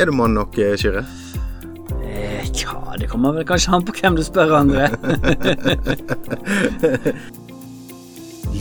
Er 0.00 0.08
du 0.08 0.14
mann 0.16 0.32
nok, 0.32 0.56
eh, 0.56 0.72
Kyrre? 0.80 1.02
Eh, 2.00 2.46
ja, 2.56 2.72
det 2.96 3.04
kommer 3.10 3.34
vel 3.36 3.44
kanskje 3.44 3.74
an 3.76 3.82
på 3.84 3.92
hvem 3.98 4.14
du 4.16 4.22
spør, 4.24 4.54
André. 4.56 4.86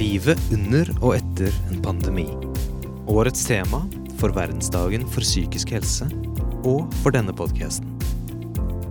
Livet 0.02 0.42
under 0.52 0.92
og 1.00 1.16
etter 1.16 1.56
en 1.72 1.80
pandemi. 1.86 2.28
Årets 3.08 3.48
tema 3.48 3.80
for 4.20 4.36
verdensdagen 4.36 5.08
for 5.08 5.24
psykisk 5.24 5.72
helse, 5.78 6.10
og 6.68 6.92
for 7.00 7.16
denne 7.16 7.32
podkasten. 7.32 7.88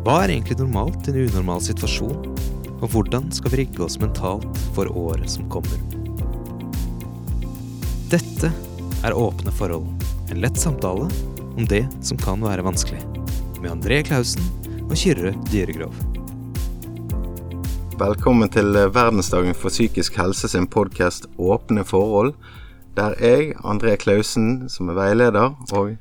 Hva 0.09 0.25
er 0.25 0.33
egentlig 0.39 0.57
normalt 0.63 1.05
i 1.05 1.13
en 1.13 1.29
unormal 1.29 1.61
situasjon, 1.69 2.33
og 2.81 2.89
hvordan 2.95 3.29
skal 3.29 3.53
vi 3.53 3.61
rigge 3.67 3.85
oss 3.85 4.01
mentalt 4.01 4.49
for 4.73 4.89
året 4.89 5.29
som 5.37 5.45
kommer? 5.53 5.77
Dette 8.09 8.49
er 9.05 9.13
Åpne 9.13 9.53
forhold, 9.53 9.93
en 10.33 10.41
lett 10.41 10.57
samtale 10.57 11.13
om 11.59 11.67
det 11.67 11.89
som 12.03 12.19
kan 12.19 12.39
være 12.43 12.63
vanskelig. 12.63 13.01
Med 13.59 13.73
André 13.73 13.99
Klausen 14.07 14.45
og 14.87 14.95
Kyrre 14.95 15.33
Dyregrov. 15.51 15.95
Velkommen 17.99 18.51
til 18.55 18.77
eh, 18.79 18.87
verdensdagen 18.95 19.57
for 19.59 19.75
psykisk 19.75 20.21
helse 20.21 20.47
sin 20.53 20.69
podkast 20.71 21.27
Åpne 21.35 21.83
forhold. 21.83 22.37
Der 22.95 23.19
jeg, 23.19 23.57
André 23.67 23.97
Klausen, 23.99 24.69
som 24.71 24.93
er 24.93 24.99
veileder, 25.01 25.57
og 25.75 25.97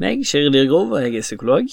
Meg, 0.00 0.24
Kyrre 0.24 0.48
Dyregrov, 0.48 0.94
og 0.96 1.04
jeg 1.04 1.20
er 1.20 1.26
psykolog. 1.28 1.68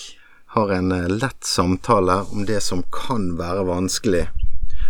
har 0.57 0.71
en 0.75 0.91
eh, 0.91 1.07
lett 1.07 1.45
samtale 1.45 2.25
om 2.33 2.43
det 2.45 2.59
som 2.63 2.83
kan 2.91 3.37
være 3.39 3.63
vanskelig. 3.63 4.25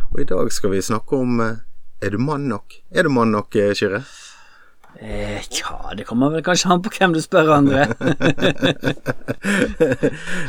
Og 0.10 0.22
i 0.22 0.26
dag 0.26 0.50
skal 0.52 0.74
vi 0.74 0.82
snakke 0.82 1.22
om 1.22 1.40
eh, 1.40 1.62
Er 2.02 2.10
du 2.10 2.18
mann 2.18 2.50
nok? 2.50 2.74
Er 2.90 3.04
du 3.04 3.10
mann 3.10 3.32
nok, 3.32 3.52
Kyrre? 3.52 4.02
Eh, 5.02 5.36
ja, 5.36 5.92
det 5.98 6.04
kommer 6.04 6.30
vel 6.30 6.44
kanskje 6.44 6.74
an 6.74 6.82
på 6.84 6.92
hvem 6.92 7.14
du 7.16 7.22
spør, 7.24 7.54
André. 7.56 7.86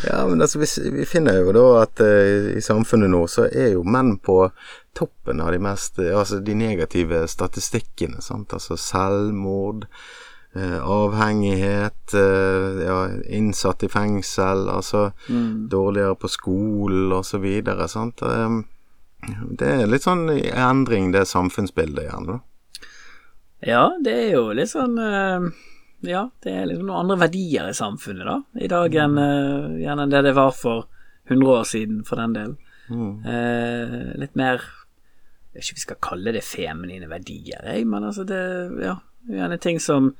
Ja, 0.08 0.26
men 0.26 0.40
altså, 0.42 0.58
vi, 0.58 0.66
vi 0.96 1.04
finner 1.06 1.38
jo 1.38 1.52
da 1.54 1.66
at 1.84 2.00
eh, 2.02 2.56
i 2.58 2.62
samfunnet 2.64 3.12
nå 3.12 3.20
så 3.30 3.46
er 3.46 3.76
jo 3.76 3.84
menn 3.86 4.16
på 4.18 4.48
toppen 4.96 5.40
av 5.44 5.52
de 5.54 5.60
mest 5.62 6.00
eh, 6.02 6.10
Altså 6.16 6.40
de 6.42 6.56
negative 6.58 7.22
statistikkene, 7.30 8.18
sant. 8.24 8.56
Altså 8.56 8.78
selvmord, 8.80 9.86
eh, 10.56 10.78
avhengighet, 10.82 12.16
eh, 12.18 12.82
ja, 12.88 12.98
innsatt 13.30 13.86
i 13.86 13.92
fengsel, 13.92 14.66
altså 14.72 15.10
dårligere 15.70 16.18
på 16.18 16.32
skolen 16.32 17.22
videre, 17.44 17.88
sant. 17.88 18.22
Eh, 18.26 18.60
det 19.60 19.74
er 19.76 19.86
litt 19.86 20.08
sånn 20.08 20.26
endring, 20.32 21.12
det 21.14 21.28
samfunnsbildet 21.28 22.08
igjen, 22.08 22.32
da. 22.34 22.40
Ja, 23.66 23.84
det 24.00 24.14
er 24.14 24.32
jo 24.34 24.46
litt 24.56 24.70
sånn 24.72 24.96
eh, 25.00 25.46
Ja, 26.08 26.24
det 26.44 26.54
er 26.54 26.66
liksom 26.68 26.88
noen 26.88 27.04
andre 27.04 27.18
verdier 27.26 27.68
i 27.68 27.76
samfunnet, 27.76 28.24
da, 28.26 28.38
i 28.60 28.70
dag 28.72 28.94
enn 29.04 29.20
eh, 29.20 29.78
gjerne 29.84 30.08
det 30.12 30.24
det 30.30 30.34
var 30.38 30.52
for 30.56 30.88
100 31.30 31.54
år 31.54 31.64
siden, 31.68 32.02
for 32.08 32.18
den 32.18 32.32
del. 32.34 32.56
Eh, 32.90 33.96
litt 34.18 34.34
mer 34.34 34.64
Jeg 35.52 35.60
vet 35.60 35.64
ikke 35.64 35.74
om 35.74 35.78
vi 35.78 35.84
skal 35.84 36.00
kalle 36.02 36.32
det 36.34 36.42
feminine 36.46 37.06
verdier, 37.10 37.62
jeg, 37.68 37.86
men 37.86 38.06
altså 38.08 38.24
det 38.26 38.42
Ja, 38.82 38.96
gjerne 39.28 39.60
ting 39.62 39.80
som 39.82 40.14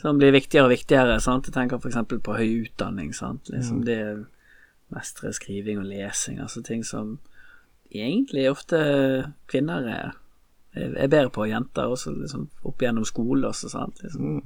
som 0.00 0.18
blir 0.18 0.32
viktigere 0.32 0.64
og 0.64 0.72
viktigere. 0.72 1.18
Sant? 1.20 1.48
Jeg 1.48 1.52
tenker 1.52 1.76
f.eks. 1.80 1.98
på 2.24 2.36
høy 2.36 2.64
utdanning. 2.64 3.12
Sant? 3.12 3.50
Liksom 3.52 3.82
det 3.84 4.00
Mestre 4.90 5.32
skriving 5.36 5.80
og 5.82 5.90
lesing. 5.90 6.40
Altså 6.40 6.62
ting 6.64 6.82
som 6.86 7.18
egentlig 7.90 8.48
ofte 8.50 8.80
kvinner 9.50 9.86
er, 9.90 10.14
er 10.74 11.08
bedre 11.10 11.30
på, 11.34 11.46
jenter 11.50 11.90
også 11.90 12.12
liksom 12.14 12.48
opp 12.68 12.82
gjennom 12.82 13.04
skolen 13.08 13.48
også, 13.50 13.70
sant. 13.72 14.02
Liksom, 14.04 14.40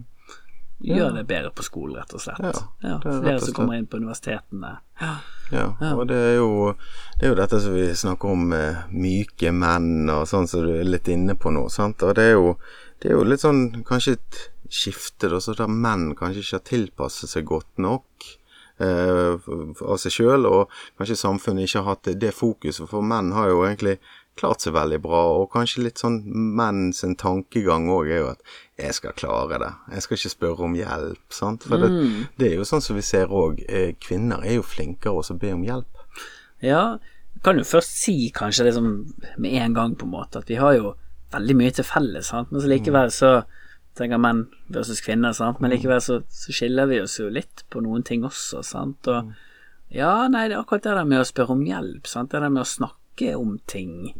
Gjør 0.84 1.12
det 1.14 1.22
bedre 1.30 1.50
på 1.54 1.62
skolen, 1.64 1.96
rett 1.96 2.12
og 2.12 2.20
slett. 2.20 2.40
Ja, 2.42 2.52
Ja, 2.82 2.94
er 2.98 3.20
flere 3.22 3.38
slett. 3.38 3.44
som 3.46 3.54
kommer 3.54 3.76
inn 3.78 3.86
på 3.86 3.96
universitetene. 3.96 4.72
Ja. 5.00 5.12
Ja, 5.52 5.66
og 5.94 6.08
det 6.08 6.16
er, 6.18 6.34
jo, 6.40 6.72
det 7.20 7.28
er 7.28 7.32
jo 7.32 7.36
dette 7.38 7.60
som 7.62 7.76
vi 7.76 7.86
snakker 7.94 8.32
om 8.34 8.48
myke 8.90 9.52
menn 9.54 10.10
og 10.10 10.26
sånn 10.28 10.48
som 10.50 10.64
du 10.66 10.72
er 10.74 10.88
litt 10.88 11.08
inne 11.08 11.36
på 11.38 11.52
nå, 11.54 11.68
sant. 11.72 12.02
Og 12.02 12.16
det 12.18 12.24
er 12.32 12.34
jo, 12.34 12.56
det 13.00 13.10
er 13.12 13.16
jo 13.16 13.26
litt 13.28 13.44
sånn 13.44 13.84
kanskje 13.86 14.16
et 14.18 14.40
skifte, 14.68 15.28
da, 15.30 15.38
så 15.40 15.54
der 15.54 15.70
menn 15.70 16.14
kanskje 16.18 16.42
ikke 16.42 16.58
har 16.58 16.66
tilpasset 16.72 17.30
seg 17.30 17.46
godt 17.48 17.78
nok 17.78 18.26
eh, 18.82 19.36
av 19.84 19.96
seg 20.02 20.16
sjøl, 20.16 20.48
og 20.50 20.72
kanskje 20.98 21.20
samfunnet 21.20 21.68
ikke 21.68 21.84
har 21.84 21.94
hatt 21.94 22.08
det, 22.10 22.18
det 22.24 22.34
fokuset, 22.34 22.88
for 22.90 23.04
menn 23.04 23.32
har 23.36 23.52
jo 23.52 23.62
egentlig 23.68 23.98
klart 24.38 24.64
seg 24.64 24.74
veldig 24.74 25.00
bra, 25.04 25.22
og 25.38 25.50
kanskje 25.52 25.84
litt 25.84 26.00
sånn 26.02 26.20
menn 26.26 26.92
sin 26.96 27.14
tankegang 27.20 27.86
òg 27.92 28.10
er 28.10 28.18
jo 28.18 28.30
at 28.32 28.42
'jeg 28.78 28.94
skal 28.94 29.12
klare 29.12 29.58
det', 29.58 29.74
jeg 29.94 30.02
skal 30.02 30.16
ikke 30.16 30.36
spørre 30.36 30.64
om 30.64 30.74
hjelp, 30.74 31.26
sant. 31.30 31.62
For 31.62 31.76
det, 31.78 31.90
det 32.38 32.52
er 32.52 32.56
jo 32.56 32.64
sånn 32.66 32.82
som 32.82 32.96
vi 32.96 33.02
ser 33.02 33.26
òg, 33.28 33.64
eh, 33.68 33.92
kvinner 34.00 34.44
er 34.44 34.56
jo 34.56 34.62
flinkere 34.62 35.14
også 35.14 35.34
å 35.34 35.38
be 35.38 35.52
om 35.52 35.62
hjelp. 35.62 35.86
Ja, 36.62 36.98
kan 37.44 37.58
jo 37.58 37.64
først 37.64 37.96
si 38.00 38.32
kanskje 38.34 38.64
liksom 38.64 39.14
med 39.38 39.52
en 39.52 39.74
gang 39.74 39.94
på 39.96 40.06
en 40.06 40.14
måte 40.14 40.40
at 40.40 40.48
vi 40.48 40.56
har 40.56 40.74
jo 40.74 40.94
veldig 41.34 41.56
mye 41.58 41.74
til 41.74 41.84
felles, 41.84 42.30
sant? 42.30 42.50
men 42.52 42.62
så 42.62 42.70
likevel 42.70 43.10
så 43.12 43.32
tenker 43.98 44.18
menn 44.18 44.46
versus 44.72 45.02
kvinner, 45.04 45.34
sant? 45.36 45.60
men 45.60 45.74
likevel 45.74 46.00
så, 46.02 46.20
så 46.30 46.54
skiller 46.54 46.88
vi 46.90 47.00
oss 47.02 47.18
jo 47.20 47.28
litt 47.32 47.64
på 47.70 47.82
noen 47.84 48.02
ting 48.06 48.24
også, 48.26 48.62
sant, 48.66 49.10
og 49.10 49.34
ja, 49.94 50.26
nei, 50.30 50.48
det 50.48 50.56
er 50.56 50.62
akkurat 50.62 50.86
det 50.86 50.96
der 50.96 51.08
med 51.10 51.22
å 51.22 51.28
spørre 51.28 51.54
om 51.54 51.66
hjelp, 51.66 52.08
sant, 52.10 52.32
det 52.32 52.40
der 52.42 52.50
med 52.54 52.64
å 52.64 52.68
snakke 52.68 53.03
om 53.36 53.58
ting, 53.66 54.12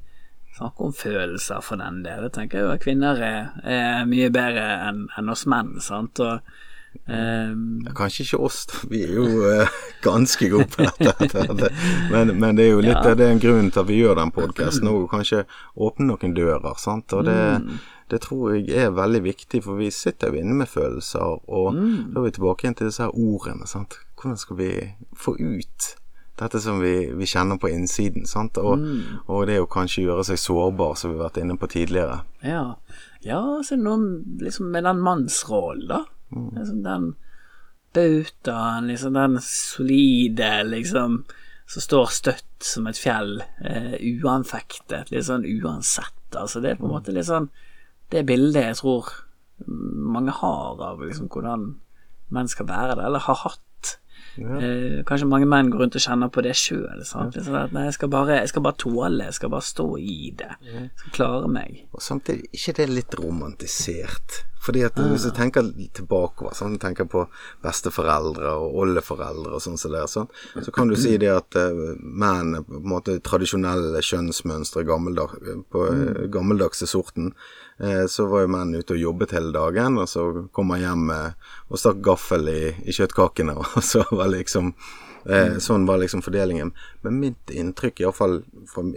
snakke 0.57 0.81
om 0.81 0.93
følelser 0.93 1.61
for 1.63 1.77
den 1.77 2.03
del, 2.05 2.23
Jeg 2.23 2.33
tenker 2.33 2.61
jo 2.61 2.71
at 2.71 2.81
kvinner 2.81 3.17
er, 3.23 3.51
er 3.65 4.05
mye 4.07 4.31
bedre 4.31 4.89
enn 4.89 5.09
en 5.19 5.29
oss 5.29 5.47
menn, 5.47 5.81
sant, 5.81 6.21
og 6.21 6.41
Um, 7.09 7.83
Ja, 7.85 7.91
Kanskje 7.91 8.23
ikke 8.23 8.39
oss, 8.47 8.67
da. 8.71 8.79
vi 8.89 9.01
er 9.03 9.15
jo 9.17 9.25
uh, 9.43 9.67
ganske 10.03 10.47
gode 10.49 10.69
på 10.71 10.85
dette. 11.03 11.71
men, 12.13 12.31
men 12.39 12.55
det 12.57 12.69
er 12.69 12.71
jo 12.71 12.81
litt 12.87 12.95
Ja. 13.03 13.15
det 13.19 13.27
er 13.27 13.33
en 13.35 13.41
grunn 13.43 13.71
til 13.75 13.81
at 13.83 13.89
vi 13.89 13.97
gjør 13.99 14.15
den 14.21 14.31
podkasten 14.31 14.87
òg, 14.89 15.01
og 15.03 15.11
kanskje 15.11 15.41
åpne 15.77 16.07
noen 16.07 16.37
dører. 16.37 16.79
sant? 16.79 17.13
Og 17.13 17.25
det, 17.27 17.35
Mm. 17.61 17.81
det 18.11 18.21
tror 18.23 18.55
jeg 18.55 18.71
er 18.85 18.91
veldig 18.95 19.23
viktig, 19.25 19.65
for 19.65 19.75
vi 19.75 19.91
sitter 19.91 20.31
jo 20.31 20.39
inne 20.39 20.55
med 20.55 20.69
følelser, 20.71 21.43
og 21.51 21.75
Mm. 21.75 22.15
da 22.15 22.21
er 22.21 22.25
vi 22.25 22.31
tilbake 22.31 22.63
igjen 22.65 22.77
til 22.79 22.87
disse 22.87 23.11
ordene. 23.11 23.67
sant? 23.67 23.99
Hvordan 24.17 24.39
skal 24.39 24.57
vi 24.57 24.71
få 25.17 25.35
ut 25.35 25.97
dette 26.41 26.61
som 26.61 26.81
vi, 26.83 27.13
vi 27.15 27.27
kjenner 27.31 27.59
på 27.63 27.71
innsiden? 27.71 28.27
sant? 28.27 28.59
Og, 28.59 28.79
Mm. 28.79 29.21
og 29.29 29.47
det 29.47 29.61
å 29.61 29.69
kanskje 29.71 30.05
gjøre 30.07 30.25
seg 30.25 30.39
sårbar, 30.39 30.97
som 30.97 31.13
vi 31.13 31.19
har 31.19 31.29
vært 31.31 31.43
inne 31.43 31.57
på 31.57 31.69
tidligere. 31.71 32.23
Ja, 32.43 32.75
ja 33.23 33.41
så 33.63 33.75
er 33.77 33.83
noe 33.85 34.23
liksom 34.43 34.71
med 34.71 34.85
den 34.85 35.01
mannsrollen, 35.01 35.89
da. 35.89 36.05
Liksom 36.35 36.83
den 36.83 37.15
bautaen, 37.95 38.89
liksom 38.91 39.15
den 39.15 39.39
solide, 39.41 40.65
liksom, 40.67 41.21
som 41.67 41.83
står 41.83 42.11
støtt 42.11 42.65
som 42.65 42.87
et 42.91 42.99
fjell, 42.99 43.43
eh, 43.65 43.95
uanfektet, 44.23 45.11
litt 45.13 45.25
sånn 45.29 45.47
uansett. 45.47 46.35
Altså, 46.35 46.61
det 46.61 46.71
er 46.73 46.81
på 46.81 46.89
en 46.89 46.97
måte 46.97 47.15
litt 47.15 47.29
sånn 47.29 47.49
det 48.11 48.27
bildet 48.27 48.65
jeg 48.65 48.77
tror 48.81 49.07
mange 49.67 50.31
har 50.35 50.81
av 50.83 51.01
liksom 51.01 51.29
hvordan 51.29 51.75
menn 52.35 52.49
skal 52.51 52.67
være 52.67 52.97
det, 52.99 53.05
eller 53.07 53.23
har 53.23 53.41
hatt. 53.45 53.61
Eh, 54.39 55.03
kanskje 55.07 55.29
mange 55.31 55.47
menn 55.51 55.71
går 55.71 55.85
rundt 55.85 55.99
og 55.99 56.05
kjenner 56.05 56.31
på 56.33 56.43
det 56.45 56.55
sjøl. 56.59 57.05
At 57.05 57.37
nei, 57.75 57.85
jeg 57.89 57.99
skal, 57.99 58.11
bare, 58.13 58.41
jeg 58.43 58.51
skal 58.51 58.65
bare 58.67 58.81
tåle, 58.83 59.29
jeg 59.29 59.39
skal 59.39 59.53
bare 59.55 59.69
stå 59.69 59.87
i 60.01 60.33
det. 60.39 60.51
Jeg 60.67 60.89
skal 61.03 61.15
klare 61.19 61.53
meg. 61.53 61.85
Og 61.95 62.03
samtidig 62.03 62.51
ikke 62.53 62.77
det 62.79 62.87
er 62.87 62.99
litt 62.99 63.17
romantisert. 63.21 64.43
Fordi 64.65 64.81
at 64.87 64.97
hvis 64.97 65.27
du 65.29 65.33
tenker 65.37 65.67
tilbakeover, 65.97 66.55
sånn, 66.57 66.79
tenker 66.81 67.05
på 67.11 67.27
besteforeldre 67.65 68.55
og 68.63 68.79
oldeforeldre 68.81 69.53
og 69.59 69.61
sånn 69.61 69.77
som 69.81 69.93
det 69.93 70.01
er, 70.01 70.09
sånn, 70.09 70.31
så 70.57 70.73
kan 70.73 70.89
du 70.89 70.97
si 70.97 71.19
det 71.21 71.29
at 71.35 71.59
uh, 71.61 71.93
menn 72.01 72.57
på 72.65 72.79
en 72.81 72.89
måte 72.95 73.19
tradisjonelle 73.25 74.01
kjønnsmønstre 74.01 74.87
gammeldag, 74.89 75.37
på 75.69 75.85
eh, 75.91 76.25
gammeldagse 76.33 76.89
sorten. 76.89 77.35
Eh, 77.83 78.05
så 78.11 78.27
var 78.31 78.45
jo 78.45 78.53
menn 78.55 78.75
ute 78.77 78.95
og 78.97 79.01
jobbet 79.01 79.35
hele 79.37 79.55
dagen, 79.55 79.99
og 79.99 80.11
så 80.11 80.27
kom 80.55 80.75
han 80.75 80.85
hjem 80.85 81.09
og 81.15 81.81
stakk 81.81 82.05
gaffel 82.05 82.51
i, 82.53 82.61
i 82.85 82.95
kjøttkakene, 82.95 83.57
og 83.65 83.81
så 83.83 84.05
var 84.11 84.31
liksom 84.35 84.75
Eh, 85.25 85.57
sånn 85.59 85.87
var 85.89 85.99
liksom 86.03 86.21
fordelingen. 86.23 86.73
Men 87.01 87.21
mitt 87.21 87.51
inntrykk, 87.51 88.03
iallfall 88.03 88.43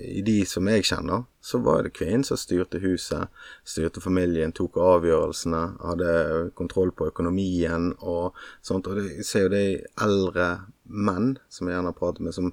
i 0.03 0.21
de 0.27 0.41
som 0.49 0.67
jeg 0.67 0.83
kjenner, 0.89 1.23
så 1.39 1.61
var 1.63 1.85
det 1.85 1.93
kvinnen 1.95 2.25
som 2.27 2.39
styrte 2.39 2.81
huset, 2.83 3.31
styrte 3.63 4.03
familien, 4.03 4.51
tok 4.51 4.75
avgjørelsene, 4.83 5.61
hadde 5.79 6.11
kontroll 6.59 6.91
på 6.91 7.07
økonomien 7.13 7.93
og 8.01 8.35
sånt. 8.59 8.89
Og 8.91 8.99
det, 8.99 9.07
jeg 9.21 9.29
ser 9.29 9.47
jo 9.47 9.53
det 9.55 9.63
i 9.69 9.79
eldre 10.03 10.49
menn 10.83 11.37
som 11.47 11.69
jeg 11.69 11.77
gjerne 11.77 11.95
prater 11.95 12.27
med, 12.27 12.35
som 12.35 12.51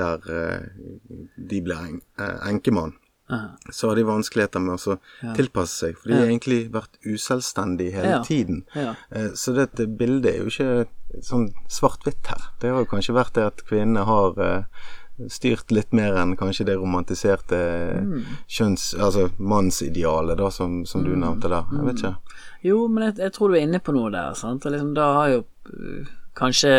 der 0.00 0.24
eh, 0.32 0.72
de 1.36 1.60
blir 1.60 1.76
en, 1.76 2.00
eh, 2.16 2.36
enkemann. 2.48 2.96
Så 3.70 3.88
har 3.88 3.98
de 3.98 4.04
vanskeligheter 4.08 4.62
med 4.64 4.78
å 4.78 4.96
tilpasse 5.36 5.84
seg, 5.84 5.98
for 5.98 6.10
de 6.10 6.18
har 6.18 6.28
egentlig 6.28 6.62
vært 6.74 6.96
uselvstendige 7.06 7.92
hele 7.98 8.22
tiden. 8.26 8.64
Ja. 8.74 8.94
Eh, 9.10 9.30
Så 9.34 9.54
dette 9.56 9.86
bildet 9.86 10.32
er 10.32 10.38
jo 10.42 10.50
ikke 10.50 11.22
sånn 11.26 11.50
svart-hvitt 11.68 12.26
her. 12.30 12.48
Det 12.60 12.70
har 12.70 12.82
jo 12.84 12.90
kanskje 12.90 13.14
vært 13.16 13.34
det 13.38 13.46
at 13.50 13.62
kvinnene 13.68 14.04
har 14.06 14.38
eh, 14.38 14.88
styrt 15.28 15.70
litt 15.74 15.92
mer 15.92 16.16
enn 16.16 16.36
kanskje 16.40 16.64
det 16.70 16.78
romantiserte 16.80 17.58
kjønns... 18.48 18.94
Altså 18.98 19.28
mannsidealet, 19.38 20.38
da, 20.38 20.50
som, 20.50 20.84
som 20.86 21.04
du 21.04 21.12
nevnte 21.14 21.50
der. 21.52 21.66
Jeg 21.76 21.86
vet 21.90 22.02
ikke. 22.02 22.14
Jo, 22.62 22.80
men 22.88 23.08
jeg, 23.08 23.18
jeg 23.26 23.32
tror 23.36 23.50
du 23.52 23.58
er 23.58 23.66
inne 23.66 23.80
på 23.84 23.94
noe 23.96 24.10
der, 24.14 24.34
sant. 24.38 24.66
Og 24.66 24.74
liksom, 24.74 24.94
da 24.96 25.12
har 25.18 25.32
jo 25.36 25.44
øh, 25.76 26.10
kanskje 26.38 26.74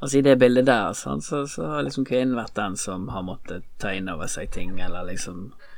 Altså 0.00 0.16
I 0.16 0.22
det 0.24 0.38
bildet 0.40 0.64
der 0.64 0.94
sant, 0.96 1.20
så, 1.26 1.42
så 1.44 1.66
har 1.74 1.82
liksom 1.84 2.06
kvinnen 2.08 2.32
vært 2.32 2.54
den 2.56 2.72
som 2.80 3.02
har 3.12 3.20
måttet 3.20 3.66
ta 3.82 3.90
inn 3.92 4.06
over 4.08 4.30
seg 4.32 4.48
ting, 4.48 4.78
eller 4.80 5.04
liksom 5.04 5.50
eh, 5.52 5.69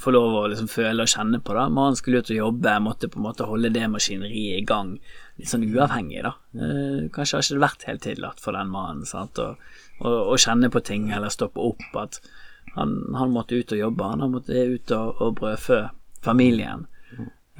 få 0.00 0.10
lov 0.10 0.34
å 0.34 0.46
liksom 0.50 0.68
føle 0.70 1.04
og 1.04 1.10
kjenne 1.12 1.38
på 1.44 1.54
da 1.54 1.68
Mannen 1.70 1.98
skulle 1.98 2.22
ut 2.22 2.30
og 2.32 2.38
jobbe, 2.40 2.72
måtte 2.82 3.10
på 3.10 3.20
en 3.20 3.26
måte 3.28 3.46
holde 3.46 3.70
det 3.74 3.86
maskineriet 3.92 4.58
i 4.58 4.66
gang, 4.66 4.96
litt 5.38 5.50
sånn 5.50 5.66
uavhengig, 5.68 6.24
da. 6.26 6.32
Eh, 6.56 7.04
kanskje 7.14 7.38
har 7.38 7.44
ikke 7.46 7.58
det 7.58 7.64
vært 7.66 7.86
helt 7.88 8.04
tillatt 8.06 8.42
for 8.42 8.58
den 8.58 8.72
mannen 8.72 9.06
å, 10.00 10.36
kjenne 10.40 10.70
på 10.72 10.82
ting 10.82 11.10
eller 11.14 11.30
stoppe 11.30 11.62
opp. 11.62 11.86
At 12.00 12.18
han, 12.74 12.96
han 13.14 13.34
måtte 13.34 13.60
ut 13.60 13.76
og 13.76 13.84
jobbe, 13.84 14.10
han 14.16 14.34
måtte 14.34 14.64
ut 14.74 14.96
og, 14.96 15.22
og 15.22 15.36
brødfø 15.38 15.84
familien. 16.24 16.88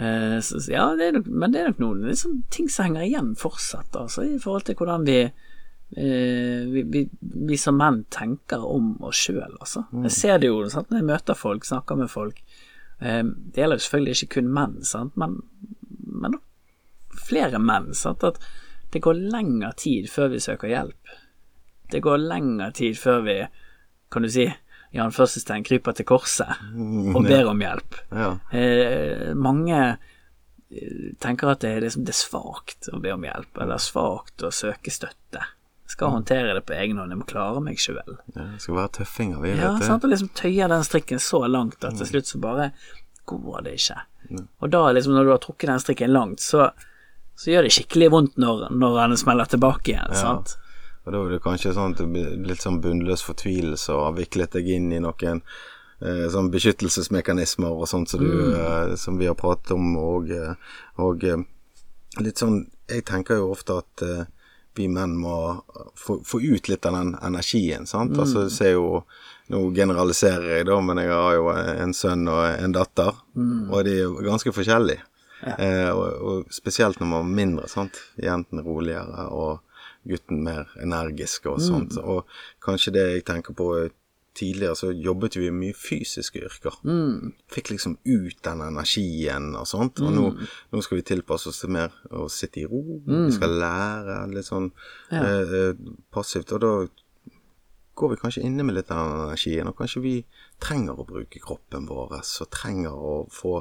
Eh, 0.00 0.40
så, 0.42 0.60
ja, 0.72 0.88
det 0.96 1.12
nok, 1.18 1.30
men 1.30 1.54
det 1.54 1.62
er 1.62 1.70
nok 1.70 1.84
noen 1.84 2.04
liksom, 2.08 2.42
ting 2.50 2.70
som 2.72 2.88
henger 2.88 3.06
igjen 3.06 3.32
fortsatt, 3.38 3.94
altså, 3.94 4.24
i 4.24 4.40
forhold 4.40 4.66
til 4.66 4.78
hvordan 4.80 5.06
vi 5.06 5.18
eh, 5.28 5.49
vi, 5.90 6.82
vi, 6.86 7.04
vi 7.20 7.56
som 7.58 7.78
menn 7.80 8.04
tenker 8.14 8.62
om 8.62 8.92
oss 9.02 9.24
sjøl, 9.26 9.56
altså. 9.58 9.84
Jeg 10.06 10.14
ser 10.14 10.42
det 10.42 10.50
jo 10.52 10.62
sant, 10.70 10.90
når 10.90 11.00
jeg 11.00 11.08
møter 11.08 11.38
folk, 11.38 11.66
snakker 11.66 11.98
med 11.98 12.12
folk. 12.12 12.38
Eh, 13.00 13.24
det 13.24 13.62
gjelder 13.62 13.80
jo 13.80 13.86
selvfølgelig 13.86 14.16
ikke 14.16 14.34
kun 14.36 14.52
menn, 14.54 14.78
sant, 14.86 15.16
men, 15.20 15.38
men 16.04 16.38
flere 17.26 17.60
menn. 17.62 17.90
Sant, 17.96 18.24
at 18.26 18.40
det 18.92 19.02
går 19.04 19.18
lengre 19.32 19.72
tid 19.78 20.10
før 20.10 20.32
vi 20.34 20.42
søker 20.42 20.70
hjelp. 20.70 21.14
Det 21.90 22.02
går 22.04 22.22
lengre 22.22 22.70
tid 22.76 22.98
før 22.98 23.24
vi, 23.26 23.38
kan 24.10 24.26
du 24.26 24.30
si, 24.30 24.46
i 24.90 24.98
anførselstegn 24.98 25.62
kryper 25.66 25.94
til 25.94 26.06
korset 26.08 26.50
og 27.14 27.22
ber 27.22 27.46
om 27.52 27.60
hjelp. 27.62 27.98
Ja. 28.10 28.30
Eh, 28.50 29.30
mange 29.38 29.78
eh, 29.86 31.04
tenker 31.22 31.52
at 31.52 31.62
det 31.62 31.76
er, 31.76 31.84
liksom, 31.86 32.04
det 32.06 32.14
er 32.14 32.20
svakt 32.20 32.90
å 32.90 32.98
be 33.02 33.14
om 33.14 33.26
hjelp, 33.26 33.62
eller 33.62 33.82
svakt 33.82 34.42
å 34.46 34.50
søke 34.54 34.90
støtte. 34.94 35.44
Skal 35.90 36.12
håndtere 36.14 36.54
det 36.54 36.62
på 36.68 36.76
egen 36.78 37.00
hånd, 37.00 37.10
jeg 37.10 37.18
må 37.18 37.26
klare 37.26 37.60
meg 37.64 37.80
sjøl. 37.82 37.98
ja. 38.06 38.44
Det 38.54 38.62
skal 38.62 38.76
være 38.76 38.92
tøffinger, 39.00 39.40
vi 39.42 39.56
Ja, 39.58 39.72
sant, 39.82 40.04
og 40.06 40.12
liksom 40.12 40.30
tøye 40.38 40.68
den 40.70 40.84
strikken 40.86 41.18
så 41.22 41.42
langt 41.50 41.82
at 41.84 41.98
til 41.98 42.06
slutt 42.06 42.30
så 42.30 42.38
bare 42.42 42.70
går 43.26 43.66
det 43.66 43.74
ikke. 43.80 43.98
Og 44.62 44.70
da 44.70 44.84
liksom, 44.94 45.16
når 45.16 45.26
du 45.26 45.32
har 45.34 45.42
trukket 45.42 45.72
den 45.72 45.82
strikken 45.82 46.14
langt, 46.14 46.40
så, 46.44 46.70
så 47.34 47.50
gjør 47.50 47.66
det 47.66 47.74
skikkelig 47.74 48.10
vondt 48.14 48.38
når, 48.38 48.68
når 48.70 48.96
den 49.00 49.18
smeller 49.18 49.50
tilbake 49.50 49.94
igjen, 49.96 50.14
sant. 50.14 50.56
Og 51.04 51.12
da 51.14 51.20
er 51.24 51.34
det 51.34 51.42
kanskje 51.42 51.74
sånn 51.74 51.94
at 51.96 52.00
det 52.02 52.08
blir 52.12 52.32
litt 52.46 52.62
sånn 52.62 52.80
bunnløs 52.84 53.22
fortvilelse 53.26 53.94
og 53.96 54.04
har 54.04 54.18
viklet 54.18 54.54
deg 54.58 54.68
inn 54.76 54.90
i 54.92 55.00
noen 55.02 55.40
eh, 55.40 56.26
sånn 56.30 56.50
beskyttelsesmekanismer 56.52 57.72
og 57.72 57.88
sånt 57.90 58.12
som, 58.12 58.22
du, 58.22 58.52
eh, 58.54 58.92
som 59.00 59.18
vi 59.18 59.26
har 59.30 59.38
pratet 59.38 59.72
om, 59.74 59.94
og, 59.98 60.30
eh, 60.30 60.76
og 61.00 61.24
litt 62.20 62.42
sånn 62.42 62.66
Jeg 62.90 63.04
tenker 63.06 63.38
jo 63.38 63.52
ofte 63.54 63.76
at 63.78 64.02
vi 64.78 64.86
menn 64.88 65.16
må 65.18 65.36
få, 65.98 66.20
få 66.24 66.40
ut 66.40 66.68
litt 66.70 66.86
av 66.86 66.96
den 66.96 67.14
energien, 67.22 67.86
sant. 67.86 68.16
Altså, 68.18 68.46
du 68.48 68.54
ser 68.54 68.76
jo 68.76 69.04
Nå 69.50 69.64
generaliserer 69.74 70.44
jeg, 70.60 70.64
da, 70.68 70.76
men 70.78 71.00
jeg 71.02 71.10
har 71.10 71.32
jo 71.34 71.48
en 71.50 71.90
sønn 71.96 72.28
og 72.30 72.38
en 72.46 72.70
datter, 72.70 73.16
og 73.34 73.80
de 73.82 73.96
er 73.96 74.04
jo 74.04 74.20
ganske 74.22 74.52
forskjellige. 74.54 75.02
Eh, 75.42 75.88
og, 75.90 76.06
og 76.22 76.52
spesielt 76.54 77.00
når 77.00 77.08
man 77.10 77.24
er 77.24 77.34
mindre, 77.40 77.64
sant. 77.72 77.98
Jentene 78.22 78.62
roligere 78.62 79.24
og 79.34 79.64
gutten 80.06 80.44
mer 80.44 80.70
energisk 80.80 81.48
og 81.50 81.58
sånt. 81.64 81.98
Og 81.98 82.28
kanskje 82.62 82.94
det 82.94 83.06
jeg 83.08 83.26
tenker 83.26 83.56
på 83.58 83.72
Tidligere 84.40 84.78
så 84.78 84.92
jobbet 84.94 85.36
vi 85.36 85.48
i 85.50 85.52
mye 85.54 85.76
fysiske 85.76 86.40
yrker. 86.46 86.78
Fikk 87.52 87.74
liksom 87.74 87.98
ut 88.06 88.38
den 88.46 88.64
energien 88.64 89.50
og 89.58 89.68
sånt. 89.68 90.00
Og 90.00 90.14
nå, 90.16 90.24
nå 90.72 90.82
skal 90.86 91.00
vi 91.00 91.06
tilpasse 91.12 91.50
oss 91.50 91.60
til 91.60 91.74
mer 91.76 91.92
å 92.16 92.24
sitte 92.32 92.62
i 92.62 92.66
ro. 92.70 92.80
Vi 93.28 93.36
skal 93.36 93.58
lære 93.60 94.22
litt 94.32 94.48
sånn 94.48 94.70
ja. 95.12 95.20
eh, 95.20 95.84
passivt. 96.14 96.54
Og 96.56 96.64
da 96.64 96.74
går 98.00 98.14
vi 98.14 98.20
kanskje 98.22 98.46
inne 98.48 98.64
med 98.64 98.78
litt 98.78 98.90
av 98.94 99.10
den 99.10 99.22
energien, 99.26 99.68
og 99.68 99.76
kanskje 99.76 100.04
vi 100.04 100.16
trenger 100.62 100.96
å 100.96 101.08
bruke 101.08 101.42
kroppen 101.42 101.88
vår, 101.90 102.16
og 102.16 102.52
trenger 102.54 102.96
å 102.96 103.22
få 103.32 103.60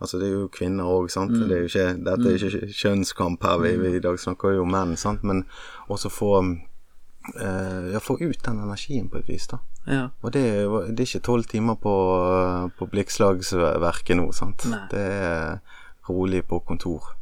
Altså, 0.00 0.16
det 0.16 0.30
er 0.30 0.32
jo 0.32 0.46
kvinner 0.48 0.88
òg, 0.88 1.10
sant. 1.12 1.34
Det 1.36 1.52
er 1.52 1.66
ikke, 1.66 1.82
dette 2.06 2.30
er 2.30 2.44
ikke 2.46 2.68
kjønnskamp 2.72 3.42
her, 3.44 3.58
vi, 3.60 3.74
vi 3.82 3.90
i 3.98 4.00
dag 4.00 4.16
snakker 4.16 4.54
jo 4.56 4.62
om 4.64 4.70
menn, 4.72 4.94
sant. 4.96 5.26
Men 5.28 5.42
også 5.92 6.08
få 6.08 6.30
eh, 7.34 7.92
jeg 7.94 8.02
få 8.04 8.16
ut 8.20 8.42
den 8.46 8.62
energien 8.64 9.08
på 9.10 9.20
et 9.20 9.28
vis, 9.28 9.46
da. 9.50 9.60
Ja. 9.86 10.02
Og 10.22 10.34
det, 10.34 10.44
det 10.90 11.04
er 11.04 11.08
ikke 11.08 11.26
tolv 11.30 11.48
timer 11.50 11.78
på, 11.80 11.94
på 12.78 12.90
blikkslagsverket 12.92 14.18
nå, 14.18 14.28
sant. 14.36 14.66
Nei. 14.70 14.84
Det 14.92 15.06
er 15.06 15.80
rolig 16.10 16.44
på 16.48 16.60
kontor. 16.66 17.14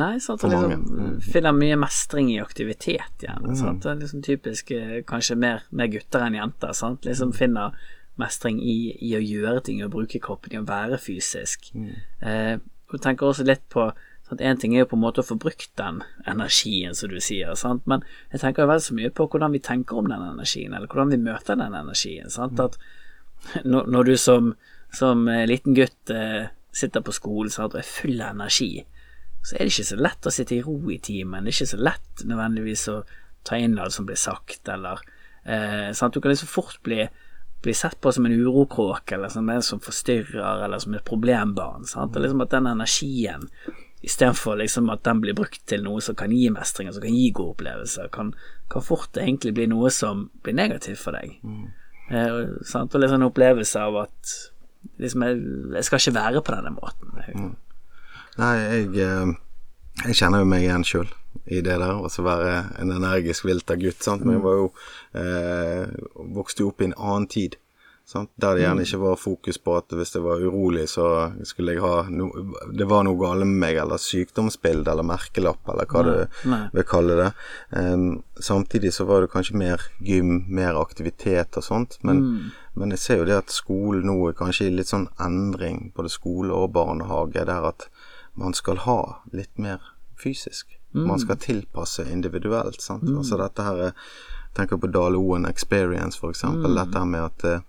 Nei, 0.00 0.14
sant, 0.24 0.40
For 0.40 0.48
og 0.48 0.54
liksom, 0.70 0.84
mm. 0.88 1.16
finner 1.20 1.52
mye 1.52 1.76
mestring 1.76 2.30
i 2.32 2.38
aktivitet 2.40 3.24
igjen. 3.26 3.50
Sant? 3.58 3.82
Det 3.84 3.90
er 3.90 3.98
liksom 4.00 4.22
typisk 4.24 4.70
eh, 4.72 5.00
kanskje 5.08 5.36
mer, 5.36 5.66
mer 5.68 5.90
gutter 5.92 6.24
enn 6.24 6.38
jenter. 6.38 6.72
Sant? 6.76 7.04
Liksom 7.04 7.34
finner 7.36 7.76
mestring 8.20 8.60
i, 8.60 8.94
i 9.04 9.12
å 9.18 9.20
gjøre 9.20 9.66
ting, 9.68 9.82
å 9.84 9.92
bruke 9.92 10.20
kroppen, 10.22 10.54
i 10.54 10.60
å 10.62 10.68
være 10.68 11.00
fysisk. 11.00 11.72
Eh, 12.24 12.56
og 12.92 13.04
tenker 13.04 13.28
også 13.28 13.44
litt 13.48 13.64
på 13.72 13.90
En 14.40 14.56
ting 14.60 14.74
er 14.74 14.84
jo 14.84 14.92
på 14.92 14.96
en 14.96 15.02
måte 15.02 15.20
å 15.20 15.26
få 15.26 15.36
brukt 15.40 15.70
den 15.76 16.00
energien, 16.28 16.94
som 16.96 17.10
du 17.12 17.18
sier, 17.20 17.52
sant? 17.58 17.84
men 17.90 18.04
jeg 18.32 18.40
tenker 18.40 18.64
jo 18.64 18.70
vel 18.70 18.80
så 18.80 18.96
mye 18.96 19.10
på 19.12 19.26
hvordan 19.28 19.52
vi 19.52 19.60
tenker 19.64 19.98
om 19.98 20.08
den 20.08 20.24
energien, 20.24 20.72
eller 20.72 20.88
hvordan 20.88 21.12
vi 21.12 21.20
møter 21.20 21.58
den 21.58 21.76
energien. 21.76 22.30
Sant? 22.32 22.60
At 22.62 22.78
når, 23.64 24.04
du 24.08 24.16
som, 24.16 24.54
som 24.94 25.26
eh, 25.28 25.44
liten 25.50 25.76
gutt 25.76 26.12
eh, 26.14 26.46
sitter 26.72 27.04
på 27.04 27.14
skolen 27.14 27.52
sant, 27.52 27.74
og 27.74 27.82
er 27.82 27.88
full 27.88 28.20
av 28.20 28.36
energi, 28.36 28.84
så 29.42 29.56
er 29.56 29.66
det 29.66 29.72
ikke 29.74 29.90
så 29.90 29.98
lett 29.98 30.28
å 30.28 30.32
sitte 30.32 30.56
i 30.56 30.62
ro 30.62 30.76
i 30.92 31.00
timen. 31.02 31.42
Det 31.42 31.50
er 31.50 31.56
ikke 31.56 31.72
så 31.74 31.82
lett 31.82 32.24
nødvendigvis 32.30 32.86
å 32.92 33.00
ta 33.46 33.58
inn 33.58 33.78
alt 33.82 33.96
som 33.96 34.06
blir 34.06 34.20
sagt, 34.20 34.68
eller 34.70 35.02
eh, 35.44 35.90
sant? 35.96 36.14
Du 36.14 36.22
kan 36.22 36.32
liksom 36.32 36.50
fort 36.50 36.78
bli, 36.86 37.02
bli 37.64 37.74
sett 37.74 37.98
på 38.00 38.12
som 38.14 38.28
en 38.28 38.36
urokråke, 38.36 39.16
eller 39.16 39.32
som 39.34 39.50
en 39.50 39.64
som 39.66 39.82
forstyrrer, 39.82 40.64
eller 40.64 40.82
som 40.82 40.94
et 40.94 41.04
problembarn. 41.06 41.88
Sant? 41.90 42.14
Og 42.14 42.24
liksom 42.24 42.44
at 42.46 42.54
den 42.54 42.70
energien, 42.70 43.48
istedenfor 44.02 44.56
liksom 44.58 44.90
at 44.90 45.02
den 45.06 45.20
blir 45.22 45.34
brukt 45.38 45.60
til 45.70 45.84
noe 45.84 46.00
som 46.02 46.16
kan 46.18 46.32
gi 46.34 46.48
mestring, 46.50 46.90
som 46.92 47.02
kan 47.04 47.14
gi 47.14 47.30
gode 47.30 47.54
opplevelser, 47.56 48.08
kan, 48.14 48.32
kan 48.72 48.82
fort 48.82 49.14
egentlig 49.20 49.54
bli 49.54 49.68
noe 49.70 49.90
som 49.94 50.28
blir 50.42 50.56
negativt 50.58 50.98
for 50.98 51.12
deg. 51.18 51.36
Eh, 52.10 52.28
og- 52.32 52.66
sant? 52.66 52.94
Og 52.94 53.00
litt 53.00 53.10
sånn 53.12 53.28
opplevelse 53.28 53.80
av 53.80 53.96
at 54.02 54.34
liksom, 54.98 55.22
jeg, 55.22 55.40
jeg 55.78 55.84
skal 55.84 56.02
ikke 56.02 56.16
være 56.18 56.42
på 56.42 56.56
denne 56.56 56.74
måten. 56.74 57.14
Mm. 57.38 57.56
Nei, 58.38 58.52
jeg, 58.58 58.86
eh, 59.06 59.34
jeg 60.06 60.18
kjenner 60.18 60.42
jo 60.42 60.48
meg 60.50 60.66
igjen 60.66 60.84
sjøl 60.88 61.08
i 61.46 61.60
det 61.60 61.78
der. 61.78 61.94
Å 62.02 62.24
være 62.26 62.54
en 62.82 62.90
energisk 62.98 63.46
vilter 63.46 63.78
gutt. 63.80 64.02
Sant? 64.02 64.24
Men 64.24 64.38
jeg 64.38 64.44
var 64.44 64.58
jo 64.58 64.68
eh, 65.14 65.86
vokste 66.34 66.64
jo 66.64 66.72
opp 66.72 66.82
i 66.82 66.88
en 66.90 66.96
annen 66.98 67.28
tid. 67.30 67.56
Sant? 68.04 68.28
Der 68.36 68.56
det 68.58 68.64
gjerne 68.64 68.82
ikke 68.84 68.98
var 69.00 69.16
fokus 69.16 69.58
på 69.62 69.76
at 69.78 69.92
hvis 69.96 70.10
jeg 70.16 70.22
var 70.24 70.40
urolig, 70.42 70.88
så 70.90 71.04
skulle 71.48 71.72
jeg 71.76 71.80
ha 71.84 72.02
no, 72.10 72.26
Det 72.74 72.84
var 72.90 73.04
noe 73.06 73.16
galt 73.16 73.46
med 73.46 73.56
meg, 73.62 73.76
eller 73.80 73.96
sykdomsbilde, 74.02 74.90
eller 74.90 75.06
merkelapp, 75.06 75.62
eller 75.72 75.86
hva 75.88 76.02
du 76.04 76.50
nei. 76.50 76.58
vil 76.74 76.84
kalle 76.90 77.16
det. 77.20 77.28
Um, 77.78 78.22
samtidig 78.40 78.92
så 78.92 79.06
var 79.08 79.22
det 79.24 79.30
kanskje 79.32 79.56
mer 79.56 79.80
gym, 80.02 80.44
mer 80.48 80.76
aktivitet 80.82 81.56
og 81.56 81.64
sånt. 81.64 81.98
Men, 82.02 82.50
men 82.74 82.90
jeg 82.90 82.98
ser 82.98 83.22
jo 83.22 83.28
det 83.30 83.38
at 83.38 83.54
skolen 83.54 84.04
nå 84.10 84.18
er 84.28 84.36
kanskje 84.36 84.66
i 84.68 84.74
litt 84.76 84.90
sånn 84.92 85.08
endring, 85.22 85.92
både 85.96 86.12
skole 86.12 86.52
og 86.52 86.72
barnehage, 86.74 87.46
der 87.48 87.70
at 87.70 87.88
man 88.34 88.52
skal 88.56 88.82
ha 88.84 89.22
litt 89.32 89.56
mer 89.58 89.78
fysisk. 90.20 90.78
Man 90.92 91.18
skal 91.22 91.38
tilpasse 91.40 92.04
individuelt. 92.12 92.82
Sant? 92.84 93.04
Altså 93.08 93.38
dette 93.40 93.62
her 93.64 93.86
er- 93.88 93.94
Tenker 94.52 94.76
på 94.76 94.90
Dale 94.92 95.16
Oen 95.16 95.46
Experience, 95.48 96.18
for 96.20 96.28
eksempel. 96.28 96.74
Dette 96.76 96.98
her 96.98 97.06
med 97.08 97.22
at 97.24 97.44
eh, 97.48 97.60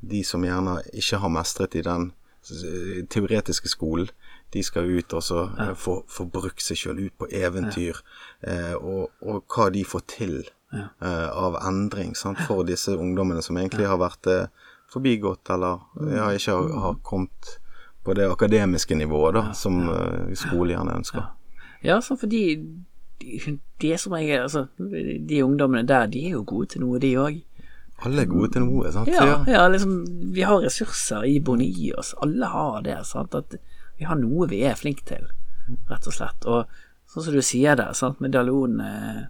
de 0.00 0.22
som 0.24 0.44
gjerne 0.44 0.80
ikke 0.96 1.20
har 1.22 1.32
mestret 1.32 1.76
i 1.76 1.84
den 1.86 2.10
eh, 2.50 3.02
teoretiske 3.10 3.68
skolen, 3.68 4.10
de 4.50 4.62
skal 4.66 4.88
ut 4.90 5.12
og 5.14 5.22
så 5.22 5.44
ja. 5.58 5.68
få, 5.78 6.00
få 6.10 6.26
brukt 6.26 6.62
seg 6.64 6.80
sjøl 6.80 7.04
ut 7.06 7.14
på 7.20 7.28
eventyr, 7.30 8.00
eh, 8.42 8.74
og, 8.74 9.12
og 9.22 9.44
hva 9.46 9.68
de 9.70 9.84
får 9.86 10.06
til 10.10 10.36
eh, 10.42 11.28
av 11.30 11.60
endring 11.62 12.16
sant? 12.18 12.40
for 12.48 12.66
disse 12.66 12.96
ungdommene 12.96 13.44
som 13.46 13.58
egentlig 13.60 13.86
har 13.86 14.00
vært 14.02 14.30
eh, 14.30 14.46
forbigått, 14.90 15.52
eller 15.54 15.84
ja, 16.10 16.30
ikke 16.34 16.56
har, 16.56 16.70
har 16.86 17.02
kommet 17.06 17.58
på 18.02 18.14
det 18.14 18.26
akademiske 18.30 18.94
nivået 18.94 19.34
da, 19.34 19.44
som 19.54 19.84
eh, 19.88 20.32
skole 20.34 20.74
gjerne 20.74 20.96
ønsker. 21.02 21.28
Ja, 21.84 22.00
fordi 22.00 22.44
de, 23.20 23.58
de 23.80 23.92
er 23.92 23.96
som 23.96 24.16
jeg, 24.16 24.40
Altså, 24.40 24.66
de 25.28 25.44
ungdommene 25.44 25.88
der, 25.88 26.06
de 26.06 26.26
er 26.26 26.30
jo 26.30 26.44
gode 26.46 26.66
til 26.66 26.84
noe, 26.84 26.98
de 27.00 27.14
òg. 27.20 27.40
Alle 28.06 28.24
er 28.24 28.30
gode 28.30 28.52
til 28.54 28.64
noe, 28.64 28.90
sant? 28.94 29.10
Ja, 29.12 29.40
ja, 29.48 29.66
liksom 29.68 29.98
Vi 30.34 30.44
har 30.46 30.62
ressurser 30.62 31.26
iboende 31.28 31.66
i 31.68 31.90
oss. 31.92 32.14
Alle 32.24 32.48
har 32.48 32.80
det. 32.86 32.96
Sant? 33.08 33.34
At 33.36 33.56
vi 33.98 34.08
har 34.08 34.16
noe 34.16 34.48
vi 34.48 34.62
er 34.64 34.78
flinke 34.80 35.04
til, 35.08 35.26
rett 35.90 36.08
og 36.08 36.16
slett. 36.16 36.46
Og 36.48 36.70
sånn 37.10 37.26
som 37.26 37.36
du 37.36 37.42
sier 37.44 37.76
der, 37.76 37.92
sant, 37.96 38.22
med 38.24 38.32
Dalon 38.32 38.80
eh, 38.80 39.24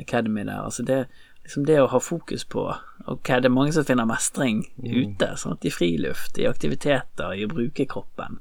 Academy 0.00 0.42
der, 0.42 0.64
altså 0.64 0.82
det 0.86 1.04
liksom 1.48 1.64
det 1.64 1.78
å 1.80 1.88
ha 1.88 2.00
fokus 2.02 2.44
på 2.44 2.66
Ok, 3.08 3.30
det 3.40 3.48
er 3.48 3.54
mange 3.54 3.72
som 3.72 3.86
finner 3.88 4.04
mestring 4.04 4.66
ute, 4.84 5.30
sant, 5.40 5.64
i 5.64 5.70
friluft, 5.72 6.36
i 6.36 6.44
aktiviteter, 6.44 7.32
i 7.32 7.46
å 7.46 7.48
bruke 7.48 7.86
kroppen. 7.88 8.36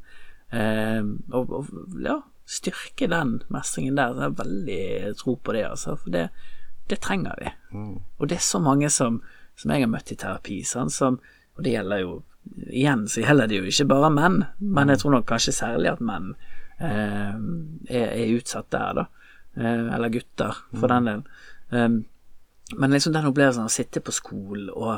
Eh, 0.51 0.99
og, 1.31 1.53
og 1.55 2.01
ja, 2.03 2.17
styrke 2.47 3.07
den 3.07 3.37
mestringen 3.53 3.95
der. 3.95 4.11
Jeg 4.11 4.25
har 4.25 4.35
veldig 4.41 5.13
tro 5.21 5.37
på 5.39 5.55
det, 5.55 5.63
altså. 5.69 5.95
For 6.01 6.11
det, 6.11 6.25
det 6.91 6.99
trenger 7.03 7.39
vi. 7.39 7.53
Og 8.19 8.27
det 8.27 8.41
er 8.41 8.43
så 8.43 8.59
mange 8.59 8.91
som, 8.91 9.21
som 9.57 9.73
jeg 9.73 9.85
har 9.85 9.91
møtt 9.91 10.13
i 10.13 10.17
terapi, 10.19 10.61
Sånn, 10.65 10.91
som 10.93 11.19
Og 11.57 11.63
det 11.65 11.73
gjelder 11.73 12.03
jo 12.03 12.17
Igjen 12.69 13.07
så 13.11 13.23
gjelder 13.25 13.49
det 13.49 13.57
jo 13.57 13.67
ikke 13.67 13.89
bare 13.89 14.09
menn, 14.13 14.37
men 14.63 14.91
jeg 14.93 15.01
tror 15.01 15.17
nok 15.17 15.25
kanskje 15.27 15.51
særlig 15.57 15.89
at 15.91 16.03
menn 16.05 16.29
eh, 16.79 17.33
er, 17.35 18.05
er 18.07 18.35
utsatt 18.37 18.69
der, 18.71 19.01
da. 19.01 19.03
Eh, 19.57 19.89
eller 19.97 20.13
gutter, 20.13 20.61
for 20.71 20.93
den 20.93 21.09
del. 21.09 21.25
Um, 21.75 21.97
men 22.79 22.95
liksom 22.95 23.13
den 23.13 23.27
opplevelsen 23.27 23.65
av 23.65 23.71
å 23.71 23.73
sitte 23.73 23.99
på 24.03 24.13
skolen 24.15 24.69
og 24.71 24.93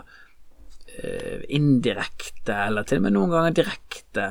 eh, 0.99 1.41
indirekte, 1.57 2.53
eller 2.53 2.87
til 2.87 3.01
og 3.01 3.07
med 3.07 3.15
noen 3.15 3.33
ganger 3.33 3.57
direkte, 3.63 4.27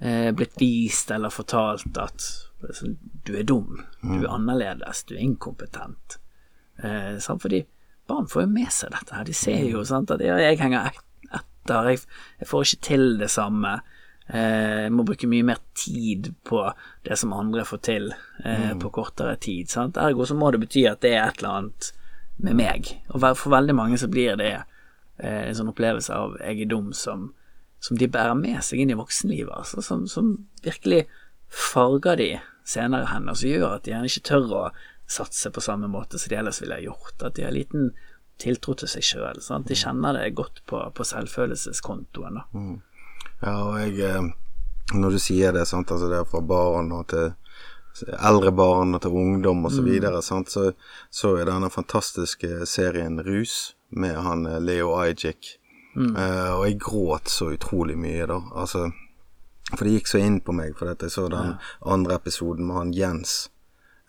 eh, 0.00 0.30
blitt 0.36 0.56
vist 0.60 1.12
eller 1.14 1.32
fortalt 1.32 2.00
at 2.00 2.26
liksom, 2.64 2.96
du 3.24 3.32
er 3.38 3.48
dum, 3.48 3.80
du 4.02 4.22
er 4.22 4.34
annerledes, 4.34 5.04
du 5.08 5.16
er 5.16 5.24
inkompetent. 5.24 6.18
Eh? 6.80 7.16
Fordi 7.20 7.64
barn 8.10 8.28
får 8.30 8.44
jo 8.44 8.52
med 8.52 8.70
seg 8.74 8.92
dette 8.94 9.16
her. 9.16 9.26
De 9.26 9.34
ser 9.36 9.66
jo 9.70 9.84
sant, 9.88 10.12
at 10.14 10.22
jeg 10.22 10.60
henger 10.60 10.92
etter, 11.34 11.90
jeg, 11.90 12.04
jeg 12.40 12.50
får 12.50 12.66
ikke 12.66 12.86
til 12.88 13.06
det 13.20 13.30
samme. 13.32 13.78
Eh, 14.28 14.84
jeg 14.86 14.92
må 14.94 15.04
bruke 15.04 15.28
mye 15.28 15.44
mer 15.44 15.60
tid 15.76 16.30
på 16.48 16.62
det 17.04 17.18
som 17.20 17.34
andre 17.36 17.66
får 17.68 17.82
til 17.84 18.10
eh, 18.44 18.72
på 18.80 18.92
kortere 18.94 19.36
tid. 19.40 19.72
Sant? 19.72 20.00
Ergo 20.00 20.26
så 20.28 20.36
må 20.38 20.52
det 20.52 20.62
bety 20.64 20.86
at 20.88 21.02
det 21.04 21.14
er 21.16 21.26
et 21.26 21.42
eller 21.42 21.58
annet 21.58 21.90
med 22.44 22.58
meg. 22.58 22.94
Og 23.12 23.24
for 23.38 23.54
veldig 23.54 23.76
mange 23.76 24.00
så 24.00 24.08
blir 24.12 24.38
det 24.40 24.54
eh, 24.54 25.42
en 25.44 25.56
sånn 25.56 25.72
opplevelse 25.72 26.16
av 26.16 26.38
jeg 26.40 26.64
er 26.64 26.72
dum 26.72 26.92
som, 26.96 27.30
som 27.84 28.00
de 28.00 28.08
bærer 28.10 28.36
med 28.38 28.62
seg 28.64 28.82
inn 28.82 28.94
i 28.94 28.98
voksenlivet, 28.98 29.52
altså, 29.52 29.84
som, 29.84 30.08
som 30.10 30.34
virkelig 30.64 31.04
farger 31.54 32.18
de 32.18 32.30
senere 32.66 33.10
hen, 33.12 33.28
og 33.28 33.36
som 33.36 33.50
gjør 33.50 33.76
at 33.76 33.84
de 33.84 33.92
gjerne 33.92 34.08
ikke 34.08 34.28
tør 34.30 34.52
å 34.56 34.64
satse 35.10 35.50
på 35.50 35.60
samme 35.60 35.88
måte 35.90 36.18
som 36.18 36.30
de 36.30 36.38
ellers 36.40 36.62
ville 36.62 36.78
ha 36.78 36.84
gjort. 36.84 37.16
At 37.22 37.36
de 37.36 37.44
har 37.46 37.54
liten 37.54 37.92
tiltro 38.40 38.74
til 38.78 38.90
seg 38.90 39.06
sjøl. 39.06 39.40
De 39.68 39.78
kjenner 39.78 40.18
det 40.18 40.34
godt 40.38 40.62
på, 40.66 40.80
på 40.94 41.06
selvfølelseskontoen. 41.06 42.40
Da. 42.40 42.64
Ja, 43.44 43.54
og 43.60 43.78
jeg 43.82 44.00
eh, 44.08 44.32
Når 44.94 45.16
du 45.16 45.18
sier 45.22 45.54
det, 45.56 45.64
sant, 45.68 45.90
altså 45.90 46.10
det 46.10 46.18
er 46.20 46.28
fra 46.28 46.42
barn 46.44 46.92
og 46.92 47.06
til 47.12 47.32
eldre 48.18 48.50
barn 48.52 48.96
og 48.96 49.04
til 49.04 49.14
ungdom 49.16 49.64
og 49.64 49.72
så 49.72 49.84
videre, 49.86 50.18
sant, 50.22 50.50
så, 50.50 50.72
så 51.14 51.36
er 51.38 51.46
denne 51.46 51.70
fantastiske 51.70 52.66
serien 52.66 53.20
Rus 53.22 53.76
med 53.94 54.18
han 54.26 54.46
eh, 54.50 54.60
Leo 54.60 54.96
Ajik. 54.98 55.54
Eh, 55.94 56.50
og 56.52 56.66
jeg 56.66 56.80
gråt 56.82 57.30
så 57.30 57.52
utrolig 57.54 57.96
mye, 57.98 58.26
da. 58.26 58.40
Altså 58.54 58.88
For 59.70 59.86
det 59.86 59.94
gikk 59.94 60.10
så 60.10 60.20
inn 60.20 60.40
på 60.44 60.52
meg, 60.52 60.74
for 60.76 60.90
jeg 60.90 61.10
så 61.10 61.28
den 61.32 61.54
andre 61.80 62.18
episoden 62.18 62.66
med 62.68 62.76
han 62.76 62.92
Jens. 62.94 63.36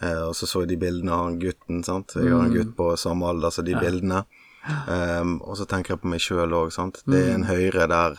Eh, 0.02 0.22
og 0.28 0.34
så 0.36 0.48
så 0.48 0.64
jeg 0.66 0.74
de 0.74 0.78
bildene 0.82 1.14
av 1.16 1.24
han 1.30 1.40
gutten, 1.40 1.84
sant. 1.88 2.16
Jeg 2.20 2.34
har 2.34 2.44
en 2.46 2.54
gutt 2.54 2.76
på 2.76 2.92
samme 3.00 3.30
alder, 3.32 3.50
så 3.56 3.64
de 3.64 3.76
bildene. 3.80 4.26
Um, 4.90 5.36
og 5.46 5.60
så 5.60 5.66
tenker 5.70 5.94
jeg 5.94 6.02
på 6.02 6.10
meg 6.10 6.24
sjøl 6.26 6.54
òg, 6.58 6.72
sant. 6.74 7.04
Det 7.06 7.20
er 7.22 7.36
en 7.36 7.44
høyre 7.46 7.86
der 7.92 8.16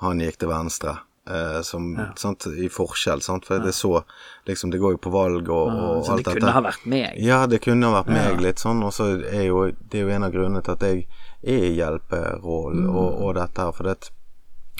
han 0.00 0.20
gikk 0.22 0.38
til 0.38 0.48
venstre. 0.52 0.98
eh, 1.30 1.60
som, 1.62 1.88
sant, 2.16 2.46
I 2.46 2.68
forskjell, 2.72 3.20
sant. 3.22 3.44
For 3.46 3.58
det 3.60 3.72
er 3.72 3.76
så 3.76 4.02
liksom, 4.46 4.70
Det 4.70 4.78
går 4.80 4.92
jo 4.96 5.00
på 5.04 5.10
valg 5.14 5.48
og, 5.50 5.68
og 5.68 6.04
Så 6.06 6.12
alt 6.16 6.24
det 6.24 6.36
kunne 6.38 6.54
ha 6.56 6.62
vært 6.64 6.86
meg. 6.88 7.18
Ja, 7.20 7.46
det 7.46 7.60
kunne 7.62 7.90
ha 7.90 8.00
vært 8.00 8.12
meg 8.14 8.40
litt 8.40 8.58
sånn, 8.62 8.82
og 8.86 8.94
så 8.96 9.10
er 9.28 9.44
jo 9.50 9.66
det 9.70 10.00
er 10.00 10.06
jo 10.06 10.14
en 10.14 10.24
av 10.26 10.32
grunnene 10.34 10.62
til 10.64 10.72
at 10.78 10.86
jeg 10.88 11.04
er 11.42 11.66
i 11.68 11.74
hjelperollen 11.76 12.88
og, 12.88 13.20
og 13.26 13.34
dette 13.38 13.66
her, 13.66 13.72
For 13.76 13.84
det, 13.90 14.10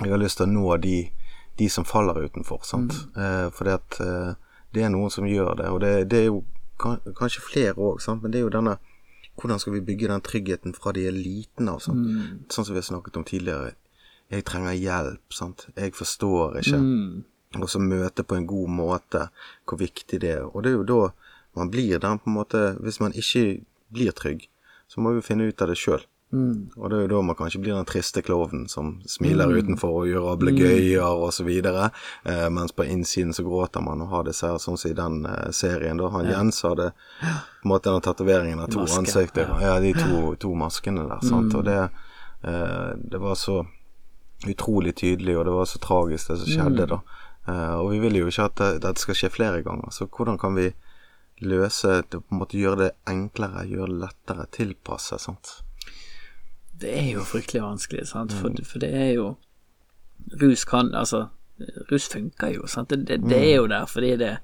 jeg 0.00 0.10
har 0.10 0.22
lyst 0.22 0.40
til 0.40 0.48
å 0.48 0.52
nå 0.54 0.76
de, 0.82 0.96
de 1.60 1.68
som 1.68 1.84
faller 1.84 2.22
utenfor, 2.24 2.62
sant. 2.64 2.94
Eh, 3.16 3.48
fordi 3.54 3.74
at 3.76 4.00
eh, 4.00 4.32
det 4.74 4.84
er 4.86 4.92
noen 4.92 5.10
som 5.10 5.26
gjør 5.26 5.56
det, 5.58 5.68
og 5.70 5.80
det, 5.82 5.92
det 6.10 6.18
er 6.22 6.28
jo 6.30 6.44
kanskje 6.80 7.42
flere 7.44 7.74
òg, 7.76 8.00
men 8.22 8.32
det 8.32 8.40
er 8.40 8.46
jo 8.46 8.54
denne 8.54 8.78
hvordan 9.40 9.60
skal 9.60 9.72
vi 9.72 9.80
bygge 9.80 10.08
den 10.10 10.20
tryggheten 10.20 10.74
fra 10.76 10.92
de 10.92 11.06
er 11.08 11.16
liten 11.16 11.68
av? 11.72 11.80
Sånn, 11.80 12.02
sånn 12.52 12.66
som 12.66 12.74
vi 12.74 12.80
har 12.80 12.84
snakket 12.84 13.16
om 13.16 13.24
tidligere. 13.24 13.74
Jeg 14.30 14.44
trenger 14.44 14.76
hjelp, 14.76 15.22
sant. 15.32 15.66
Jeg 15.76 15.94
forstår 15.96 16.60
ikke. 16.60 16.80
Og 17.58 17.66
så 17.72 17.80
møte 17.82 18.22
på 18.22 18.36
en 18.36 18.46
god 18.46 18.70
måte 18.70 19.24
hvor 19.64 19.80
viktig 19.80 20.20
det 20.22 20.34
er. 20.36 20.44
Og 20.44 20.62
det 20.62 20.74
er 20.74 20.76
jo 20.76 20.86
da 20.86 21.00
man 21.58 21.70
blir 21.72 21.98
den 21.98 22.20
på 22.22 22.30
en 22.30 22.36
måte 22.36 22.58
Hvis 22.78 23.00
man 23.00 23.12
ikke 23.12 23.64
blir 23.90 24.12
trygg, 24.14 24.44
så 24.86 25.00
må 25.00 25.16
vi 25.16 25.24
finne 25.24 25.48
ut 25.48 25.62
av 25.62 25.72
det 25.72 25.78
sjøl. 25.80 26.04
Og 26.32 26.90
det 26.90 26.96
er 26.96 27.00
jo 27.02 27.10
da 27.10 27.20
man 27.26 27.34
kanskje 27.34 27.58
blir 27.64 27.74
den 27.74 27.88
triste 27.88 28.22
klovnen 28.22 28.68
som 28.70 28.92
smiler 29.10 29.50
utenfor 29.50 30.02
og 30.02 30.10
gjør 30.10 30.28
ablegøyer 30.36 31.24
så 31.34 31.46
videre, 31.46 31.88
eh, 32.22 32.46
mens 32.54 32.70
på 32.76 32.86
innsiden 32.86 33.34
så 33.34 33.42
gråter 33.42 33.82
man 33.82 34.04
og 34.04 34.12
har 34.12 34.28
disse 34.28 34.46
her, 34.46 34.60
sånn 34.62 34.78
som 34.78 34.92
i 34.92 34.94
den 34.94 35.24
eh, 35.26 35.50
serien. 35.50 35.98
da 35.98 36.10
Han 36.14 36.30
Jens 36.30 36.62
hadde 36.62 36.92
på 36.92 37.66
en 37.66 37.72
måte 37.72 37.90
den 37.90 38.06
tatoveringen 38.06 38.62
av 38.62 38.70
to 38.74 38.84
Maske. 38.84 38.98
ansikter. 39.02 39.50
Ja, 39.60 39.80
de 39.82 39.90
to, 39.96 40.36
to 40.38 40.54
maskene 40.54 41.08
der, 41.08 41.24
sant. 41.26 41.54
Og 41.58 41.64
det, 41.66 41.80
eh, 42.46 42.92
det 42.94 43.18
var 43.18 43.34
så 43.34 43.64
utrolig 44.46 44.94
tydelig, 44.96 45.34
og 45.38 45.44
det 45.44 45.56
var 45.56 45.66
så 45.66 45.80
tragisk 45.82 46.30
det 46.30 46.38
som 46.44 46.52
skjedde 46.52 46.86
da. 46.92 47.00
Eh, 47.48 47.74
og 47.74 47.90
vi 47.90 47.98
vil 48.04 48.20
jo 48.20 48.30
ikke 48.30 48.46
at 48.52 48.62
det, 48.84 48.94
skal 49.02 49.18
skje 49.18 49.32
flere 49.34 49.64
ganger, 49.66 49.90
så 49.90 50.06
hvordan 50.06 50.38
kan 50.38 50.54
vi 50.54 50.70
løse 51.40 52.04
det, 52.06 52.20
på 52.20 52.36
en 52.36 52.40
måte 52.44 52.60
gjøre 52.60 52.84
det 52.84 52.92
enklere, 53.08 53.66
gjøre 53.66 53.90
det 53.90 54.00
lettere, 54.04 54.46
tilpasse, 54.54 55.18
sant. 55.18 55.56
Det 56.80 56.92
er 56.96 57.12
jo 57.12 57.26
fryktelig 57.28 57.62
vanskelig, 57.62 58.06
sant? 58.08 58.32
For, 58.32 58.54
for 58.64 58.82
det 58.82 58.90
er 58.96 59.12
jo 59.14 59.34
Rus 60.40 60.64
kan 60.68 60.94
Altså, 60.94 61.26
rus 61.90 62.08
funker 62.08 62.54
jo, 62.54 62.66
sant? 62.68 62.90
Det, 62.90 63.06
det, 63.08 63.22
det 63.28 63.40
er 63.40 63.56
jo 63.56 63.66
der 63.70 63.88
fordi 63.90 64.16
det 64.20 64.36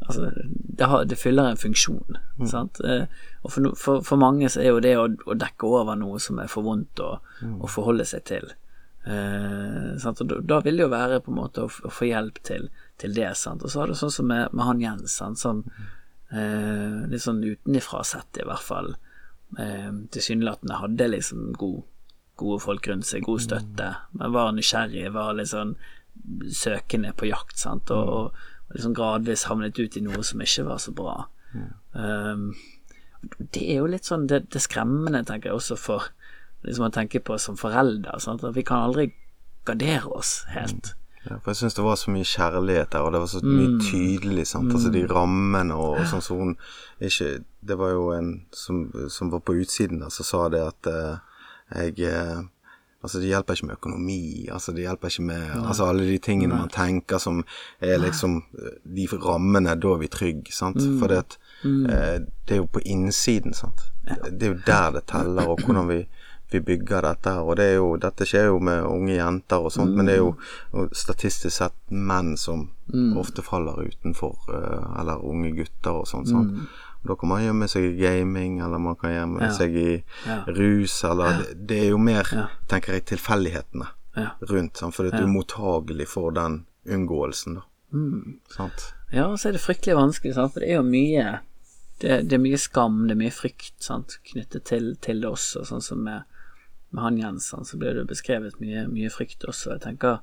Altså, 0.00 0.30
det, 0.78 0.86
har, 0.86 1.04
det 1.04 1.18
fyller 1.20 1.50
en 1.50 1.58
funksjon, 1.60 2.16
sant. 2.48 2.78
Eh, 2.80 3.02
og 3.44 3.52
for, 3.52 3.66
for, 3.76 4.00
for 4.00 4.16
mange 4.16 4.48
så 4.48 4.62
er 4.62 4.70
jo 4.70 4.78
det 4.80 4.94
å, 4.96 5.02
å 5.28 5.36
dekke 5.36 5.68
over 5.68 5.98
noe 6.00 6.16
som 6.24 6.38
er 6.40 6.48
for 6.48 6.64
vondt 6.64 7.02
å, 7.04 7.10
å 7.60 7.68
forholde 7.68 8.06
seg 8.08 8.24
til. 8.30 8.48
Eh, 9.04 9.90
sant? 10.00 10.22
Og 10.24 10.30
da, 10.30 10.38
da 10.54 10.62
vil 10.64 10.80
det 10.80 10.86
jo 10.86 10.94
være 10.94 11.20
på 11.20 11.34
en 11.34 11.38
måte 11.42 11.66
å, 11.66 11.68
å 11.68 11.92
få 11.92 12.08
hjelp 12.08 12.40
til, 12.48 12.70
til 12.96 13.12
det, 13.12 13.28
sant. 13.36 13.60
Og 13.60 13.74
så 13.74 13.82
har 13.82 13.92
du 13.92 13.98
sånn 14.00 14.14
som 14.14 14.32
med, 14.32 14.48
med 14.56 14.70
han 14.70 14.80
Jens, 14.86 15.18
sant, 15.20 15.42
som 15.44 15.60
eh, 15.68 17.04
litt 17.12 17.26
sånn 17.26 17.44
utenifra 17.44 18.00
sett 18.08 18.40
i 18.40 18.48
hvert 18.48 18.64
fall 18.64 18.94
eh, 19.58 19.90
tilsynelatende 20.14 20.80
hadde 20.82 21.08
liksom 21.14 21.50
god, 21.58 21.82
gode 22.40 22.60
folk 22.64 22.88
rundt 22.88 23.08
seg, 23.08 23.24
god 23.26 23.44
støtte, 23.46 23.90
men 24.16 24.36
var 24.36 24.52
nysgjerrig, 24.56 25.08
var 25.14 25.34
litt 25.38 25.52
sånn 25.52 25.76
søkende 26.54 27.12
på 27.16 27.30
jakt, 27.30 27.58
sant, 27.58 27.90
og, 27.94 28.08
og, 28.08 28.48
og 28.68 28.76
liksom 28.76 28.96
gradvis 28.96 29.46
havnet 29.50 29.78
ut 29.80 29.96
i 29.96 30.04
noe 30.04 30.22
som 30.26 30.42
ikke 30.44 30.66
var 30.68 30.82
så 30.82 30.94
bra. 30.96 31.16
Um, 31.92 32.52
det 33.52 33.64
er 33.66 33.80
jo 33.82 33.88
litt 33.90 34.06
sånn 34.08 34.28
det, 34.30 34.44
det 34.52 34.62
skremmende, 34.64 35.24
tenker 35.28 35.50
jeg, 35.50 35.58
også 35.58 35.78
for 35.80 36.10
liksom 36.66 36.86
å 36.88 36.94
tenke 36.94 37.22
på 37.24 37.38
som 37.40 37.58
forelder, 37.60 38.20
sant, 38.22 38.44
vi 38.54 38.64
kan 38.66 38.88
aldri 38.88 39.10
gardere 39.68 40.12
oss 40.20 40.40
helt. 40.54 40.94
Ja, 41.26 41.36
for 41.36 41.50
jeg 41.50 41.56
syns 41.56 41.74
det 41.76 41.84
var 41.84 41.98
så 42.00 42.12
mye 42.14 42.24
kjærlighet 42.24 42.92
der, 42.94 43.04
og 43.04 43.12
det 43.12 43.20
var 43.20 43.28
så 43.28 43.42
mye 43.44 43.74
tydelig, 43.84 44.46
sant. 44.48 44.72
Altså 44.72 44.92
de 44.94 45.02
rammene 45.10 45.76
og, 45.76 45.98
og 46.00 46.06
sånn 46.08 46.24
som 46.24 46.38
hun 46.40 46.54
ikke 47.00 47.42
Det 47.60 47.76
var 47.76 47.90
jo 47.92 48.06
en 48.16 48.30
som, 48.56 48.86
som 49.12 49.28
var 49.32 49.42
på 49.44 49.58
utsiden 49.60 50.00
der, 50.00 50.12
som 50.14 50.24
sa 50.24 50.46
det 50.52 50.62
at 50.64 50.88
eh, 50.88 51.18
jeg 51.76 52.08
eh, 52.08 52.40
Altså, 53.00 53.18
det 53.18 53.30
hjelper 53.30 53.56
ikke 53.56 53.66
med 53.66 53.76
økonomi, 53.78 54.48
altså 54.52 54.72
det 54.76 54.82
hjelper 54.84 55.08
ikke 55.08 55.22
med 55.24 55.44
altså 55.56 55.86
alle 55.88 56.04
de 56.04 56.18
tingene 56.20 56.52
man 56.52 56.68
tenker 56.68 57.18
som 57.18 57.38
er 57.80 57.96
liksom 57.96 58.34
eh, 58.60 58.74
de 58.84 59.06
rammene, 59.14 59.72
da 59.80 59.94
er 59.94 60.02
vi 60.02 60.10
trygge, 60.12 60.52
sant. 60.52 60.76
For 61.00 61.08
det, 61.08 61.22
at, 61.24 61.38
eh, 61.64 62.18
det 62.44 62.58
er 62.58 62.60
jo 62.60 62.66
på 62.68 62.82
innsiden, 62.84 63.56
sant. 63.56 63.86
Det 64.04 64.42
er 64.42 64.52
jo 64.52 64.58
der 64.66 64.98
det 64.98 65.06
teller, 65.08 65.48
og 65.48 65.64
hvordan 65.64 65.88
vi, 65.88 66.02
vi 66.52 66.60
bygger 66.60 67.02
dette 67.02 67.30
her. 67.34 67.40
Og 67.46 67.56
det 67.56 67.64
er 67.70 67.74
jo, 67.78 67.96
dette 68.00 68.26
skjer 68.28 68.46
jo 68.50 68.58
med 68.60 68.84
unge 68.84 69.16
jenter 69.16 69.64
og 69.66 69.72
sånt, 69.72 69.94
men 69.96 70.06
det 70.06 70.14
er 70.16 70.22
jo 70.24 70.86
statistisk 70.92 71.54
sett 71.56 71.76
menn 71.90 72.36
som 72.40 72.68
ofte 73.20 73.42
faller 73.46 73.78
utenfor, 73.86 74.36
eh, 74.54 75.00
eller 75.00 75.24
unge 75.24 75.52
gutter 75.56 76.00
og 76.02 76.06
sånt. 76.10 76.28
sånt. 76.28 76.68
Og 77.02 77.08
Da 77.08 77.14
kan 77.16 77.28
man 77.30 77.40
gjemme 77.42 77.68
seg 77.68 77.82
i 77.84 77.96
gaming, 77.96 78.60
eller 78.60 78.78
man 78.78 78.94
kan 78.96 79.10
gjemme 79.10 79.40
Ja. 79.40 79.48
seg 79.56 79.76
i 79.76 80.04
Ja. 80.26 80.44
rus, 80.46 81.02
eller 81.04 81.38
det, 81.38 81.66
det 81.66 81.78
er 81.84 81.88
jo 81.90 81.98
mer, 81.98 82.24
tenker 82.68 82.92
jeg, 82.92 83.04
tilfeldighetene 83.06 83.86
Ja. 84.16 84.30
rundt, 84.42 84.76
sant? 84.76 84.94
for 84.94 85.04
du 85.04 85.16
er 85.16 85.26
mottagelig 85.26 86.08
for 86.08 86.30
den 86.30 86.66
unngåelsen, 86.86 87.54
da. 87.54 87.60
Mm. 87.92 88.38
Sant? 88.50 88.92
Ja, 89.12 89.26
og 89.28 89.38
så 89.38 89.48
er 89.48 89.52
det 89.52 89.60
fryktelig 89.62 89.96
vanskelig, 89.96 90.34
sant? 90.34 90.52
for 90.52 90.60
det 90.60 90.68
er 90.70 90.76
jo 90.76 90.82
mye 90.82 91.40
det, 92.00 92.28
det 92.28 92.32
er 92.32 92.38
mye 92.38 92.56
skam, 92.58 93.06
det 93.08 93.12
er 93.12 93.20
mye 93.20 93.30
frykt 93.32 93.74
sant? 93.82 94.18
knyttet 94.24 94.64
til, 94.64 94.96
til 95.00 95.20
det 95.20 95.28
også, 95.30 95.64
sånn 95.66 95.82
som 95.82 95.98
med, 96.04 96.22
med 96.90 97.04
han 97.04 97.18
Jensen 97.20 97.66
så 97.66 97.78
ble 97.78 97.94
det 97.96 98.08
beskrevet 98.10 98.58
mye, 98.62 98.86
mye 98.90 99.10
frykt 99.12 99.46
også. 99.48 99.74
Jeg 99.76 99.84
tenker 99.84 100.20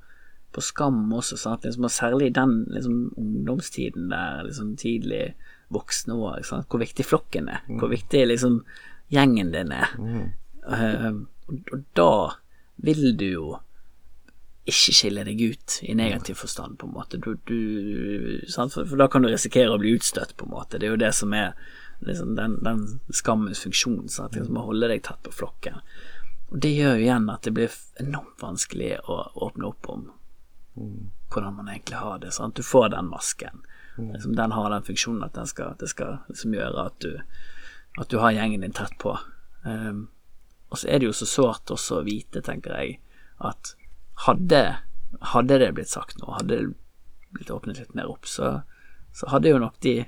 på 0.55 0.63
skam 0.63 1.05
også, 1.13 1.37
sant? 1.39 1.67
Liksom, 1.67 1.85
og 1.87 1.93
særlig 1.93 2.31
i 2.31 2.35
den 2.35 2.57
liksom, 2.73 2.97
ungdomstiden 3.19 4.09
der, 4.11 4.43
liksom 4.47 4.75
tidlig 4.79 5.35
voksne 5.73 6.15
år, 6.15 6.41
sant? 6.47 6.67
hvor 6.71 6.81
viktig 6.81 7.05
flokken 7.05 7.49
er, 7.51 7.63
hvor 7.79 7.91
viktig 7.91 8.23
liksom 8.29 8.61
gjengen 9.13 9.51
din 9.55 9.73
er. 9.75 9.95
Eh, 10.67 11.09
og, 11.47 11.71
og 11.71 11.87
da 11.95 12.11
vil 12.83 13.11
du 13.19 13.27
jo 13.27 13.47
ikke 14.67 14.93
skille 14.95 15.23
deg 15.23 15.39
ut 15.39 15.77
i 15.87 15.95
negativ 15.95 16.41
forstand, 16.41 16.75
på 16.79 16.87
en 16.89 16.95
måte. 16.95 17.19
Du, 17.23 17.35
du? 17.47 18.41
For, 18.51 18.83
for, 18.83 18.97
da 18.99 19.07
kan 19.11 19.23
du 19.23 19.31
risikere 19.31 19.71
å 19.71 19.79
bli 19.79 19.93
utstøtt, 19.95 20.35
på 20.35 20.47
en 20.47 20.51
måte. 20.51 20.79
Det 20.79 20.89
er 20.89 20.95
jo 20.95 20.99
det 20.99 21.13
som 21.15 21.35
er 21.35 21.53
liksom, 22.03 22.35
den, 22.35 22.57
den, 22.65 22.83
skammens 23.15 23.63
funksjon, 23.63 24.09
sant? 24.11 24.35
Liksom, 24.35 24.59
å 24.59 24.67
holde 24.67 24.91
deg 24.91 25.05
tett 25.07 25.23
på 25.23 25.35
flokken. 25.39 25.79
Og 26.47 26.61
det 26.63 26.71
gjør 26.71 26.95
jo 26.95 27.05
igjen 27.07 27.29
at 27.29 27.43
det 27.43 27.53
blir 27.57 27.73
enormt 27.99 28.41
vanskelig 28.41 28.93
å 29.03 29.19
åpne 29.47 29.67
opp 29.67 29.89
om 29.91 30.07
hvordan 30.77 31.55
man 31.57 31.69
egentlig 31.71 31.97
har 31.97 32.19
det. 32.19 32.31
Sant? 32.31 32.55
Du 32.55 32.63
får 32.63 32.89
den 32.93 33.09
masken. 33.11 33.63
Liksom, 33.97 34.35
den 34.35 34.51
har 34.51 34.69
den 34.69 34.83
funksjonen 34.83 35.23
at 35.23 35.33
den 35.33 35.47
skal, 35.47 35.73
det 35.79 35.87
skal 35.87 36.19
liksom 36.27 36.53
gjøre 36.53 36.85
at 36.85 36.99
du, 37.01 37.17
at 37.97 38.09
du 38.09 38.19
har 38.21 38.35
gjengen 38.35 38.61
din 38.61 38.75
tett 38.77 38.93
på. 39.01 39.17
Um, 39.65 40.07
og 40.69 40.77
så 40.77 40.87
er 40.87 40.99
det 40.99 41.09
jo 41.09 41.15
så 41.17 41.25
sårt 41.25 41.71
også 41.73 42.01
å 42.01 42.05
vite, 42.05 42.43
tenker 42.45 42.75
jeg, 42.77 42.99
at 43.37 43.73
hadde, 44.27 44.61
hadde 45.33 45.59
det 45.61 45.71
blitt 45.77 45.91
sagt 45.91 46.19
noe, 46.21 46.35
hadde 46.37 46.59
det 46.59 46.67
blitt 47.33 47.51
åpnet 47.53 47.79
litt 47.81 47.95
mer 47.97 48.11
opp, 48.11 48.27
så, 48.29 48.59
så 49.15 49.31
hadde 49.33 49.53
jo 49.53 49.61
nok 49.61 49.79
de, 49.83 49.99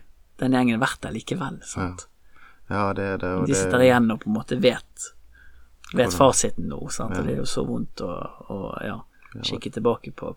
den 0.42 0.56
gjengen 0.56 0.82
vært 0.82 1.02
der 1.06 1.16
likevel. 1.16 1.62
Sant? 1.66 2.06
Ja. 2.70 2.76
ja 2.76 2.84
det 2.94 3.08
er 3.16 3.24
det. 3.24 3.34
de 3.50 3.58
sitter 3.58 3.86
igjen 3.88 4.12
og 4.14 4.22
på 4.24 4.30
en 4.30 4.38
måte 4.38 4.60
vet, 4.62 5.10
vet 5.96 6.14
fasiten 6.14 6.70
nå, 6.70 6.84
sant? 6.94 7.18
Og 7.18 7.26
det 7.26 7.38
er 7.38 7.42
jo 7.44 7.50
så 7.50 7.66
vondt 7.68 8.04
å, 8.06 8.12
å 8.50 8.60
ja, 8.86 9.00
kikke 9.42 9.72
tilbake 9.74 10.14
på 10.16 10.36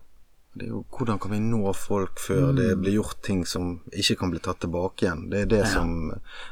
det 0.53 0.67
er 0.67 0.69
jo 0.69 0.83
hvordan 0.93 1.17
kan 1.17 1.31
vi 1.33 1.39
nå 1.41 1.71
folk 1.73 2.19
før 2.21 2.51
mm. 2.51 2.57
det 2.59 2.67
blir 2.77 2.93
gjort 2.99 3.23
ting 3.25 3.39
som 3.49 3.71
ikke 3.89 4.19
kan 4.19 4.29
bli 4.29 4.41
tatt 4.45 4.59
tilbake 4.61 5.07
igjen. 5.07 5.23
Det 5.31 5.39
er 5.41 5.47
det 5.49 5.61
ja. 5.63 5.69
som, 5.71 6.11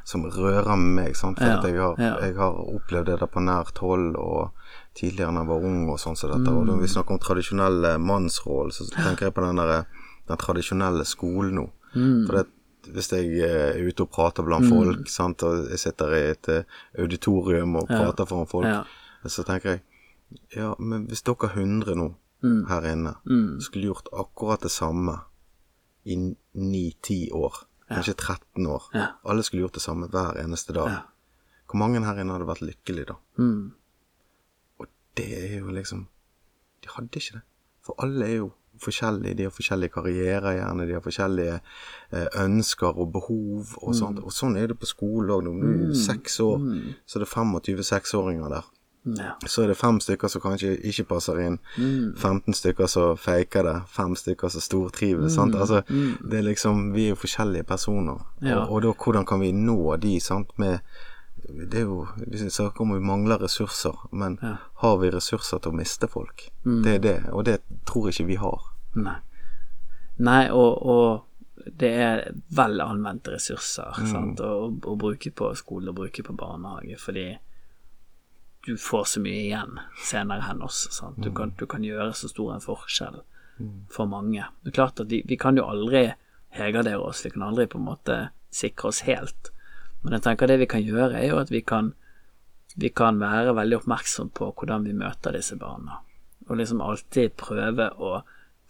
som, 0.09 0.23
rører 0.25 0.79
meg. 0.81 1.13
Sant? 1.17 1.37
For 1.37 1.45
ja. 1.45 1.59
jeg, 1.61 1.77
har, 1.77 2.01
ja. 2.01 2.15
jeg, 2.25 2.33
har, 2.39 2.57
opplevd 2.79 3.11
det 3.11 3.19
der 3.21 3.29
på 3.29 3.43
nært 3.45 3.81
hold 3.83 4.17
og 4.17 4.57
tidligere 4.97 5.35
da 5.35 5.43
jeg 5.43 5.51
var 5.51 5.67
ung 5.69 5.83
og 5.85 6.01
sånn 6.01 6.17
som 6.17 6.31
så 6.31 6.31
dette. 6.33 6.49
Mm. 6.49 6.57
Og 6.57 6.65
når 6.71 6.81
vi 6.81 6.89
snakker 6.95 7.13
om 7.13 7.21
tradisjonelle 7.21 7.93
mannsroll, 8.01 8.73
så 8.73 8.89
tenker 8.89 9.27
jeg 9.27 9.35
på 9.37 9.45
den, 9.45 9.61
der, 9.61 9.85
den 10.33 10.41
tradisjonelle 10.47 11.05
skolen 11.05 11.61
nå. 11.61 11.67
Mm. 11.93 12.25
For 12.25 12.39
det, 12.39 12.45
hvis 12.89 13.11
jeg 13.13 13.43
er 13.45 13.79
ute 13.85 14.05
og 14.05 14.09
prater 14.09 14.45
blant 14.45 14.65
mm. 14.65 14.71
folk, 14.71 15.09
sant? 15.11 15.43
og 15.43 15.69
jeg 15.69 15.79
sitter 15.79 16.15
i 16.17 16.21
et 16.31 16.49
eh, 16.49 16.77
auditorium 16.99 17.75
og 17.81 17.89
prater 17.91 18.29
foran 18.29 18.49
folk, 18.49 18.93
så 19.29 19.45
tenker 19.47 19.75
jeg 19.75 19.83
ja, 20.55 20.71
men 20.79 21.05
hvis 21.09 21.25
dere 21.27 21.49
er 21.49 21.57
100 21.59 21.97
nå 21.99 22.07
mm. 22.41 22.61
her 22.69 22.87
inne 22.87 23.15
mm. 23.27 23.59
skulle 23.61 23.89
gjort 23.89 24.07
akkurat 24.15 24.63
det 24.63 24.71
samme 24.71 25.17
i 26.03 26.15
9-10 26.17 27.33
år, 27.37 27.59
kanskje 27.91 28.15
13 28.15 28.67
år 28.67 28.87
ja. 28.95 29.07
Alle 29.27 29.43
skulle 29.43 29.65
gjort 29.65 29.75
det 29.77 29.83
samme 29.83 30.07
hver 30.09 30.39
eneste 30.41 30.73
dag. 30.73 30.89
Ja. 30.89 31.01
Hvor 31.69 31.77
mange 31.83 32.01
her 32.03 32.17
inne 32.19 32.33
hadde 32.33 32.47
vært 32.49 32.63
lykkelige 32.63 33.11
da? 33.11 33.17
Mm. 33.37 33.73
Og 34.79 34.87
det 35.19 35.27
er 35.37 35.59
jo 35.59 35.75
liksom 35.75 36.07
De 36.81 36.89
hadde 36.95 37.19
ikke 37.19 37.37
det. 37.37 37.43
For 37.85 37.95
alle 38.01 38.25
er 38.25 38.39
jo 38.39 38.47
forskjellige. 38.79 39.37
De 39.37 39.43
har 39.43 39.53
forskjellige 39.55 39.93
karrierer, 39.93 40.51
gjerne. 40.57 40.87
De 40.87 40.93
har 40.97 41.03
forskjellige 41.05 41.55
eh, 41.57 42.27
ønsker 42.43 42.97
og 42.97 43.11
behov 43.13 43.73
og 43.81 43.95
sånt. 43.95 44.19
Mm. 44.19 44.25
Og 44.25 44.35
sånn 44.35 44.57
er 44.59 44.71
det 44.71 44.79
på 44.79 44.89
skole 44.89 45.33
òg. 45.33 45.47
Når 45.47 45.57
du 45.61 45.67
er 45.71 45.89
mm. 45.91 45.97
seks 46.05 46.39
år, 46.43 46.61
mm. 46.61 46.93
så 47.05 47.19
er 47.19 47.25
det 47.25 47.31
25 47.33 47.83
seksåringer 47.91 48.55
der. 48.55 48.69
Ja. 49.03 49.33
Så 49.49 49.63
er 49.63 49.71
det 49.71 49.77
fem 49.79 49.97
stykker 49.99 50.29
som 50.29 50.41
kanskje 50.43 50.75
ikke 50.85 51.07
passer 51.09 51.39
inn. 51.41 51.57
Mm. 51.77 52.13
15 52.17 52.53
stykker 52.53 52.89
som 52.91 53.17
faker 53.17 53.65
det. 53.65 53.77
Fem 53.89 54.15
stykker 54.15 54.51
som 54.53 54.61
stortrives. 54.61 55.37
Mm. 55.37 55.55
Altså, 55.55 55.81
mm. 55.89 56.29
det 56.29 56.37
er 56.37 56.45
liksom 56.45 56.91
Vi 56.93 57.05
er 57.05 57.15
jo 57.15 57.21
forskjellige 57.23 57.63
personer. 57.63 58.21
Ja. 58.41 58.59
Og, 58.59 58.71
og, 58.71 58.81
da 58.83 58.93
hvordan 58.93 59.25
kan 59.25 59.41
vi 59.41 59.51
nå 59.51 59.95
de, 59.97 60.19
sant, 60.19 60.53
med 60.57 60.79
det 61.49 61.79
er 61.79 61.87
jo 61.87 62.07
Vi 62.27 62.49
snakker 62.49 62.81
om 62.81 62.93
vi 62.93 62.99
mangler 62.99 63.41
ressurser, 63.41 63.97
men 64.11 64.37
ja. 64.41 64.55
har 64.83 64.97
vi 65.01 65.11
ressurser 65.11 65.59
til 65.59 65.73
å 65.73 65.77
miste 65.77 66.07
folk? 66.07 66.47
Mm. 66.65 66.81
Det 66.85 66.95
er 66.95 67.03
det, 67.05 67.17
og 67.31 67.45
det 67.49 67.59
tror 67.89 68.09
ikke 68.11 68.27
vi 68.29 68.37
har. 68.41 68.71
Nei. 68.99 69.17
Nei, 70.21 70.43
og, 70.53 70.85
og 70.85 71.67
det 71.79 71.91
er 72.03 72.23
vel 72.55 72.81
anvendte 72.83 73.33
ressurser 73.35 73.97
mm. 73.97 74.35
å, 74.41 74.51
å, 74.69 74.97
bruke 74.99 75.31
på 75.33 75.53
skole 75.57 75.91
og 75.91 75.97
bruke 76.01 76.23
på 76.25 76.35
barnehage, 76.37 76.97
fordi 77.01 77.27
du 78.65 78.75
får 78.77 79.07
så 79.09 79.21
mye 79.23 79.45
igjen 79.47 79.79
senere 80.05 80.45
hen 80.45 80.61
også. 80.61 81.13
Du 81.17 81.31
kan, 81.33 81.53
du, 81.57 81.65
kan, 81.65 81.85
gjøre 81.85 82.13
så 82.13 82.29
stor 82.29 82.53
en 82.55 82.61
forskjell 82.63 83.21
for 83.93 84.09
mange. 84.09 84.45
Det 84.61 84.71
er 84.71 84.77
klart 84.77 85.01
at 85.01 85.09
vi, 85.09 85.23
vi 85.25 85.37
kan 85.37 85.57
jo 85.57 85.65
aldri 85.69 86.11
hegardere 86.53 87.01
oss, 87.01 87.25
vi 87.25 87.33
kan 87.33 87.47
aldri 87.49 87.67
på 87.69 87.79
en 87.79 87.87
måte 87.87 88.19
sikre 88.53 88.91
oss 88.91 89.01
helt. 89.07 89.51
Men 90.01 90.17
jeg 90.17 90.25
tenker 90.25 90.49
det 90.49 90.59
vi 90.61 90.69
kan 90.69 90.83
gjøre, 90.85 91.19
er 91.19 91.27
jo 91.29 91.41
at 91.41 91.51
vi 91.53 91.61
kan, 91.61 91.93
vi 92.75 92.89
kan 92.89 93.19
være 93.21 93.55
veldig 93.57 93.81
oppmerksom 93.81 94.31
på 94.37 94.51
hvordan 94.57 94.87
vi 94.87 94.97
møter 94.97 95.35
disse 95.37 95.57
barna. 95.61 96.01
Og 96.49 96.57
liksom 96.57 96.81
alltid 96.81 97.35
prøve 97.39 97.91
å 97.97 98.21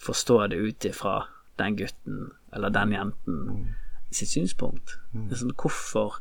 forstå 0.02 0.42
det 0.52 0.60
ut 0.60 0.90
ifra 0.90 1.22
den 1.62 1.78
gutten 1.80 2.32
eller 2.52 2.74
den 2.74 2.92
jenten 2.96 3.40
sitt 4.12 4.34
synspunkt. 4.34 4.98
Liksom, 5.14 5.54
hvorfor, 5.56 6.20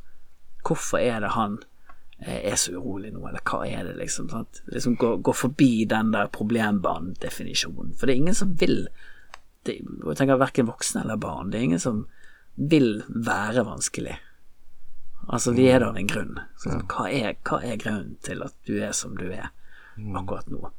hvorfor 0.67 1.03
er 1.03 1.21
det 1.25 1.35
han 1.35 1.59
er 2.21 2.57
så 2.61 2.77
urolig 2.77 3.13
nå, 3.15 3.23
eller 3.29 3.43
hva 3.49 3.63
er 3.67 3.87
det, 3.89 3.97
liksom? 3.99 4.29
Sant? 4.31 4.63
liksom 4.69 4.97
gå, 5.01 5.15
gå, 5.25 5.33
forbi 5.33 5.87
den 5.89 6.13
der 6.13 6.29
problembarndefinisjonen. 6.33 7.95
For 7.97 8.07
det 8.07 8.15
er 8.15 8.23
ingen 8.23 8.37
som 8.37 8.53
vil 8.61 8.83
det, 9.67 9.81
Jeg 9.81 10.17
tenker 10.17 10.41
verken 10.41 10.69
voksne 10.69 11.03
eller 11.05 11.21
barn. 11.21 11.51
Det 11.51 11.59
er 11.59 11.69
ingen 11.69 11.83
som 11.83 12.05
vil 12.57 13.03
være 13.09 13.65
vanskelig. 13.67 14.17
Altså, 15.29 15.53
vi 15.53 15.69
er 15.71 15.81
der 15.81 15.91
av 15.93 15.99
en 15.99 16.11
grunn. 16.11 16.39
Så, 16.59 16.81
hva, 16.91 17.07
er, 17.11 17.37
hva, 17.47 17.61
er, 17.63 17.77
grunnen 17.81 18.17
til 18.25 18.43
at 18.43 18.55
du 18.67 18.77
er 18.81 18.93
som 18.97 19.17
du 19.19 19.29
er 19.31 19.51
akkurat 20.17 20.49
nå? 20.51 20.71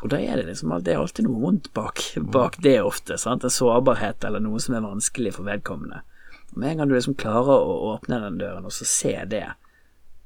Og 0.00 0.08
da 0.08 0.16
er 0.16 0.38
det 0.40 0.46
liksom 0.46 0.72
Det 0.80 0.94
er 0.94 1.00
alltid 1.02 1.26
noe 1.26 1.42
vondt 1.42 1.72
bak, 1.76 2.00
bak 2.32 2.56
det 2.64 2.78
ofte. 2.80 3.18
Sant? 3.20 3.44
En 3.44 3.52
sårbarhet 3.52 4.24
eller 4.24 4.40
noe 4.40 4.60
som 4.62 4.78
er 4.78 4.86
vanskelig 4.86 5.34
for 5.36 5.48
vedkommende. 5.48 6.00
Med 6.56 6.70
en 6.70 6.78
gang 6.78 6.88
du 6.88 6.94
liksom 6.96 7.18
klarer 7.20 7.62
å 7.62 7.74
åpne 7.92 8.20
den 8.24 8.38
døren 8.40 8.64
og 8.66 8.72
så 8.74 8.86
se 8.88 9.12
det, 9.30 9.46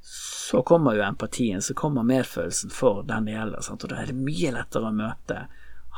så 0.05 0.63
kommer 0.63 0.95
jo 0.97 1.03
empatien, 1.05 1.63
så 1.63 1.75
kommer 1.75 2.07
medfølelsen 2.07 2.71
for 2.71 3.03
den 3.09 3.27
det 3.27 3.35
gjelder. 3.35 3.65
Sant? 3.67 3.85
Og 3.85 3.91
da 3.91 4.01
er 4.01 4.13
det 4.13 4.17
mye 4.21 4.53
lettere 4.55 4.89
å 4.89 4.95
møte 4.95 5.47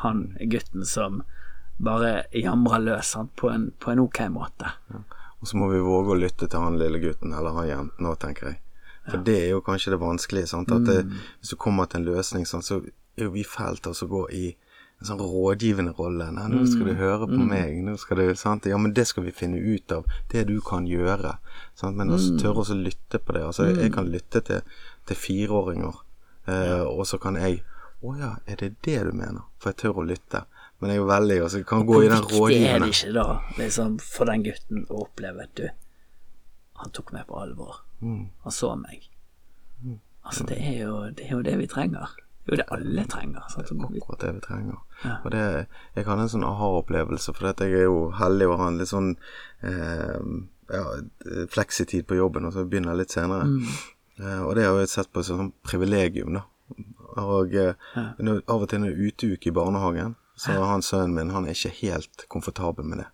han 0.02 0.24
gutten 0.40 0.86
som 0.86 1.22
bare 1.76 2.24
jamrer 2.32 2.80
løs 2.80 3.12
sant? 3.12 3.34
På, 3.36 3.50
en, 3.52 3.70
på 3.78 3.92
en 3.92 4.02
ok 4.06 4.22
måte. 4.32 4.72
Ja. 4.90 5.02
Og 5.40 5.50
så 5.50 5.58
må 5.60 5.68
vi 5.70 5.82
våge 5.84 6.14
å 6.14 6.18
lytte 6.18 6.48
til 6.48 6.62
han 6.62 6.78
lille 6.80 7.00
gutten 7.02 7.34
eller 7.36 7.56
han 7.58 7.68
jenten 7.68 8.08
òg, 8.08 8.18
tenker 8.22 8.52
jeg. 8.52 8.60
For 9.06 9.20
ja. 9.20 9.24
det 9.28 9.36
er 9.38 9.50
jo 9.52 9.64
kanskje 9.64 9.92
det 9.94 10.02
vanskelige. 10.02 10.50
Sant? 10.50 10.72
At 10.72 10.86
det, 10.88 11.02
mm. 11.06 11.26
hvis 11.40 11.52
du 11.52 11.58
kommer 11.60 11.90
til 11.90 12.02
en 12.02 12.08
løsning, 12.08 12.46
sant, 12.48 12.66
så 12.66 12.80
er 12.80 13.28
jo 13.28 13.34
vi 13.34 13.44
fælt 13.46 13.84
til 13.84 13.94
å 13.94 14.08
gå 14.10 14.22
i 14.34 14.46
en 14.96 15.08
sånn 15.10 15.20
rådgivende 15.20 15.92
rolle. 15.98 16.30
Nei, 16.32 16.46
nå 16.52 16.64
skal 16.64 16.88
du 16.88 16.94
mm. 16.94 17.00
høre 17.00 17.28
på 17.28 17.38
mm. 17.38 17.46
meg. 17.50 17.78
Nå 17.84 17.96
skal 18.00 18.22
du, 18.22 18.26
sant? 18.40 18.68
Ja, 18.70 18.80
men 18.80 18.94
det 18.96 19.06
skal 19.10 19.26
vi 19.26 19.34
finne 19.36 19.60
ut 19.60 19.92
av. 19.92 20.08
Det 20.32 20.46
du 20.48 20.56
kan 20.64 20.88
gjøre. 20.88 21.36
Sant? 21.78 21.98
Men 22.00 22.14
også 22.16 22.38
tørre 22.40 22.64
å 22.64 22.78
lytte 22.80 23.20
på 23.20 23.36
det. 23.36 23.44
Altså, 23.46 23.68
jeg 23.70 23.92
kan 23.94 24.08
lytte 24.10 24.42
til, 24.46 24.78
til 25.06 25.20
fireåringer, 25.20 26.00
eh, 26.48 26.82
og 26.86 27.04
så 27.08 27.20
kan 27.22 27.40
jeg 27.40 27.62
Å 28.04 28.10
ja, 28.12 28.28
er 28.44 28.58
det 28.60 28.74
det 28.84 28.98
du 29.06 29.14
mener? 29.16 29.46
For 29.56 29.72
jeg 29.72 29.78
tør 29.80 30.02
å 30.02 30.02
lytte. 30.04 30.42
Men 30.80 30.92
jeg 30.92 30.98
er 30.98 31.00
jo 31.00 31.08
veldig 31.08 31.36
altså, 31.40 31.58
jeg 31.62 31.66
kan 31.66 31.86
gå 31.88 32.02
i 32.02 32.08
den 32.10 32.20
rådgivende 32.20 32.36
Hvor 32.36 32.48
viktig 32.52 32.68
er 32.68 32.82
det 32.82 32.88
ikke 32.92 33.12
da, 33.16 33.26
liksom, 33.62 33.98
for 34.02 34.28
den 34.28 34.44
gutten 34.44 34.82
å 34.90 35.02
oppleve 35.06 35.46
at 35.46 35.54
du 35.56 35.66
Han 36.82 36.92
tok 36.92 37.12
meg 37.16 37.24
på 37.30 37.38
alvor. 37.40 37.78
Mm. 38.04 38.26
Han 38.44 38.52
så 38.52 38.74
meg. 38.76 39.06
Mm. 39.80 40.00
Altså, 40.26 40.44
det 40.44 40.58
er, 40.60 40.74
jo, 40.82 40.96
det 41.16 41.24
er 41.24 41.32
jo 41.32 41.44
det 41.46 41.54
vi 41.62 41.68
trenger. 41.72 42.12
Jo, 42.46 42.58
det 42.60 42.66
alle 42.74 43.04
trenger. 43.08 43.46
Sant? 43.48 43.70
Det 43.70 43.78
er 43.78 43.96
akkurat 43.96 44.20
det 44.20 44.32
vi 44.36 44.42
trenger. 44.44 44.82
Ja. 45.04 45.14
Og 45.24 45.32
det, 45.32 45.44
jeg 45.96 46.06
hadde 46.06 46.26
en 46.26 46.32
sånn 46.34 46.44
aha-opplevelse, 46.46 47.32
for 47.34 47.48
jeg 47.48 47.72
er 47.72 47.86
jo 47.86 48.10
heldig 48.18 48.50
å 48.50 48.58
ha 48.60 48.68
en 48.70 48.76
litt 48.82 48.90
sånn 48.92 49.08
eh, 49.66 50.28
ja, 50.74 50.84
fleksitid 51.54 52.06
på 52.06 52.20
jobben, 52.20 52.46
og 52.46 52.54
så 52.54 52.66
begynner 52.68 52.94
jeg 52.94 53.02
litt 53.02 53.16
senere. 53.16 53.48
Mm. 53.48 53.72
Eh, 54.20 54.42
og 54.42 54.54
det 54.58 54.68
har 54.68 54.78
jeg 54.82 54.92
sett 54.92 55.10
på 55.12 55.24
som 55.26 55.42
sånn 55.42 55.50
privilegium, 55.66 56.38
da. 56.38 56.44
Og 57.22 57.56
eh, 57.56 57.74
ja. 57.96 58.06
av 58.20 58.62
og 58.62 58.68
til 58.70 58.82
når 58.82 58.92
jeg 58.92 58.96
er 58.96 59.10
uteuke 59.10 59.50
i 59.50 59.56
barnehagen, 59.56 60.16
så 60.36 60.56
han 60.68 60.84
sønnen 60.84 61.14
min 61.16 61.32
han 61.32 61.46
er 61.46 61.56
ikke 61.56 61.74
helt 61.80 62.26
komfortabel 62.32 62.84
med 62.84 63.00
det. 63.00 63.06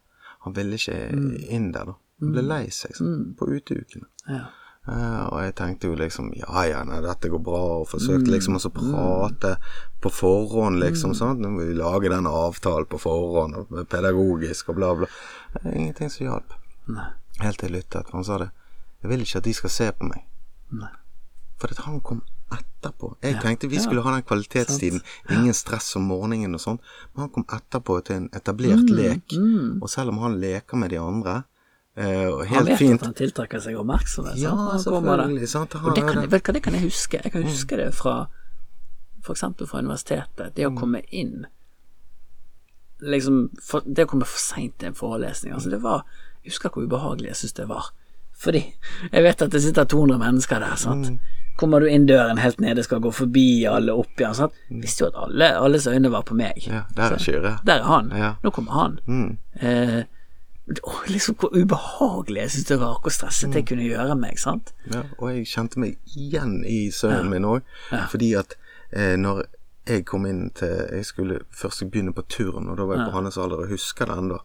Han 0.43 0.57
ville 0.57 0.79
ikke 0.79 0.97
mm. 1.15 1.37
inn 1.55 1.71
der, 1.75 1.93
da. 1.93 1.95
Han 2.23 2.35
ble 2.35 2.43
mm. 2.43 2.51
lei 2.51 2.65
seg 2.75 2.97
sånn, 2.99 3.13
mm. 3.13 3.31
på 3.39 3.49
uteukene. 3.53 4.09
Ja. 4.27 4.43
Uh, 4.83 5.29
og 5.29 5.37
jeg 5.45 5.53
tenkte 5.61 5.87
jo 5.87 5.95
liksom 5.95 6.33
ja 6.35 6.65
ja, 6.67 6.81
nei, 6.83 6.97
dette 7.05 7.29
går 7.31 7.39
bra, 7.47 7.61
og 7.83 7.85
forsøkte 7.87 8.27
mm. 8.27 8.33
liksom 8.35 8.59
å 8.59 8.73
prate 8.75 9.53
på 10.03 10.11
forhånd, 10.11 10.81
liksom. 10.83 11.15
Mm. 11.15 11.19
sånn 11.21 11.45
Nå 11.45 11.53
må 11.55 11.69
vi 11.69 11.77
lage 11.79 12.11
den 12.11 12.27
avtalen 12.27 12.91
på 12.91 12.99
forhånd, 13.05 13.61
og 13.61 13.87
pedagogisk 13.93 14.73
og 14.75 14.81
bla, 14.81 14.91
bla. 14.99 15.11
Ingenting 15.63 16.11
som 16.11 16.27
hjalp. 16.27 16.59
Helt 17.43 17.63
til 17.63 17.71
jeg 17.71 17.77
lyttet. 17.79 18.11
Han 18.11 18.27
sa 18.27 18.41
det. 18.43 18.51
Jeg 19.03 19.11
vil 19.13 19.23
ikke 19.23 19.39
at 19.39 19.47
de 19.47 19.55
skal 19.61 19.75
se 19.77 19.89
på 19.99 20.11
meg. 20.11 20.27
Nei. 20.75 20.91
For 21.63 21.71
at 21.71 21.85
han 21.87 22.03
kom 22.03 22.25
etterpå. 22.57 23.15
Jeg 23.23 23.39
tenkte 23.43 23.71
vi 23.71 23.81
skulle 23.83 24.03
ha 24.05 24.15
den 24.15 24.27
kvalitetstiden. 24.27 25.01
Ingen 25.31 25.57
stress 25.57 25.93
om 25.99 26.09
morgenen 26.11 26.59
og 26.59 26.63
sånn. 26.63 26.83
Men 27.13 27.27
han 27.27 27.33
kom 27.37 27.47
etterpå 27.47 28.01
til 28.07 28.21
en 28.21 28.29
etablert 28.37 28.85
mm. 28.85 28.93
lek. 28.99 29.37
Mm. 29.39 29.81
Og 29.83 29.91
selv 29.91 30.15
om 30.15 30.21
han 30.25 30.39
leker 30.43 30.81
med 30.83 30.95
de 30.95 31.01
andre, 31.03 31.43
Uh, 31.93 32.41
han 32.49 32.65
vet 32.65 32.79
fint. 32.81 33.03
at 33.03 33.11
han 33.11 33.15
tiltrekker 33.15 33.61
seg 33.61 33.75
oppmerksomhet. 33.77 34.39
Ja, 34.41 34.55
selvfølgelig. 34.81 35.49
Sant? 35.51 35.75
Og 35.77 35.93
det 35.93 36.07
kan, 36.07 36.23
vet 36.25 36.49
det 36.57 36.63
kan 36.65 36.73
jeg 36.73 36.87
huske. 36.87 37.21
Jeg 37.21 37.33
kan 37.35 37.43
mm. 37.43 37.51
huske 37.51 37.77
det 37.77 37.91
fra 37.93 38.15
f.eks. 39.21 39.45
fra 39.69 39.83
universitetet. 39.85 40.55
Det 40.57 40.65
å 40.67 40.71
mm. 40.73 40.79
komme 40.81 41.03
inn 41.11 41.45
liksom 43.03 43.49
for, 43.63 43.83
Det 43.85 44.07
å 44.07 44.11
komme 44.13 44.27
for 44.29 44.41
seint 44.41 44.77
til 44.79 44.93
en 44.93 44.97
forelesning, 44.97 45.53
altså 45.53 45.73
det 45.73 45.81
var 45.83 46.05
Jeg 46.43 46.53
husker 46.53 46.71
hvor 46.71 46.87
ubehagelig 46.87 47.29
jeg 47.29 47.37
syntes 47.37 47.59
det 47.61 47.69
var. 47.69 47.93
Fordi 48.43 48.63
jeg 49.13 49.23
vet 49.23 49.43
at 49.45 49.53
det 49.53 49.61
sitter 49.63 49.85
200 49.85 50.19
mennesker 50.19 50.59
der, 50.59 50.75
sant. 50.81 51.11
Mm. 51.13 51.19
Kommer 51.57 51.81
du 51.81 51.87
inn 51.87 52.07
døren 52.09 52.39
helt 52.39 52.61
nede, 52.61 52.83
skal 52.83 53.01
gå 53.05 53.11
forbi 53.13 53.65
alle 53.69 53.93
opp 53.95 54.19
igjen, 54.19 54.35
sant. 54.35 54.53
Visste 54.71 55.05
jo 55.05 55.11
at 55.13 55.19
alle, 55.27 55.51
alles 55.59 55.87
øyne 55.87 56.11
var 56.11 56.23
på 56.27 56.35
meg. 56.35 56.63
Ja, 56.67 56.85
der 56.97 57.13
er 57.13 57.19
Kyrre. 57.19 57.59
Der 57.67 57.81
er 57.83 57.83
han. 57.91 58.11
Ja. 58.17 58.35
Nå 58.43 58.51
kommer 58.51 58.73
han. 58.73 58.99
Mm. 59.07 59.37
Eh, 59.61 60.03
å, 60.83 60.93
liksom 61.13 61.37
hvor 61.39 61.53
ubehagelig 61.53 62.41
jeg 62.41 62.51
syntes 62.55 62.69
det 62.73 62.81
var, 62.81 62.99
hvor 63.03 63.11
stresset 63.15 63.49
Mm. 63.49 63.53
det 63.53 63.67
kunne 63.69 63.83
gjøre 63.89 64.17
meg, 64.19 64.39
sant. 64.39 64.73
Ja, 64.91 65.03
og 65.19 65.29
jeg 65.35 65.47
kjente 65.47 65.79
meg 65.79 65.99
igjen 66.17 66.65
i 66.65 66.91
sønnen 66.91 67.29
min 67.31 67.45
òg, 67.45 67.61
Ja. 67.93 68.07
fordi 68.11 68.33
at 68.39 68.57
eh, 68.93 69.17
når 69.17 69.45
jeg 69.87 70.05
kom 70.07 70.27
inn 70.27 70.51
til 70.55 70.69
Jeg 70.93 71.05
skulle 71.05 71.41
først 71.51 71.85
begynne 71.91 72.13
på 72.15 72.23
turn, 72.29 72.69
og 72.71 72.77
da 72.79 72.85
var 72.85 72.97
jeg 72.97 73.07
på 73.11 73.13
hans 73.19 73.37
alder, 73.37 73.57
og 73.57 73.63
jeg 73.69 73.71
husker 73.77 74.07
det 74.07 74.17
ennå, 74.19 74.39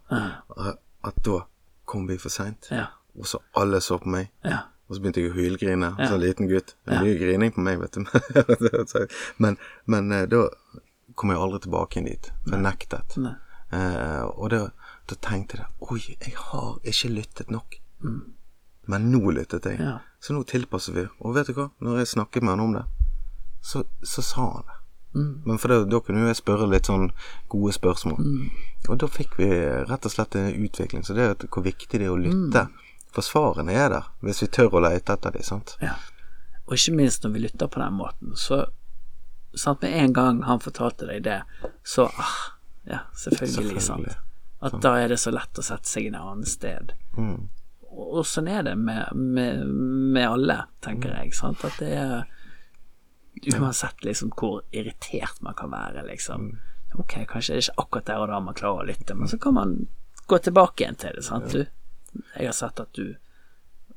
at 1.03 1.23
da 1.25 1.39
kom 1.85 2.07
vi 2.07 2.17
for 2.17 2.29
seint, 2.29 2.67
Ja. 2.71 2.85
og 3.17 3.25
så 3.25 3.37
alle 3.55 3.79
så 3.81 3.97
på 3.97 4.07
meg. 4.09 4.29
Ja. 4.43 4.57
Og 4.87 4.95
så 4.95 5.03
begynte 5.03 5.23
jeg 5.23 5.33
å 5.33 5.35
hylgrine 5.35 5.89
som 5.99 6.21
liten 6.21 6.47
gutt. 6.47 6.75
Det 6.87 6.95
er 6.95 7.03
mye 7.03 7.17
grining 7.19 7.51
på 7.55 7.63
meg, 7.65 7.81
vet 7.81 7.97
du. 7.97 8.05
men, 9.43 9.57
men 9.85 10.13
eh, 10.15 10.27
da 10.31 10.45
kom 11.17 11.33
jeg 11.33 11.41
aldri 11.43 11.59
tilbake 11.65 11.99
inn 11.99 12.07
dit. 12.07 12.31
For 12.45 12.55
jeg 12.55 12.63
nektet. 12.63 13.17
Nei. 13.19 13.35
Eh, 13.75 14.23
og 14.29 14.53
da, 14.53 14.61
da 15.11 15.17
tenkte 15.19 15.59
jeg 15.59 15.67
Oi, 15.91 15.99
jeg 16.13 16.37
har 16.39 16.77
ikke 16.87 17.11
lyttet 17.11 17.51
nok. 17.51 17.79
Men 18.87 19.09
nå 19.11 19.35
lyttet 19.35 19.67
jeg. 19.67 19.81
Ja. 19.83 19.97
Så 20.23 20.35
nå 20.35 20.45
tilpasser 20.47 20.95
vi. 20.95 21.05
Og 21.19 21.35
vet 21.35 21.51
du 21.51 21.57
hva? 21.57 21.69
Når 21.83 22.01
jeg 22.03 22.13
snakket 22.15 22.47
med 22.47 22.55
han 22.55 22.63
om 22.63 22.75
det, 22.79 22.85
så, 23.65 23.83
så 24.03 24.23
sa 24.23 24.49
han 24.55 24.67
det. 24.69 24.77
Men 25.17 25.57
for 25.57 25.71
det, 25.71 25.77
da 25.89 25.99
kunne 26.03 26.21
jo 26.21 26.29
jeg 26.29 26.37
spørre 26.39 26.67
litt 26.69 26.87
sånn 26.89 27.09
gode 27.49 27.73
spørsmål. 27.73 28.19
Og 28.87 28.99
da 29.01 29.07
fikk 29.09 29.37
vi 29.39 29.47
rett 29.89 30.05
og 30.05 30.13
slett 30.13 30.37
en 30.37 30.51
utvikling. 30.53 31.05
Så 31.07 31.15
det 31.17 31.25
er 31.25 31.47
hvor 31.47 31.65
viktig 31.65 31.99
det 31.99 32.05
er 32.05 32.13
å 32.13 32.19
lytte. 32.21 32.67
For 33.15 33.25
svarene 33.25 33.73
er 33.73 33.89
der, 33.89 34.09
hvis 34.25 34.43
vi 34.43 34.49
tør 34.53 34.77
å 34.77 34.83
lete 34.83 35.15
etter 35.15 35.33
dem. 35.33 35.45
Sant? 35.45 35.75
Ja. 35.81 35.95
Og 36.67 36.75
ikke 36.75 36.95
minst 36.97 37.23
når 37.23 37.33
vi 37.35 37.43
lytter 37.45 37.69
på 37.71 37.81
den 37.81 37.95
måten, 37.97 38.35
så 38.35 38.65
sant, 39.57 39.81
Med 39.81 39.93
en 39.97 40.13
gang 40.13 40.43
han 40.43 40.59
fortalte 40.61 41.07
deg 41.09 41.23
det, 41.25 41.41
så 41.83 42.09
ah, 42.13 42.37
Ja, 42.85 42.99
selvfølgelig, 43.15 43.81
Selvfølgelig. 43.81 43.81
sant. 43.81 44.17
At 44.59 44.81
da 44.81 44.95
er 44.99 45.11
det 45.11 45.19
så 45.21 45.31
lett 45.31 45.59
å 45.59 45.63
sette 45.65 45.89
seg 45.89 46.07
inn 46.07 46.15
et 46.17 46.21
annet 46.23 46.49
sted. 46.49 46.93
Mm. 47.17 47.49
Og, 47.89 48.05
og 48.19 48.25
sånn 48.25 48.47
er 48.49 48.63
det 48.65 48.75
med, 48.79 49.11
med, 49.13 49.65
med 50.13 50.25
alle, 50.27 50.57
tenker 50.81 51.13
jeg. 51.13 51.33
Sant? 51.37 51.65
At 51.67 51.77
det 51.81 51.93
er 51.97 52.25
Uansett 53.53 54.01
liksom 54.01 54.31
hvor 54.33 54.63
irritert 54.73 55.41
man 55.45 55.53
kan 55.53 55.69
være, 55.69 56.01
liksom. 56.07 56.55
Ok, 56.97 57.19
kanskje 57.29 57.53
det 57.53 57.59
er 57.59 57.65
ikke 57.67 57.83
akkurat 57.83 58.07
der 58.07 58.23
og 58.23 58.31
da 58.31 58.39
man 58.41 58.57
klarer 58.57 58.81
å 58.81 58.87
lytte, 58.87 59.13
men 59.13 59.29
så 59.29 59.37
kan 59.37 59.53
man 59.53 59.75
gå 60.25 60.39
tilbake 60.41 60.83
igjen 60.83 60.97
til 60.97 61.19
det, 61.19 61.25
sant. 61.27 61.53
Du, 61.53 61.65
jeg 62.35 62.47
har 62.47 62.55
sett 62.55 62.79
at 62.79 62.93
du 62.93 63.15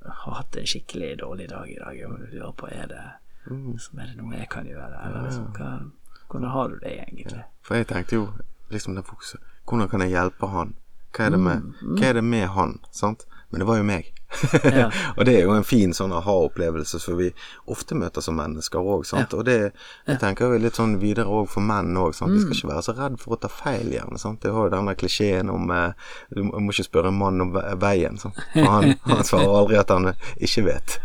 har 0.04 0.35
hatt 0.35 0.56
en 0.56 0.66
skikkelig 0.66 1.18
dårlig 1.20 1.48
dag 1.50 1.70
i 1.70 1.78
dag, 1.78 2.04
og 2.06 2.18
du 2.18 2.26
lurer 2.35 2.52
på 2.56 2.68
er 2.72 2.87
det, 2.90 3.02
liksom, 3.50 3.98
er 3.98 4.12
det 4.12 4.16
noe 4.20 4.38
jeg 4.38 4.48
kan 4.52 4.68
gjøre, 4.68 5.02
eller 5.06 5.26
liksom, 5.26 5.50
hva, 5.56 5.72
hvordan 6.30 6.54
har 6.54 6.68
du 6.68 6.78
det 6.85 6.94
egentlig? 7.02 7.42
For 7.66 7.80
jeg 7.80 7.90
tenkte 7.90 8.16
jo 8.16 8.28
liksom 8.70 8.94
det 8.94 9.04
fokuset 9.06 9.40
Hvordan 9.66 9.88
kan 9.90 10.02
jeg 10.02 10.14
hjelpe 10.14 10.46
han? 10.50 10.72
Hva 11.14 11.26
er 11.26 11.30
det 11.35 11.38
med, 11.42 11.66
hva 11.83 12.06
er 12.09 12.16
det 12.16 12.24
med 12.24 12.48
han? 12.54 12.78
Sant? 12.90 13.26
Men 13.50 13.62
det 13.62 13.66
var 13.68 13.78
jo 13.78 13.85
meg. 13.87 14.09
Ja. 14.64 14.90
og 15.16 15.24
det 15.26 15.34
er 15.36 15.42
jo 15.44 15.54
en 15.54 15.66
fin 15.66 15.94
sånn 15.96 16.12
aha-opplevelse 16.14 17.00
som 17.02 17.18
vi 17.18 17.30
ofte 17.70 17.94
møter 17.98 18.24
som 18.24 18.36
mennesker 18.38 18.78
òg, 18.78 19.04
Ja. 19.12 19.26
Og 19.36 19.44
det 19.44 19.72
jeg 20.06 20.18
tenker 20.20 20.52
jeg 20.52 20.62
litt 20.62 20.78
sånn 20.78 20.98
videre 21.00 21.26
òg 21.26 21.48
for 21.48 21.60
menn 21.60 21.96
òg, 21.96 22.14
Mm. 22.20 22.34
Vi 22.34 22.40
skal 22.40 22.56
ikke 22.56 22.68
være 22.68 22.82
så 22.82 22.92
redd 22.96 23.18
for 23.20 23.34
å 23.34 23.40
ta 23.40 23.48
feil, 23.48 23.90
gjerne. 23.90 24.18
Sant? 24.18 24.40
Det 24.42 24.52
har 24.52 24.68
jo 24.68 24.72
denne 24.74 24.94
klisjeen 24.94 25.50
om 25.50 25.70
eh, 25.70 25.92
Du 26.34 26.42
må 26.44 26.70
ikke 26.70 26.84
spørre 26.84 27.08
en 27.08 27.18
mann 27.18 27.40
om 27.40 27.54
veien, 27.80 28.18
sant. 28.20 28.38
For 28.52 28.68
han, 28.68 28.94
han 29.08 29.24
svarer 29.24 29.56
aldri 29.56 29.78
at 29.80 29.90
han 29.90 30.12
ikke 30.38 30.66
vet. 30.68 30.98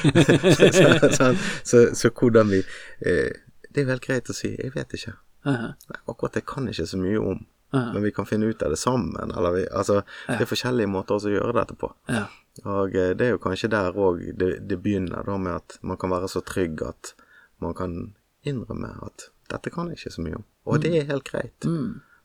så, 0.76 1.10
så, 1.10 1.30
så, 1.64 1.82
så 1.94 2.10
hvordan 2.10 2.52
vi 2.54 2.62
eh, 3.00 3.32
Det 3.68 3.82
er 3.82 3.86
jo 3.86 3.92
helt 3.94 4.06
greit 4.06 4.30
å 4.30 4.36
si 4.36 4.54
'jeg 4.56 4.74
vet 4.74 4.94
ikke'. 4.94 5.16
Uh 5.46 5.52
-huh. 5.52 5.72
akkurat 6.06 6.32
det 6.34 6.46
kan 6.46 6.68
ikke 6.68 6.86
så 6.86 6.98
mye 6.98 7.18
om. 7.18 7.46
Aha. 7.72 7.92
Men 7.92 8.02
vi 8.02 8.10
kan 8.10 8.26
finne 8.26 8.46
ut 8.46 8.62
av 8.62 8.70
det 8.70 8.76
sammen. 8.76 9.30
Eller 9.30 9.52
vi, 9.52 9.66
altså, 9.72 10.02
Det 10.26 10.40
er 10.40 10.44
forskjellige 10.44 10.86
måter 10.86 11.14
å 11.14 11.30
gjøre 11.30 11.52
dette 11.52 11.74
på. 11.74 11.92
Ja. 12.08 12.26
Og 12.64 12.94
eh, 12.94 13.12
det 13.16 13.26
er 13.26 13.34
jo 13.34 13.42
kanskje 13.42 13.70
der 13.72 13.96
òg 13.96 14.22
det, 14.38 14.50
det 14.68 14.78
begynner, 14.82 15.24
da 15.26 15.38
med 15.40 15.56
at 15.60 15.78
man 15.82 15.98
kan 16.00 16.12
være 16.12 16.28
så 16.28 16.42
trygg 16.44 16.82
at 16.86 17.14
man 17.60 17.74
kan 17.74 18.14
innrømme 18.44 18.94
at 19.06 19.30
'dette 19.50 19.70
kan 19.70 19.88
jeg 19.88 19.98
ikke 19.98 20.14
så 20.14 20.22
mye 20.22 20.38
om'. 20.38 20.46
Og 20.64 20.82
det 20.82 20.92
er 20.98 21.08
helt 21.08 21.24
greit. 21.24 21.66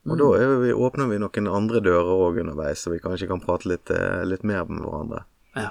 Og 0.06 0.18
da 0.18 0.46
vi, 0.62 0.72
åpner 0.72 1.08
vi 1.10 1.18
noen 1.18 1.48
andre 1.50 1.80
dører 1.80 2.12
òg 2.14 2.38
underveis, 2.40 2.78
så 2.78 2.92
vi 2.92 3.02
kanskje 3.02 3.26
kan 3.26 3.42
prate 3.42 3.68
litt, 3.68 3.90
eh, 3.90 4.22
litt 4.24 4.44
mer 4.44 4.64
med 4.64 4.84
hverandre. 4.84 5.24
Ja. 5.56 5.70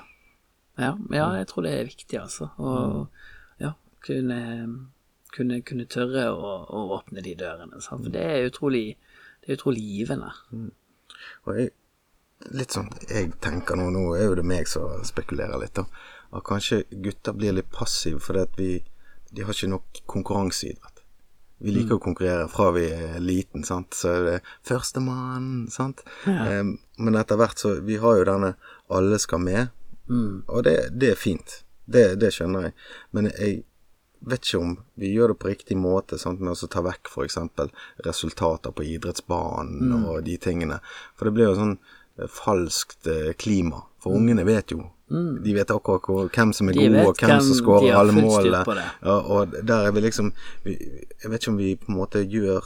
ja. 0.77 0.91
Ja, 1.09 1.29
jeg 1.39 1.47
tror 1.47 1.63
det 1.63 1.71
er 1.71 1.87
viktig, 1.87 2.19
altså. 2.19 2.49
Å 2.59 3.07
ja, 3.63 3.71
kunne, 4.03 4.41
kunne, 5.31 5.61
kunne 5.61 5.85
tørre 5.87 6.27
å, 6.35 6.51
å 6.67 6.83
åpne 6.99 7.23
de 7.23 7.35
dørene. 7.39 7.79
Sant? 7.79 8.03
For 8.03 8.11
det 8.11 8.25
er 8.27 8.49
utrolig 8.49 8.97
det 9.45 9.53
er 9.53 9.59
utrolig 9.59 9.81
givende. 9.85 10.31
Og 11.45 11.57
jeg, 11.59 11.71
litt 12.51 12.71
sånn 12.75 12.89
jeg 13.09 13.33
tenker 13.41 13.75
nå, 13.79 13.89
nå 13.93 14.15
er 14.15 14.25
jo 14.29 14.35
det 14.35 14.45
meg 14.45 14.67
som 14.67 15.03
spekulerer 15.07 15.57
litt, 15.61 15.73
da. 15.75 15.85
At 16.35 16.43
kanskje 16.43 16.83
gutter 16.91 17.33
blir 17.33 17.53
litt 17.55 17.71
passive 17.71 18.19
fordi 18.19 18.39
at 18.41 18.57
vi 18.59 18.83
De 19.35 19.43
har 19.43 19.51
ikke 19.53 19.67
nok 19.67 19.99
konkurranseidrett. 20.07 21.01
Vi 21.59 21.71
liker 21.71 21.95
å 21.97 21.99
konkurrere 22.03 22.47
fra 22.47 22.69
vi 22.71 22.85
er 22.93 23.19
liten, 23.19 23.63
sant. 23.67 23.91
Så 23.97 24.07
er 24.13 24.23
det 24.23 24.35
førstemann, 24.63 25.67
sant. 25.71 26.03
Em, 26.25 26.77
men 26.97 27.15
etter 27.15 27.35
hvert 27.35 27.59
så 27.59 27.81
Vi 27.83 27.97
har 27.97 28.15
jo 28.17 28.23
denne 28.23 28.55
'alle 28.89 29.19
skal 29.19 29.39
med', 29.39 29.69
og 30.47 30.63
det, 30.63 30.99
det 30.99 31.09
er 31.11 31.15
fint. 31.15 31.63
Det, 31.89 32.15
det 32.19 32.31
skjønner 32.31 32.61
jeg. 32.63 32.73
Men 33.11 33.25
jeg 33.31 33.63
vet 34.25 34.41
ikke 34.45 34.59
om 34.61 34.77
vi 34.97 35.13
gjør 35.15 35.27
det 35.33 35.39
på 35.39 35.47
riktig 35.49 35.77
måte, 35.77 36.17
sant? 36.17 36.39
med 36.39 36.53
å 36.53 36.67
ta 36.67 36.81
vekk 36.81 37.09
f.eks. 37.09 37.37
resultater 38.05 38.71
på 38.71 38.83
idrettsbanen 38.83 39.89
Mm. 39.91 40.05
og 40.05 40.23
de 40.23 40.37
tingene. 40.37 40.79
For 41.15 41.25
det 41.25 41.33
blir 41.33 41.45
jo 41.49 41.55
sånn 41.55 41.77
falskt 42.31 43.07
eh, 43.07 43.33
klima. 43.37 43.83
For 44.03 44.15
ungene 44.15 44.45
vet 44.45 44.71
jo. 44.71 44.91
De 45.09 45.53
vet 45.53 45.69
akkurat 45.69 46.01
hvor, 46.07 46.29
hvem 46.33 46.53
som 46.53 46.69
er 46.69 46.73
Mm. 46.73 46.79
Gode, 46.95 47.07
og 47.07 47.15
hvem 47.19 47.29
hvem 47.29 47.41
som 47.45 47.57
skårer 47.59 47.93
alle 47.95 48.13
målene. 48.15 48.85
Ja, 49.03 49.17
og 49.21 49.51
der 49.65 49.85
er 49.87 49.91
vi 49.91 50.01
liksom 50.01 50.31
Jeg 50.65 51.29
vet 51.29 51.41
ikke 51.41 51.51
om 51.51 51.57
vi 51.57 51.75
på 51.75 51.91
en 51.91 51.97
måte 51.99 52.23
gjør 52.25 52.63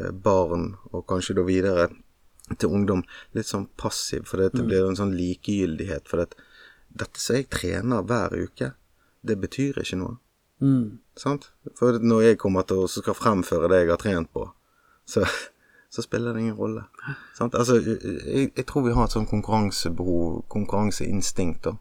eh, 0.00 0.10
barn, 0.10 0.76
og 0.92 1.06
kanskje 1.06 1.36
da 1.36 1.42
videre 1.46 1.88
til 2.58 2.68
ungdom, 2.70 3.02
litt 3.34 3.46
sånn 3.46 3.68
passiv, 3.76 4.26
for 4.26 4.36
det 4.38 4.54
Mm. 4.54 4.66
blir 4.68 4.88
en 4.88 4.96
sånn 4.96 5.14
likegyldighet. 5.16 6.06
For 6.08 6.18
det, 6.18 6.34
dette 6.94 7.18
som 7.20 7.36
jeg 7.36 7.48
trener 7.50 8.02
hver 8.02 8.30
uke, 8.34 8.72
det 9.24 9.40
betyr 9.40 9.78
ikke 9.82 9.96
noe. 9.98 10.18
Mm. 10.60 10.98
Sant? 11.16 11.50
For 11.76 11.98
når 11.98 12.22
jeg 12.22 12.38
kommer 12.38 12.62
til 12.66 12.76
å 12.84 12.88
skal 12.88 13.14
fremføre 13.14 13.68
det 13.68 13.80
jeg 13.82 13.88
har 13.90 13.96
trent 13.98 14.32
på, 14.32 14.50
så, 15.06 15.24
så 15.90 16.02
spiller 16.02 16.32
det 16.34 16.40
ingen 16.40 16.54
rolle. 16.58 16.84
Sant? 17.38 17.54
Altså, 17.54 17.78
jeg, 17.80 18.50
jeg 18.56 18.66
tror 18.66 18.84
vi 18.86 18.92
har 18.96 19.04
et 19.08 19.14
sånn 19.16 19.28
konkurransebehov, 19.30 20.42
konkurranseinstinkt, 20.52 21.64
da. 21.64 21.76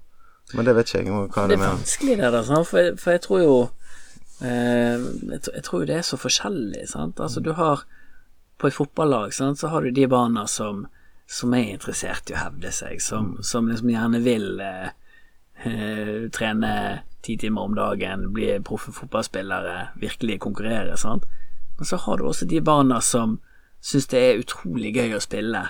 Men 0.54 0.68
det 0.68 0.76
vet 0.78 0.92
ikke 0.92 1.00
jeg 1.02 1.10
hva 1.10 1.48
Det 1.50 1.56
det 1.56 1.56
er 1.58 1.64
vanskelig 1.72 2.18
det 2.20 2.32
der? 2.36 2.50
For, 2.70 2.92
for 3.02 3.16
jeg 3.16 3.22
tror 3.26 3.40
jo 3.42 3.56
eh, 4.46 5.06
jeg, 5.32 5.64
tror- 5.64 5.82
jo 5.82 5.88
det 5.90 5.96
er 5.98 6.06
så 6.06 6.20
forskjellig, 6.22 6.84
sant. 6.92 7.20
Altså 7.20 7.42
du 7.42 7.54
har 7.58 7.86
På 8.58 8.68
et 8.68 8.74
fotballag, 8.74 9.34
sant, 9.34 9.60
så 9.60 9.68
har 9.68 9.82
du 9.84 9.92
de 9.92 10.08
barna 10.08 10.46
som 10.48 10.86
som 11.28 11.54
er 11.58 11.72
interessert 11.74 12.30
i 12.30 12.36
å 12.36 12.38
hevde 12.38 12.70
seg, 12.72 13.02
som, 13.02 13.32
som 13.42 13.66
liksom 13.68 13.90
gjerne 13.90 14.20
vil 14.22 14.60
eh, 14.62 14.90
eh, 15.66 16.30
trene 16.30 17.02
ti 17.26 17.34
timer 17.42 17.66
om 17.66 17.74
dagen, 17.76 18.28
bli 18.34 18.52
proffe 18.62 18.94
fotballspillere, 18.94 19.88
virkelig 19.98 20.38
konkurrere, 20.40 20.94
sant. 21.02 21.26
Men 21.80 21.90
så 21.90 21.98
har 21.98 22.22
du 22.22 22.28
også 22.30 22.46
de 22.46 22.62
barna 22.62 23.02
som 23.02 23.40
syns 23.86 24.08
det 24.12 24.22
er 24.24 24.40
utrolig 24.42 24.94
gøy 24.98 25.14
å 25.18 25.22
spille, 25.24 25.62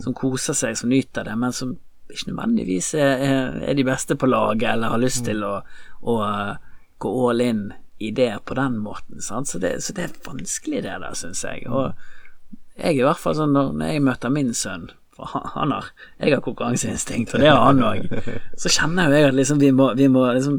som 0.00 0.14
koser 0.16 0.54
seg, 0.56 0.76
som 0.78 0.88
nyter 0.92 1.26
det, 1.26 1.34
men 1.36 1.52
som 1.52 1.74
ikke 2.08 2.30
nødvendigvis 2.30 2.92
er, 2.94 3.24
er- 3.66 3.74
de 3.74 3.84
beste 3.84 4.14
på 4.16 4.28
laget, 4.30 4.68
eller 4.76 4.92
har 4.94 5.02
lyst 5.02 5.24
til 5.26 5.42
å, 5.44 5.56
å 6.06 6.14
eh, 6.24 6.52
gå 7.02 7.10
all 7.30 7.42
in 7.44 7.64
i 7.98 8.12
det 8.14 8.30
på 8.46 8.54
den 8.54 8.78
måten. 8.84 9.18
Sant? 9.24 9.48
Så, 9.50 9.58
det, 9.58 9.74
så 9.84 9.92
det 9.96 10.04
er 10.06 10.14
vanskelig 10.24 10.84
det 10.86 10.94
der, 11.02 11.16
syns 11.18 11.42
jeg. 11.44 11.66
Og 11.66 11.92
jeg 12.78 13.00
i 13.00 13.02
hvert 13.04 13.18
fall 13.20 13.34
sånn 13.38 13.52
når, 13.56 13.74
jeg 13.90 14.04
møter 14.06 14.32
min 14.32 14.54
sønn 14.54 14.86
for 15.16 15.30
han, 15.32 15.70
har 15.72 15.86
Jeg 16.20 16.34
har 16.34 16.42
konkurranseinstinkt, 16.44 17.34
og 17.34 17.40
det 17.40 17.48
har 17.48 17.62
han 17.64 17.78
òg. 17.82 18.02
Så 18.60 18.68
kjenner 18.68 19.08
jo 19.08 19.16
jeg 19.16 19.28
at 19.30 19.36
liksom 19.38 19.60
vi 19.62 19.70
må, 19.72 19.86
vi 19.96 20.08
må 20.12 20.26
liksom 20.36 20.58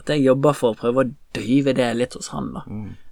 At 0.00 0.08
jeg 0.08 0.24
jobber 0.24 0.56
for 0.56 0.72
å 0.72 0.78
prøve 0.80 1.04
å 1.04 1.10
døyve 1.36 1.74
det 1.76 1.90
litt 1.98 2.16
hos 2.16 2.30
han, 2.32 2.48
da. 2.56 2.62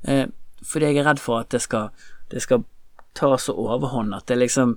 Eh, 0.09 0.25
fordi 0.65 0.89
jeg 0.89 1.03
er 1.03 1.11
redd 1.13 1.21
for 1.21 1.45
at 1.45 1.53
det 1.53 1.61
skal, 1.63 1.91
det 2.33 2.41
skal 2.43 2.65
ta 3.17 3.33
så 3.41 3.55
overhånd 3.57 4.15
at 4.17 4.27
det 4.31 4.37
liksom 4.45 4.77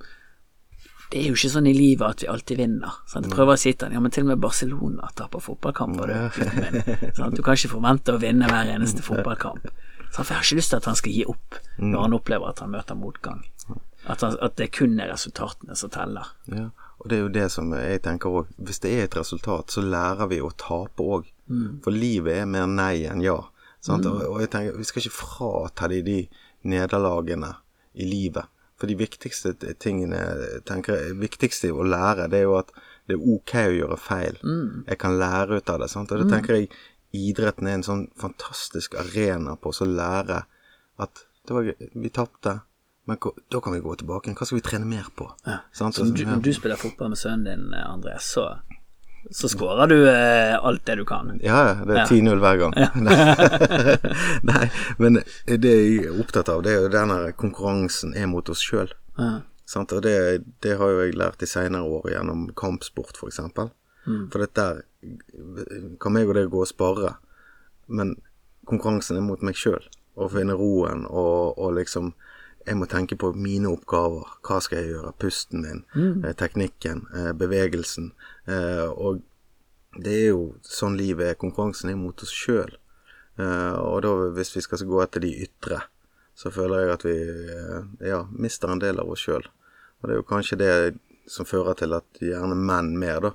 det 1.09 1.23
er 1.23 1.31
jo 1.31 1.37
ikke 1.39 1.49
sånn 1.49 1.65
i 1.65 1.71
livet 1.73 2.05
at 2.05 2.21
vi 2.21 2.27
alltid 2.29 2.59
vinner. 2.59 2.97
Sant? 3.09 3.25
Jeg 3.25 3.33
prøver 3.33 3.55
å 3.55 3.57
si 3.57 3.71
til 3.73 3.87
han, 3.87 3.95
ja, 3.97 4.01
men 4.03 4.11
til 4.13 4.27
og 4.27 4.29
med 4.29 4.41
Barcelona 4.43 5.07
taper 5.17 5.41
fotballkamper. 5.41 6.11
Du, 6.11 6.43
min. 6.59 7.31
Du 7.33 7.41
kan 7.41 7.57
ikke 7.57 7.71
forvente 7.71 8.13
å 8.13 8.19
vinne 8.21 8.45
hver 8.51 8.69
eneste 8.75 9.01
fotballkamp. 9.01 9.63
Sant? 10.11 10.19
For 10.19 10.27
jeg 10.29 10.37
har 10.37 10.45
ikke 10.45 10.59
lyst 10.59 10.69
til 10.75 10.77
at 10.83 10.89
han 10.91 10.99
skal 10.99 11.15
gi 11.15 11.23
opp 11.33 11.57
når 11.81 12.03
han 12.05 12.13
opplever 12.19 12.51
at 12.51 12.61
han 12.61 12.69
møter 12.75 12.97
motgang. 12.99 13.41
At, 14.05 14.21
han- 14.21 14.37
at 14.45 14.55
det 14.61 14.67
kun 14.77 14.99
er 15.01 15.09
resultatene 15.09 15.75
som 15.81 15.89
teller. 15.97 16.29
Ja, 16.53 16.67
og 16.99 17.09
det 17.09 17.17
er 17.17 17.23
jo 17.25 17.31
det 17.39 17.47
som 17.57 17.73
jeg 17.73 18.03
tenker 18.05 18.29
òg. 18.43 18.53
Hvis 18.61 18.79
det 18.85 18.91
er 18.99 19.07
et 19.09 19.17
resultat, 19.17 19.73
så 19.73 19.81
lærer 19.81 20.29
vi 20.29 20.39
å 20.45 20.51
tape 20.61 21.01
òg. 21.17 21.25
For 21.81 21.89
livet 21.89 22.43
er 22.43 22.45
mer 22.45 22.67
nei 22.69 23.07
enn 23.09 23.25
ja. 23.25 23.39
Og, 23.89 24.05
og 24.05 24.37
jeg 24.45 24.49
tenker, 24.53 24.77
vi 24.77 24.85
skal 24.85 25.01
ikke 25.07 25.17
frata 25.23 25.89
de 25.89 26.03
de 26.05 26.19
nederlagene 26.69 27.55
i 27.99 28.07
livet. 28.07 28.47
For 28.79 28.87
de 28.87 28.95
viktigste 28.95 29.51
tingene 29.83 30.21
tenker 30.67 31.09
viktigste 31.19 31.73
å 31.75 31.83
lære, 31.83 32.29
det 32.31 32.39
er 32.39 32.47
jo 32.47 32.55
at 32.61 32.71
det 33.09 33.17
er 33.17 33.25
ok 33.33 33.55
å 33.65 33.75
gjøre 33.75 33.97
feil. 33.99 34.39
Jeg 34.87 34.99
kan 35.01 35.17
lære 35.19 35.59
ut 35.59 35.73
av 35.73 35.81
det. 35.81 35.89
Sant? 35.91 36.13
Og 36.15 36.23
det 36.23 36.29
tenker 36.31 36.55
jeg 36.55 36.69
idretten 37.17 37.67
er 37.67 37.79
en 37.79 37.83
sånn 37.83 38.05
fantastisk 38.21 38.95
arena 39.01 39.57
på 39.59 39.73
å 39.73 39.89
lære 39.89 40.43
at 41.01 41.25
var, 41.49 41.65
vi 41.79 42.09
tapte, 42.13 42.59
men 43.09 43.17
da 43.49 43.61
kan 43.65 43.73
vi 43.73 43.81
gå 43.81 43.95
tilbake. 43.97 44.35
Hva 44.37 44.45
skal 44.45 44.59
vi 44.59 44.65
trene 44.67 44.85
mer 44.85 45.07
på? 45.17 45.25
Sant? 45.73 45.97
Så 45.97 46.05
du, 46.05 46.21
når 46.29 46.43
du 46.45 46.51
spiller 46.53 46.77
fotball 46.77 47.15
med 47.15 47.19
sønnen 47.19 47.47
din, 47.47 47.73
Andres 47.81 48.29
så, 48.35 48.45
så 49.31 49.49
skårer 49.49 49.87
du 49.87 49.97
eh, 50.09 50.55
alt 50.65 50.85
det 50.85 50.95
du 50.95 51.05
kan. 51.05 51.31
Ja, 51.43 51.59
ja, 51.67 51.85
det 51.85 51.97
er 51.97 52.05
10-0 52.05 52.41
hver 52.41 52.61
gang. 52.61 52.73
Nei, 54.49 54.69
men 54.97 55.21
det 55.45 55.73
jeg 55.75 56.05
er 56.07 56.21
opptatt 56.21 56.49
av, 56.51 56.63
det 56.65 56.73
er 56.73 56.85
jo 56.85 56.93
den 56.93 57.13
der 57.13 57.35
konkurransen 57.37 58.15
er 58.17 58.29
mot 58.31 58.49
oss 58.49 58.63
sjøl. 58.65 58.91
Ja. 59.19 59.41
Og 59.75 59.99
det, 60.01 60.15
det 60.65 60.77
har 60.79 60.89
jo 60.89 61.03
jeg 61.03 61.17
lært 61.19 61.43
i 61.45 61.49
seinere 61.49 61.85
år 61.85 62.09
gjennom 62.15 62.47
kampsport, 62.57 63.13
f.eks. 63.13 63.19
For, 63.19 63.29
eksempel. 63.29 63.69
for 64.33 64.41
dette 64.41 64.65
kan 66.01 66.15
meg 66.15 66.31
og 66.31 66.39
det 66.39 66.47
gå 66.49 66.63
og 66.63 66.71
spare, 66.71 67.13
men 67.87 68.15
konkurransen 68.69 69.19
er 69.19 69.25
mot 69.25 69.43
meg 69.45 69.59
sjøl. 69.59 69.83
Å 70.19 70.27
finne 70.31 70.57
roen 70.57 71.05
og, 71.07 71.59
og 71.61 71.77
liksom 71.77 72.11
Jeg 72.69 72.77
må 72.77 72.85
tenke 72.85 73.17
på 73.17 73.31
mine 73.33 73.71
oppgaver. 73.73 74.27
Hva 74.45 74.59
skal 74.61 74.83
jeg 74.83 74.91
gjøre? 74.93 75.15
Pusten 75.17 75.63
min, 75.63 75.79
eh, 76.23 76.35
teknikken, 76.37 77.07
eh, 77.15 77.31
bevegelsen. 77.33 78.11
Eh, 78.47 78.85
og 78.85 79.23
det 79.97 80.13
er 80.13 80.27
jo 80.29 80.55
sånn 80.61 80.97
livet 80.97 81.31
er. 81.31 81.33
Konkurransen 81.33 81.89
er 81.89 81.95
mot 81.95 82.21
oss 82.21 82.29
sjøl. 82.29 82.75
Eh, 83.39 83.73
og 83.73 84.03
da, 84.03 84.13
hvis 84.35 84.55
vi 84.55 84.61
skal 84.61 84.85
gå 84.85 85.01
etter 85.01 85.19
de 85.19 85.33
ytre, 85.47 85.81
så 86.35 86.51
føler 86.51 86.85
jeg 86.85 86.93
at 86.93 87.05
vi 87.07 88.07
ja, 88.07 88.23
mister 88.31 88.69
en 88.69 88.79
del 88.79 88.99
av 88.99 89.09
oss 89.09 89.25
sjøl. 89.25 89.43
Og 89.99 90.07
det 90.07 90.13
er 90.13 90.21
jo 90.21 90.29
kanskje 90.29 90.59
det 90.59 90.99
som 91.27 91.45
fører 91.45 91.75
til 91.75 91.93
at 91.93 92.21
gjerne 92.21 92.55
menn 92.55 92.93
mer, 92.99 93.19
da, 93.19 93.31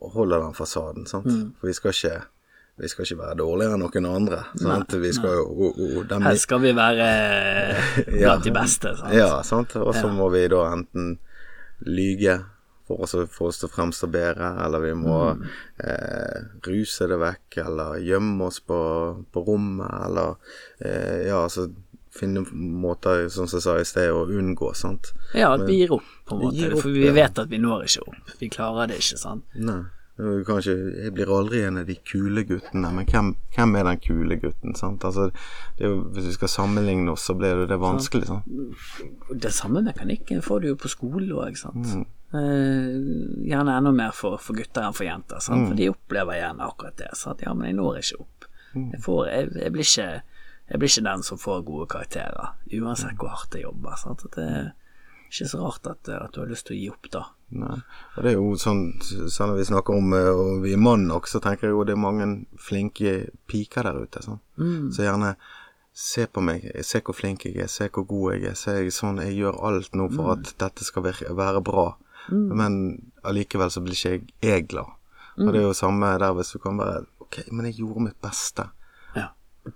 holder 0.00 0.40
den 0.40 0.54
fasaden. 0.54 1.06
sant? 1.06 1.30
For 1.60 1.70
vi 1.70 1.76
skal 1.78 1.94
ikke 1.94 2.26
vi 2.78 2.88
skal 2.88 3.04
ikke 3.04 3.18
være 3.22 3.36
dårligere 3.40 3.74
enn 3.74 3.82
noen 3.82 4.06
andre. 4.10 4.42
sant? 4.60 4.92
vi 5.02 5.12
skal 5.12 5.30
jo 5.40 5.44
o- 5.48 5.72
o- 5.74 6.04
dem- 6.06 6.22
Her 6.22 6.36
skal 6.38 6.60
vi 6.62 6.72
være 6.76 7.08
eh, 7.08 8.20
Ja. 8.20 8.36
blant 8.36 8.44
de 8.44 8.50
beste. 8.54 8.96
Sant? 8.96 9.14
Ja, 9.14 9.42
sant. 9.42 9.74
Og 9.76 9.94
så 9.94 10.08
må 10.12 10.30
vi 10.32 10.46
da 10.48 10.62
enten 10.72 11.18
lyge 11.86 12.44
for 12.88 13.02
å 13.04 13.26
få 13.28 13.48
oss 13.50 13.58
til 13.60 13.68
å 13.68 13.72
fremstå 13.74 14.08
bedre, 14.10 14.46
eller 14.64 14.80
vi 14.80 14.92
må 14.96 15.34
Mm. 15.36 15.42
eh, 15.84 16.40
ruse 16.66 17.06
det 17.06 17.18
vekk, 17.20 17.58
eller 17.66 17.98
gjemme 18.00 18.46
oss 18.46 18.60
på, 18.60 18.78
på 19.32 19.44
rommet, 19.46 19.90
eller 20.06 20.36
eh, 20.80 21.26
ja, 21.28 21.42
altså 21.44 21.68
finne 22.18 22.40
måter, 22.50 23.28
som 23.30 23.44
jeg 23.46 23.60
sa 23.62 23.76
i 23.78 23.84
sted, 23.84 24.10
å 24.10 24.24
unngå, 24.26 24.72
sant. 24.74 25.12
Ja, 25.34 25.52
at 25.54 25.66
vi 25.68 25.76
gir 25.84 25.92
opp, 25.92 26.02
på 26.26 26.34
en 26.34 26.40
måte. 26.46 26.72
opp, 26.72 26.80
for 26.82 26.90
vi 26.90 27.04
ja. 27.06 27.12
vet 27.12 27.38
at 27.38 27.48
vi 27.52 27.58
når 27.58 27.84
ikke 27.84 28.08
opp. 28.08 28.32
Vi 28.40 28.48
klarer 28.48 28.88
det 28.88 28.96
ikke, 28.98 29.18
sant. 29.20 29.44
Nei. 29.54 29.82
Kanskje, 30.18 30.72
jeg 31.04 31.12
blir 31.14 31.30
aldri 31.30 31.60
en 31.62 31.78
av 31.78 31.86
de 31.86 31.94
kule 32.02 32.42
guttene, 32.42 32.90
men 32.90 33.06
hvem, 33.06 33.28
hvem 33.54 33.76
er 33.78 33.84
den 33.86 34.00
kule 34.02 34.38
gutten? 34.42 34.74
sant? 34.74 35.04
Altså, 35.06 35.28
det 35.78 35.86
jo, 35.86 36.00
Hvis 36.10 36.26
vi 36.32 36.32
skal 36.34 36.50
sammenligne 36.50 37.12
oss, 37.12 37.28
så 37.28 37.36
blir 37.38 37.54
det, 37.60 37.68
det 37.70 37.78
vanskelig. 37.78 38.26
sant? 38.26 38.48
Det 39.30 39.52
samme 39.54 39.84
mekanikken 39.86 40.42
får 40.42 40.64
du 40.64 40.68
jo 40.72 40.80
på 40.82 40.90
skolen 40.90 41.30
òg, 41.38 41.54
sant. 41.60 41.86
Mm. 41.86 42.02
Eh, 42.34 43.46
gjerne 43.46 43.78
enda 43.78 43.94
mer 43.94 44.10
for, 44.10 44.40
for 44.42 44.58
gutter 44.58 44.88
enn 44.88 44.96
for 44.96 45.06
jenter, 45.06 45.38
sant? 45.38 45.62
Mm. 45.62 45.70
for 45.70 45.78
de 45.78 45.88
opplever 45.94 46.40
gjerne 46.40 46.66
akkurat 46.66 46.98
det. 46.98 47.12
Sant? 47.14 47.46
Ja, 47.46 47.54
men 47.54 47.70
jeg 47.70 47.78
når 47.78 48.02
ikke 48.02 48.20
opp. 48.26 48.50
Jeg, 48.74 49.00
får, 49.06 49.24
jeg, 49.30 49.54
jeg, 49.54 49.72
blir 49.72 49.86
ikke, 49.86 50.10
jeg 50.68 50.82
blir 50.82 50.92
ikke 50.92 51.08
den 51.12 51.26
som 51.30 51.38
får 51.40 51.62
gode 51.70 51.86
karakterer, 51.94 52.58
uansett 52.82 53.14
hvor 53.22 53.36
hardt 53.36 53.54
jeg 53.54 53.68
jobber. 53.68 53.94
Sant? 54.02 54.26
Det 54.34 54.44
er 54.44 54.70
ikke 55.30 55.52
så 55.54 55.62
rart 55.62 55.86
at, 55.86 56.10
at 56.10 56.34
du 56.34 56.42
har 56.42 56.50
lyst 56.50 56.66
til 56.66 56.74
å 56.74 56.82
gi 56.82 56.90
opp 56.90 57.12
da. 57.14 57.28
Nei. 57.48 57.78
Og 58.16 58.24
det 58.24 58.32
er 58.32 58.34
jo 58.36 58.48
sånn, 58.60 58.82
Selv 59.00 59.54
når 59.54 59.54
vi 59.56 59.68
snakker 59.70 59.96
om 59.96 60.12
eh, 60.12 60.26
og 60.28 60.58
vi 60.66 60.74
er 60.76 60.82
mann 60.82 61.06
nok, 61.08 61.28
så 61.30 61.40
tenker 61.40 61.68
jeg 61.68 61.76
jo 61.76 61.86
det 61.88 61.94
er 61.94 62.02
mange 62.02 62.26
flinke 62.60 63.14
piker 63.48 63.88
der 63.88 64.02
ute. 64.02 64.22
Sånn. 64.24 64.42
Så 64.92 65.06
gjerne 65.06 65.36
se 65.98 66.26
på 66.30 66.42
meg, 66.44 66.66
se 66.86 67.00
hvor 67.02 67.16
flink 67.16 67.48
jeg 67.48 67.56
er, 67.64 67.70
se 67.72 67.88
hvor 67.88 68.04
god 68.06 68.36
jeg 68.36 68.52
er. 68.52 68.58
Se 68.58 68.76
sånn, 68.94 69.22
jeg 69.24 69.38
gjør 69.40 69.58
alt 69.70 69.96
nå 69.98 70.10
for 70.12 70.34
at 70.36 70.52
dette 70.60 70.86
skal 70.86 71.08
være 71.08 71.64
bra. 71.64 71.88
Men 72.30 72.74
allikevel 73.26 73.72
så 73.72 73.80
blir 73.82 73.96
ikke 73.96 74.12
jeg, 74.12 74.26
jeg 74.44 74.66
glad. 74.70 74.92
Og 75.38 75.52
det 75.54 75.60
er 75.60 75.68
jo 75.68 75.74
samme 75.76 76.10
der 76.18 76.34
hvis 76.34 76.50
du 76.54 76.58
kan 76.58 76.78
være 76.80 77.06
Ok, 77.28 77.42
men 77.52 77.66
jeg 77.68 77.82
gjorde 77.82 78.06
mitt 78.06 78.20
beste. 78.24 78.64
Ja. 79.14 79.28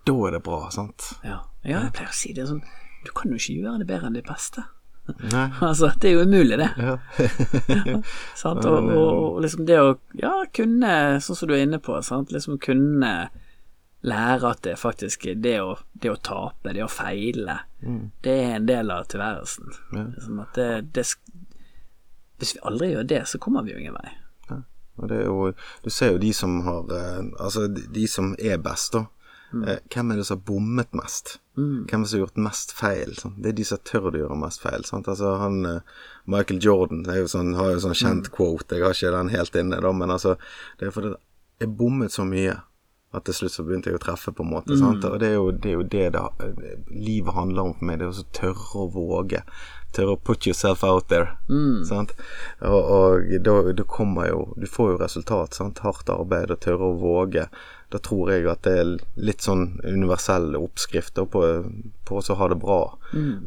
Da 0.08 0.14
er 0.26 0.36
det 0.38 0.42
bra, 0.46 0.70
sant? 0.72 1.10
Ja. 1.20 1.42
ja, 1.62 1.82
jeg 1.84 1.92
pleier 1.92 2.08
å 2.08 2.16
si 2.16 2.32
det 2.32 2.46
sånn 2.48 2.62
Du 3.04 3.10
kan 3.12 3.28
jo 3.28 3.36
ikke 3.36 3.58
gjøre 3.58 3.82
det 3.82 3.88
bedre 3.90 4.08
enn 4.08 4.16
ditt 4.16 4.28
beste. 4.30 4.64
Altså, 5.68 5.92
det 6.00 6.10
er 6.10 6.14
jo 6.16 6.26
umulig, 6.26 6.58
det. 6.58 6.70
Ja. 6.78 6.96
Sant? 8.42 8.64
Og, 8.64 8.90
og, 8.90 9.12
og 9.34 9.40
liksom 9.44 9.66
det 9.66 9.78
å 9.80 9.94
ja, 10.18 10.34
kunne, 10.54 10.92
sånn 11.24 11.38
som 11.38 11.50
du 11.50 11.56
er 11.56 11.64
inne 11.66 11.80
på, 11.82 11.98
sant? 12.06 12.32
liksom 12.34 12.60
kunne 12.62 13.12
lære 14.02 14.48
at 14.48 14.64
det 14.66 14.78
faktisk 14.80 15.28
det 15.38 15.58
å, 15.62 15.76
det 15.92 16.10
å 16.10 16.18
tape, 16.18 16.72
det 16.74 16.82
å 16.82 16.90
feile, 16.90 17.60
det 18.22 18.32
er 18.46 18.56
en 18.56 18.66
del 18.66 18.90
av 18.94 19.06
tilværelsen. 19.10 19.76
Ja. 19.94 20.08
Liksom 20.16 20.42
at 20.42 20.58
det, 20.58 20.70
det 20.94 21.06
Hvis 22.42 22.56
vi 22.56 22.66
aldri 22.66 22.90
gjør 22.90 23.06
det, 23.06 23.22
så 23.30 23.38
kommer 23.38 23.62
vi 23.62 23.74
jo 23.74 23.78
ingen 23.78 23.94
vei. 23.94 24.16
Og 25.00 25.08
det 25.08 25.18
er 25.22 25.24
jo, 25.24 25.52
du 25.84 25.90
ser 25.90 26.12
jo 26.12 26.20
de 26.20 26.32
som 26.36 26.58
har 26.66 26.90
eh, 26.92 27.20
Altså 27.40 27.66
de, 27.70 27.86
de 27.94 28.06
som 28.10 28.34
er 28.38 28.60
best, 28.62 28.92
da. 28.92 29.06
Eh, 29.52 29.78
hvem 29.92 30.10
er 30.12 30.16
det 30.20 30.26
som 30.28 30.38
har 30.38 30.46
bommet 30.48 30.96
mest? 30.96 31.38
Hvem 31.88 32.00
er 32.00 32.06
det 32.06 32.10
som 32.10 32.18
har 32.18 32.24
gjort 32.24 32.42
mest 32.46 32.72
feil? 32.72 33.14
Sant? 33.18 33.38
Det 33.42 33.52
er 33.52 33.58
de 33.60 33.68
som 33.68 33.82
tør 33.84 34.08
å 34.10 34.16
gjøre 34.16 34.40
mest 34.40 34.64
feil. 34.64 34.86
Altså 34.88 35.36
han 35.42 35.60
eh, 35.68 35.94
Michael 36.24 36.62
Jordan 36.64 37.04
jo 37.04 37.28
sånn, 37.28 37.54
har 37.58 37.74
jo 37.74 37.84
sånn 37.86 37.98
kjent 37.98 38.32
quote, 38.34 38.76
jeg 38.76 38.86
har 38.86 38.96
ikke 38.96 39.14
den 39.16 39.32
helt 39.34 39.58
inne, 39.60 39.80
da, 39.84 39.92
men 39.92 40.14
altså 40.14 40.36
Det 40.80 40.88
er 40.88 40.94
fordi 40.94 41.14
jeg 41.62 41.74
bommet 41.78 42.14
så 42.14 42.24
mye 42.26 42.60
at 43.12 43.26
til 43.28 43.34
slutt 43.36 43.52
så 43.52 43.62
begynte 43.66 43.90
jeg 43.90 43.98
å 43.98 44.00
treffe, 44.00 44.32
på 44.32 44.40
en 44.40 44.50
måte. 44.54 44.72
Sant? 44.80 45.04
Og 45.04 45.18
det 45.20 45.28
er 45.28 45.34
jo 45.36 45.50
det, 45.52 45.68
er 45.68 45.74
jo 45.76 45.82
det, 45.84 46.04
det 46.16 46.70
livet 46.88 47.34
handler 47.36 47.68
om 47.68 47.74
for 47.76 47.84
meg. 47.84 47.98
Det 48.00 48.06
er 48.08 48.20
å 48.22 48.24
tørre 48.38 48.80
å 48.80 48.86
våge. 48.94 49.42
Tørre 49.92 50.14
å 50.16 50.20
put 50.24 50.46
yourself 50.48 50.80
out 50.88 51.10
there. 51.12 51.34
Sant? 51.84 52.14
Og, 52.64 52.80
og 52.80 53.34
da, 53.44 53.58
da 53.76 53.84
kommer 53.84 54.30
jo 54.30 54.54
Du 54.56 54.64
får 54.64 54.94
jo 54.94 54.98
resultat. 55.02 55.58
Sant? 55.60 55.84
Hardt 55.84 56.08
arbeid 56.08 56.54
og 56.56 56.62
tørre 56.64 56.88
å 56.88 56.96
våge. 57.02 57.50
Da 57.92 58.00
tror 58.00 58.32
jeg 58.32 58.46
at 58.48 58.62
det 58.64 58.72
er 58.80 58.92
litt 59.20 59.44
sånn 59.44 59.78
universelle 59.84 60.60
oppskrifter 60.60 61.26
på, 61.28 61.42
på 62.08 62.20
å 62.20 62.36
ha 62.40 62.48
det 62.48 62.60
bra. 62.62 62.80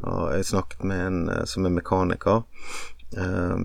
Og 0.06 0.26
jeg 0.36 0.50
snakket 0.52 0.86
med 0.86 1.06
en 1.06 1.22
eh, 1.34 1.46
som 1.50 1.66
er 1.66 1.74
mekaniker. 1.74 2.44
Eh, 3.18 3.58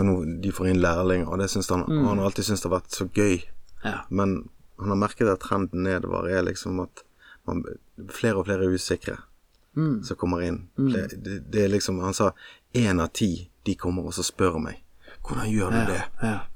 nå, 0.00 0.16
de 0.42 0.52
får 0.54 0.70
inn 0.70 0.82
lærlinger, 0.82 1.30
og 1.30 1.40
det 1.42 1.50
syns 1.50 1.70
han, 1.70 1.86
han 1.86 2.18
har 2.18 2.28
alltid 2.28 2.46
syntes 2.46 2.64
det 2.64 2.70
har 2.70 2.76
vært 2.78 2.98
så 2.98 3.06
gøy. 3.14 3.40
Ja. 3.84 3.96
Men 4.10 4.36
han 4.80 4.94
har 4.94 5.00
merket 5.00 5.30
at 5.30 5.42
trenden 5.44 5.86
nedover 5.86 6.28
er 6.30 6.44
liksom 6.46 6.82
at 6.82 7.02
man, 7.48 7.64
flere 8.12 8.40
og 8.40 8.46
flere 8.48 8.66
er 8.66 8.76
usikre 8.76 9.18
som 10.04 10.16
kommer 10.16 10.42
inn. 10.42 10.68
Det, 10.76 11.06
det, 11.24 11.38
det 11.52 11.64
er 11.64 11.68
liksom 11.68 12.00
Han 12.02 12.14
sa 12.14 12.32
én 12.72 13.00
av 13.00 13.12
ti 13.14 13.50
de 13.62 13.74
kommer 13.78 14.06
og 14.08 14.14
så 14.16 14.24
spør 14.26 14.58
meg. 14.62 14.80
Hvordan 15.30 15.50
gjør 15.52 15.74
du 15.74 15.92
det? 15.92 16.00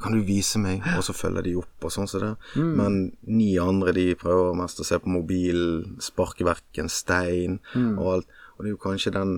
Kan 0.02 0.16
du 0.16 0.24
vise 0.26 0.58
meg? 0.58 0.82
Og 0.98 1.04
så 1.06 1.14
følger 1.14 1.46
de 1.46 1.54
opp 1.60 1.86
og 1.86 1.92
sånn 1.94 2.10
som 2.10 2.24
det. 2.24 2.32
Men 2.58 2.98
ni 3.22 3.52
andre 3.62 3.94
de 3.94 4.08
prøver 4.18 4.56
mest 4.58 4.82
å 4.82 4.86
se 4.86 4.98
på 4.98 5.12
mobilen, 5.14 5.94
sparke 6.02 6.46
vekk 6.46 6.82
en 6.82 6.90
stein 6.90 7.60
og 7.78 8.06
alt. 8.16 8.38
Og 8.56 8.64
det 8.64 8.70
er 8.70 8.74
jo 8.74 8.82
kanskje 8.82 9.14
den, 9.14 9.34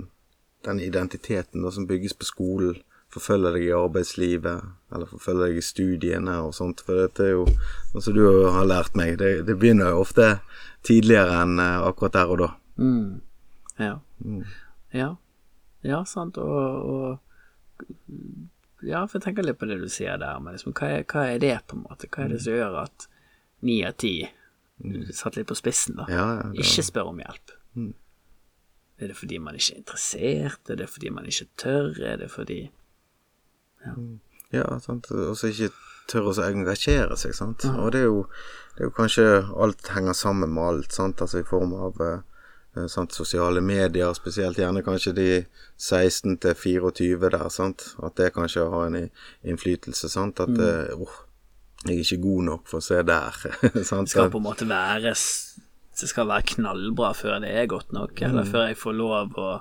den 0.65 0.81
identiteten 0.81 1.65
da, 1.65 1.73
som 1.73 1.89
bygges 1.89 2.17
på 2.17 2.29
skolen. 2.29 2.81
Forfølger 3.13 3.55
deg 3.55 3.69
i 3.69 3.77
arbeidslivet, 3.77 4.65
eller 4.93 5.09
forfølger 5.09 5.53
deg 5.53 5.61
i 5.61 5.65
studiene 5.65 6.41
og 6.45 6.57
sånt. 6.57 6.83
For 6.85 6.99
dette 7.05 7.29
er 7.29 7.37
jo, 7.37 7.45
sånn 7.93 8.09
som 8.09 8.17
du 8.17 8.25
har 8.57 8.67
lært 8.67 8.97
meg, 8.99 9.15
det, 9.23 9.47
det 9.47 9.57
begynner 9.61 9.95
jo 9.95 10.03
ofte 10.03 10.33
tidligere 10.85 11.39
enn 11.45 11.61
eh, 11.63 11.87
akkurat 11.87 12.17
der 12.19 12.35
og 12.35 12.43
da. 12.43 12.51
Mm. 12.83 13.23
Ja. 13.81 13.95
ja. 14.97 15.13
Ja, 15.87 16.03
sant. 16.09 16.37
Og, 16.43 16.91
og 16.91 17.87
Ja, 18.87 19.03
for 19.07 19.19
jeg 19.19 19.25
tenker 19.27 19.47
litt 19.47 19.59
på 19.59 19.67
det 19.69 19.81
du 19.83 19.89
sier 19.91 20.19
der, 20.23 20.39
men 20.41 20.55
liksom, 20.55 20.73
hva, 20.79 20.89
er, 21.01 21.05
hva 21.11 21.25
er 21.35 21.39
det, 21.43 21.55
på 21.67 21.77
en 21.79 21.83
måte? 21.89 22.07
Hva 22.13 22.25
er 22.25 22.29
det 22.35 22.41
som 22.45 22.55
gjør 22.55 22.77
at 22.87 23.09
ni 23.67 23.81
av 23.89 23.97
ti 24.03 24.15
Satt 25.17 25.39
litt 25.39 25.47
på 25.49 25.55
spissen, 25.57 25.95
da. 25.97 26.05
Ja, 26.13 26.25
ja, 26.37 26.43
det- 26.53 26.61
Ikke 26.61 26.83
spør 26.85 27.09
om 27.15 27.21
hjelp. 27.23 27.53
Er 29.01 29.09
det 29.09 29.17
fordi 29.17 29.39
man 29.41 29.55
ikke 29.57 29.73
er 29.75 29.79
interessert? 29.81 30.71
Er 30.71 30.77
det 30.77 30.89
fordi 30.93 31.11
man 31.11 31.25
ikke 31.27 31.47
tør? 31.57 31.89
Er 32.05 32.17
det 32.21 32.31
fordi 32.31 32.59
Ja, 34.53 34.79
sant. 34.81 35.11
Og 35.11 35.37
så 35.37 35.49
ikke 35.51 35.71
tør 36.11 36.29
å 36.31 36.35
så 36.37 36.45
engasjere 36.51 37.17
seg, 37.19 37.35
sant. 37.35 37.65
Og 37.65 37.91
det 37.93 38.01
er, 38.05 38.11
jo, 38.11 38.27
det 38.77 38.85
er 38.85 38.89
jo 38.91 38.95
kanskje 38.95 39.27
Alt 39.65 39.89
henger 39.95 40.15
sammen 40.15 40.53
med 40.55 40.63
alt, 40.65 40.93
sant. 40.93 41.21
Altså 41.25 41.41
i 41.43 41.47
form 41.49 41.73
av 41.75 42.01
eh, 42.05 42.21
sant? 42.93 43.15
Sosiale 43.17 43.63
medier, 43.65 44.13
spesielt 44.17 44.59
gjerne 44.61 44.83
kanskje 44.85 45.13
de 45.17 45.29
16 45.77 46.39
til 46.43 46.55
24 46.55 47.31
der, 47.33 47.49
sant. 47.53 47.89
At 48.05 48.17
det 48.21 48.35
kanskje 48.37 48.67
har 48.73 48.89
en 48.89 48.99
innflytelse, 49.45 50.11
sant. 50.13 50.41
At 50.45 50.53
eh, 50.53 50.93
oh, 50.97 51.21
jeg 51.87 51.95
er 51.95 52.03
ikke 52.05 52.23
god 52.25 52.49
nok 52.51 52.67
for 52.71 52.83
å 52.83 52.87
se 52.87 53.01
der. 53.07 53.39
sant? 53.91 54.11
Det 54.11 54.17
skal 54.17 54.33
på 54.33 54.43
en 54.43 54.49
måte 54.49 54.69
være 54.69 55.15
Det 55.97 56.11
skal 56.11 56.29
være 56.29 56.51
knallbra 56.57 57.15
før 57.17 57.41
det 57.45 57.55
er 57.57 57.71
godt 57.71 57.97
nok, 57.97 58.21
eller 58.23 58.45
før 58.49 58.69
jeg 58.69 58.79
får 58.81 59.01
lov 59.01 59.41
å 59.41 59.55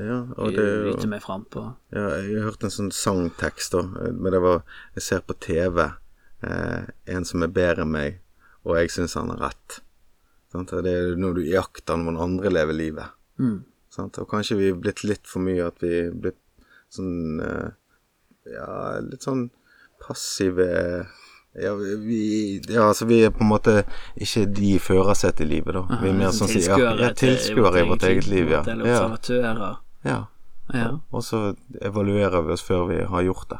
ja, 0.00 0.20
og 0.36 0.54
det, 0.54 0.64
vite 0.86 1.08
meg 1.10 1.22
frampå. 1.24 1.62
Ja, 1.92 2.06
jeg 2.22 2.38
har 2.38 2.50
hørt 2.50 2.64
en 2.64 2.72
sånn 2.72 2.92
sangtekst, 2.94 3.74
da. 3.74 4.10
Men 4.12 4.32
det 4.32 4.40
var 4.40 4.62
Jeg 4.96 5.04
ser 5.04 5.24
på 5.26 5.36
TV 5.40 5.82
eh, 5.82 6.90
en 7.14 7.26
som 7.28 7.44
er 7.44 7.52
bedre 7.52 7.84
enn 7.84 7.92
meg, 7.92 8.20
og 8.64 8.78
jeg 8.78 8.92
syns 8.94 9.16
han 9.18 9.32
har 9.34 9.50
rett. 9.50 9.80
Sant? 10.52 10.70
Det 10.84 10.92
er 10.92 11.16
når 11.20 11.34
du 11.38 11.42
jakter 11.46 11.96
noen 12.00 12.18
andre 12.18 12.50
lever 12.50 12.74
livet. 12.74 13.12
Mm. 13.38 13.60
Sant? 13.90 14.18
Og 14.18 14.28
kanskje 14.30 14.56
vi 14.58 14.68
er 14.70 14.78
blitt 14.78 15.04
litt 15.06 15.26
for 15.26 15.42
mye 15.42 15.66
at 15.66 15.78
vi 15.82 15.90
er 16.06 16.10
blitt 16.14 16.38
sånn 16.90 17.40
eh, 17.40 17.70
Ja, 18.50 18.98
litt 19.04 19.22
sånn 19.22 19.50
passive 20.00 20.66
ja, 21.60 21.72
vi, 21.74 22.60
ja, 22.70 22.84
altså 22.88 23.06
vi 23.10 23.24
er 23.26 23.32
på 23.34 23.42
en 23.42 23.50
måte 23.50 23.72
ikke 24.22 24.44
de 24.54 24.76
førersetet 24.78 25.42
i 25.44 25.48
livet, 25.50 25.74
da. 25.74 25.82
Vi 26.00 26.08
er 26.08 26.14
mer 26.14 26.30
sånn 26.30 26.48
som- 26.48 26.78
ja, 26.78 26.92
ja, 26.94 27.08
tilskuere 27.12 27.82
i 27.82 27.88
vårt 27.88 28.04
eget 28.06 28.28
liv, 28.30 28.50
ja. 28.54 28.62
Eller 28.66 28.86
observatører. 28.86 29.78
ja. 30.04 30.20
Ja. 30.72 31.00
Og 31.10 31.24
så 31.26 31.56
evaluerer 31.82 32.44
vi 32.46 32.52
oss 32.54 32.62
før 32.62 32.86
vi 32.86 33.00
har 33.02 33.22
gjort 33.26 33.48
det. 33.50 33.58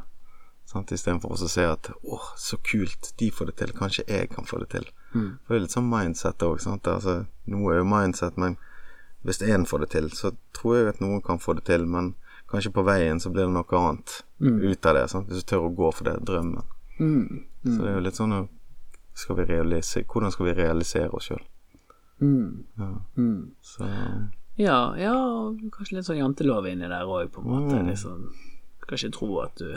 Sant? 0.70 0.92
Istedenfor 0.94 1.34
å 1.34 1.48
se 1.50 1.64
at 1.66 1.90
åh, 2.06 2.26
så 2.38 2.58
kult, 2.62 3.12
de 3.18 3.30
får 3.34 3.50
det 3.50 3.56
til, 3.58 3.72
kanskje 3.74 4.06
jeg 4.06 4.30
kan 4.30 4.46
få 4.46 4.60
det 4.62 4.70
til. 4.76 4.86
Mm. 5.14 5.30
For 5.42 5.52
det 5.52 5.58
er 5.58 5.64
litt 5.64 5.74
sånn 5.74 5.90
mindset 5.90 6.44
òg. 6.46 6.62
Altså, 6.62 7.16
noe 7.50 7.72
er 7.74 7.80
jo 7.80 7.88
mindset, 7.90 8.38
men 8.38 8.54
hvis 9.26 9.42
én 9.42 9.66
får 9.66 9.84
det 9.84 9.90
til, 9.96 10.10
så 10.14 10.32
tror 10.56 10.76
jeg 10.78 10.92
at 10.94 11.02
noen 11.02 11.24
kan 11.26 11.42
få 11.42 11.56
det 11.58 11.66
til, 11.68 11.88
men 11.90 12.14
kanskje 12.50 12.72
på 12.74 12.86
veien 12.86 13.20
så 13.22 13.32
blir 13.34 13.48
det 13.48 13.54
noe 13.56 13.80
annet 13.82 14.20
ut 14.38 14.86
av 14.86 14.96
det, 14.96 15.04
sant. 15.10 15.28
Hvis 15.28 15.42
du 15.42 15.50
tør 15.50 15.66
å 15.66 15.74
gå 15.74 15.90
for 15.92 16.06
det, 16.08 16.16
drømmen. 16.30 16.70
Mm. 17.00 17.44
Så 17.66 17.76
det 17.82 17.90
er 17.90 17.98
jo 17.98 18.06
litt 18.06 18.18
sånn 18.18 18.36
skal 19.20 19.36
vi 19.36 19.44
realisere, 19.50 20.06
Hvordan 20.08 20.32
skal 20.32 20.46
vi 20.46 20.52
realisere 20.56 21.10
oss 21.16 21.28
sjøl? 21.28 21.42
Mm. 22.20 22.64
Ja. 22.78 22.92
Mm. 23.16 23.50
Så 23.60 23.88
Ja, 24.60 24.78
ja, 24.98 25.14
kanskje 25.72 25.96
litt 25.96 26.08
sånn 26.08 26.20
jantelov 26.20 26.66
inni 26.68 26.88
der 26.88 27.08
òg, 27.08 27.30
på 27.32 27.42
en 27.42 27.48
måte. 27.48 27.78
Mm. 27.80 27.90
Liksom, 27.90 28.26
skal 28.84 28.98
ikke 28.98 29.16
tro 29.16 29.30
at 29.44 29.60
du 29.60 29.74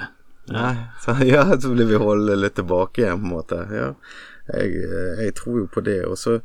Nei, 0.51 0.75
så, 1.01 1.15
ja, 1.33 1.45
så 1.59 1.71
blir 1.73 1.87
vi 1.87 2.01
holde 2.01 2.35
litt 2.35 2.57
tilbake 2.59 3.03
igjen, 3.03 3.21
på 3.21 3.29
en 3.29 3.35
måte. 3.37 3.61
Ja, 3.71 3.93
jeg, 4.51 4.83
jeg 5.21 5.35
tror 5.39 5.61
jo 5.63 5.69
på 5.71 5.83
det. 5.85 6.01
Og 6.09 6.17
så 6.19 6.39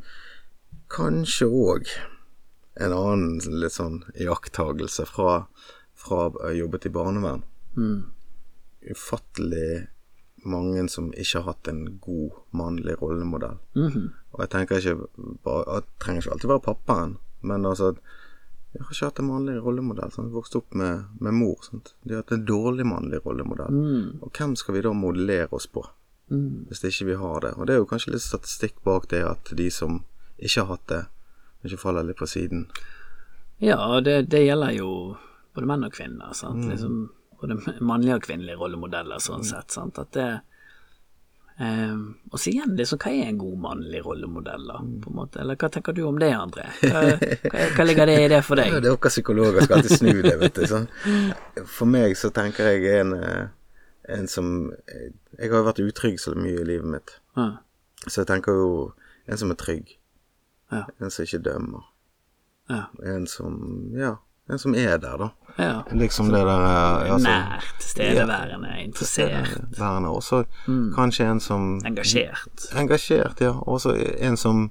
kanskje 0.92 1.48
òg 1.48 1.90
en 2.78 2.94
annen 2.94 3.58
litt 3.58 3.74
sånn 3.74 4.04
iakttagelse 4.14 5.08
fra, 5.11 5.42
fra 5.98 6.28
jeg 6.46 6.62
jobbet 6.62 6.87
i 6.87 6.94
barnevern. 6.94 7.44
mm. 7.76 7.98
Ufattelig 8.88 9.88
mange 10.46 10.84
som 10.88 11.11
ikke 11.18 11.40
har 11.40 11.48
hatt 11.52 11.68
en 11.68 11.98
god 12.00 12.37
mannlig 12.56 12.94
rollemodell. 13.02 13.58
Mhm. 13.74 14.12
Og 14.32 14.40
jeg 14.44 14.50
tenker 14.52 14.78
ikke 14.78 15.08
bare 15.44 15.74
jeg 15.74 15.84
trenger 16.00 16.22
ikke 16.22 16.32
alltid 16.32 16.48
være 16.52 16.66
pappaen, 16.68 17.16
men 17.42 17.66
altså 17.66 17.96
Jeg 18.74 18.83
har 18.85 18.90
ikke 18.92 19.07
hatt 19.09 19.20
en 19.22 19.28
mannlig 19.31 19.54
rollemodell. 19.64 20.11
Sant? 20.12 20.33
Vokst 20.35 20.57
opp 20.59 20.74
med, 20.76 21.07
med 21.24 21.33
mor. 21.35 21.57
Sant? 21.64 21.94
De 22.04 22.14
har 22.14 22.22
hatt 22.22 22.35
en 22.37 22.44
dårlig 22.46 22.85
mannlig 22.87 23.22
rollemodell. 23.24 23.72
Mm. 23.72 24.18
Og 24.22 24.33
hvem 24.37 24.54
skal 24.61 24.76
vi 24.76 24.83
da 24.85 24.92
modellere 24.94 25.48
oss 25.57 25.66
på, 25.66 25.87
Mm. 26.28 26.66
hvis 26.68 26.83
ikke 26.85 27.07
vi 27.09 27.14
har 27.16 27.40
det? 27.40 27.54
Og 27.57 27.66
det 27.66 27.72
er 27.74 27.78
jo 27.81 27.87
kanskje 27.88 28.11
litt 28.12 28.20
statistikk 28.20 28.83
bak 28.85 29.07
det 29.09 29.22
at 29.24 29.48
de 29.57 29.70
som 29.72 30.02
ikke 30.38 30.61
har 30.61 30.66
hatt 30.74 30.87
det, 30.92 30.98
ikke 31.64 31.78
faller 31.81 32.04
litt 32.04 32.18
på 32.20 32.28
siden. 32.28 32.66
Ja, 33.64 33.78
det, 34.04 34.28
det 34.28 34.42
gjelder 34.44 34.74
jo 34.76 34.90
både 35.57 35.66
menn 35.70 35.87
og 35.88 35.94
kvinner. 35.96 36.35
Sant? 36.37 36.61
Mm. 36.61 36.68
Liksom, 36.74 36.98
både 37.40 37.57
mannlige 37.81 38.18
og 38.20 38.26
kvinnelige 38.28 38.59
rollemodeller, 38.61 39.18
sånn 39.24 39.42
sett. 39.48 39.72
Sant? 39.72 39.98
At 39.98 40.12
det 40.12 40.28
eh, 41.60 41.94
Og 42.32 42.38
så 42.38 42.50
igjen, 42.52 42.76
liksom, 42.78 42.98
hva 43.02 43.10
er 43.12 43.28
en 43.28 43.38
god 43.40 43.58
mannlig 43.64 44.00
rollemodell, 44.04 44.66
da? 44.70 44.78
Mm. 44.84 45.00
På 45.04 45.10
en 45.10 45.16
måte? 45.16 45.40
Eller 45.42 45.56
hva 45.60 45.70
tenker 45.74 45.92
du 45.96 46.02
om 46.08 46.18
det, 46.18 46.30
André? 46.36 46.66
Hva, 46.82 47.02
hva, 47.18 47.68
hva 47.76 47.86
ligger 47.88 48.06
det 48.10 48.16
i 48.24 48.28
det 48.34 48.40
for 48.46 48.58
Ja, 48.60 48.64
deg? 48.68 48.72
det 48.82 48.90
er 48.92 48.96
dere 48.96 49.12
psykologer 49.12 49.64
skal 49.66 49.78
alltid 49.80 49.96
snu 49.98 50.22
det, 50.22 50.34
vet 50.42 50.54
du. 50.58 50.66
Sånn. 50.70 50.88
For 51.66 51.86
meg 51.90 52.16
så 52.20 52.30
tenker 52.34 52.72
jeg 52.72 53.00
en, 53.00 53.14
eh, 53.18 53.46
en 54.18 54.26
som 54.30 54.72
Jeg 55.38 55.50
har 55.50 55.58
jo 55.60 55.64
vært 55.66 55.82
utrygg 55.84 56.18
så 56.22 56.34
mye 56.34 56.60
i 56.62 56.64
livet 56.64 56.88
mitt, 56.96 57.16
Ja. 57.36 57.50
så 58.06 58.22
jeg 58.22 58.26
tenker 58.30 58.52
jo 58.62 58.70
en 59.28 59.36
som 59.36 59.50
er 59.52 59.58
trygg. 59.60 59.96
Ja. 60.72 60.84
En 61.00 61.10
som 61.10 61.24
ikke 61.24 61.42
dømmer. 61.44 61.84
Ja. 62.68 62.84
En 63.04 63.26
som 63.26 63.54
Ja, 63.96 64.16
en 64.48 64.58
som 64.58 64.74
er 64.74 64.98
der, 64.98 65.16
da. 65.18 65.28
Ja. 65.58 65.82
Liksom 65.92 66.28
det 66.32 66.40
der 66.46 66.64
eh, 66.64 67.12
altså, 67.12 67.28
Nær, 67.28 67.64
tilstedeværende, 67.80 68.74
interessert, 68.84 69.48
Værende. 69.78 70.08
Og 70.14 70.22
så 70.22 70.44
Mm. 70.66 70.92
kanskje 70.94 71.26
en 71.30 71.40
som 71.40 71.80
engasjert. 71.84 72.68
Engasjert, 72.76 73.40
ja. 73.40 73.52
Og 73.66 73.80
så 73.80 73.94
en 74.18 74.36
som 74.36 74.70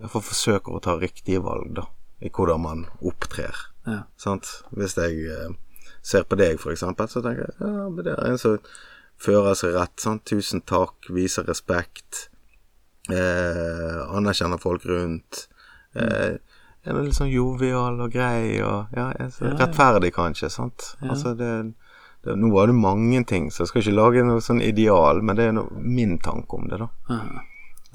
iallfall 0.00 0.22
forsøker 0.22 0.76
å 0.76 0.80
ta 0.84 0.96
riktige 1.00 1.40
valg, 1.44 1.74
da. 1.76 1.86
I 2.20 2.30
hvordan 2.32 2.60
man 2.64 2.84
opptrer. 3.04 3.54
Ja. 3.86 4.02
Sant? 4.16 4.48
Hvis 4.72 4.96
jeg 4.96 5.26
eh, 5.28 5.52
ser 6.02 6.24
på 6.24 6.36
deg, 6.40 6.58
for 6.60 6.72
eksempel, 6.72 7.08
så 7.08 7.20
tenker 7.24 7.44
jeg 7.50 7.56
ja, 7.60 7.88
men 7.90 8.04
det 8.04 8.14
er 8.16 8.30
en 8.30 8.38
som 8.40 8.58
fører 9.20 9.54
seg 9.56 9.74
rett. 9.76 10.00
Sant? 10.00 10.24
Tusen 10.28 10.62
takk, 10.64 11.10
viser 11.12 11.44
respekt. 11.48 12.28
Eh, 13.12 14.00
anerkjenner 14.16 14.58
folk 14.58 14.84
rundt. 14.88 15.46
Eh, 15.94 16.38
er 16.94 17.02
litt 17.02 17.14
sånn 17.16 17.30
jovial 17.32 18.00
og 18.00 18.12
grei 18.12 18.60
og 18.62 18.86
ja, 18.96 19.08
er 19.18 19.28
så 19.34 19.50
rettferdig, 19.58 20.12
kanskje. 20.14 20.50
Sant? 20.50 20.96
Altså, 21.02 21.34
det, 21.34 21.50
det 22.24 22.36
Nå 22.36 22.50
var 22.52 22.66
det 22.66 22.74
mange 22.74 23.24
ting, 23.24 23.50
så 23.50 23.62
jeg 23.62 23.68
skal 23.68 23.82
ikke 23.82 23.94
lage 23.96 24.24
noe 24.26 24.40
sånn 24.42 24.60
ideal, 24.62 25.20
men 25.22 25.36
det 25.36 25.44
er 25.48 25.52
noe, 25.52 25.70
min 25.78 26.18
tanke 26.18 26.54
om 26.58 26.68
det, 26.68 26.78
da. 26.82 26.88
Ja. 27.10 27.44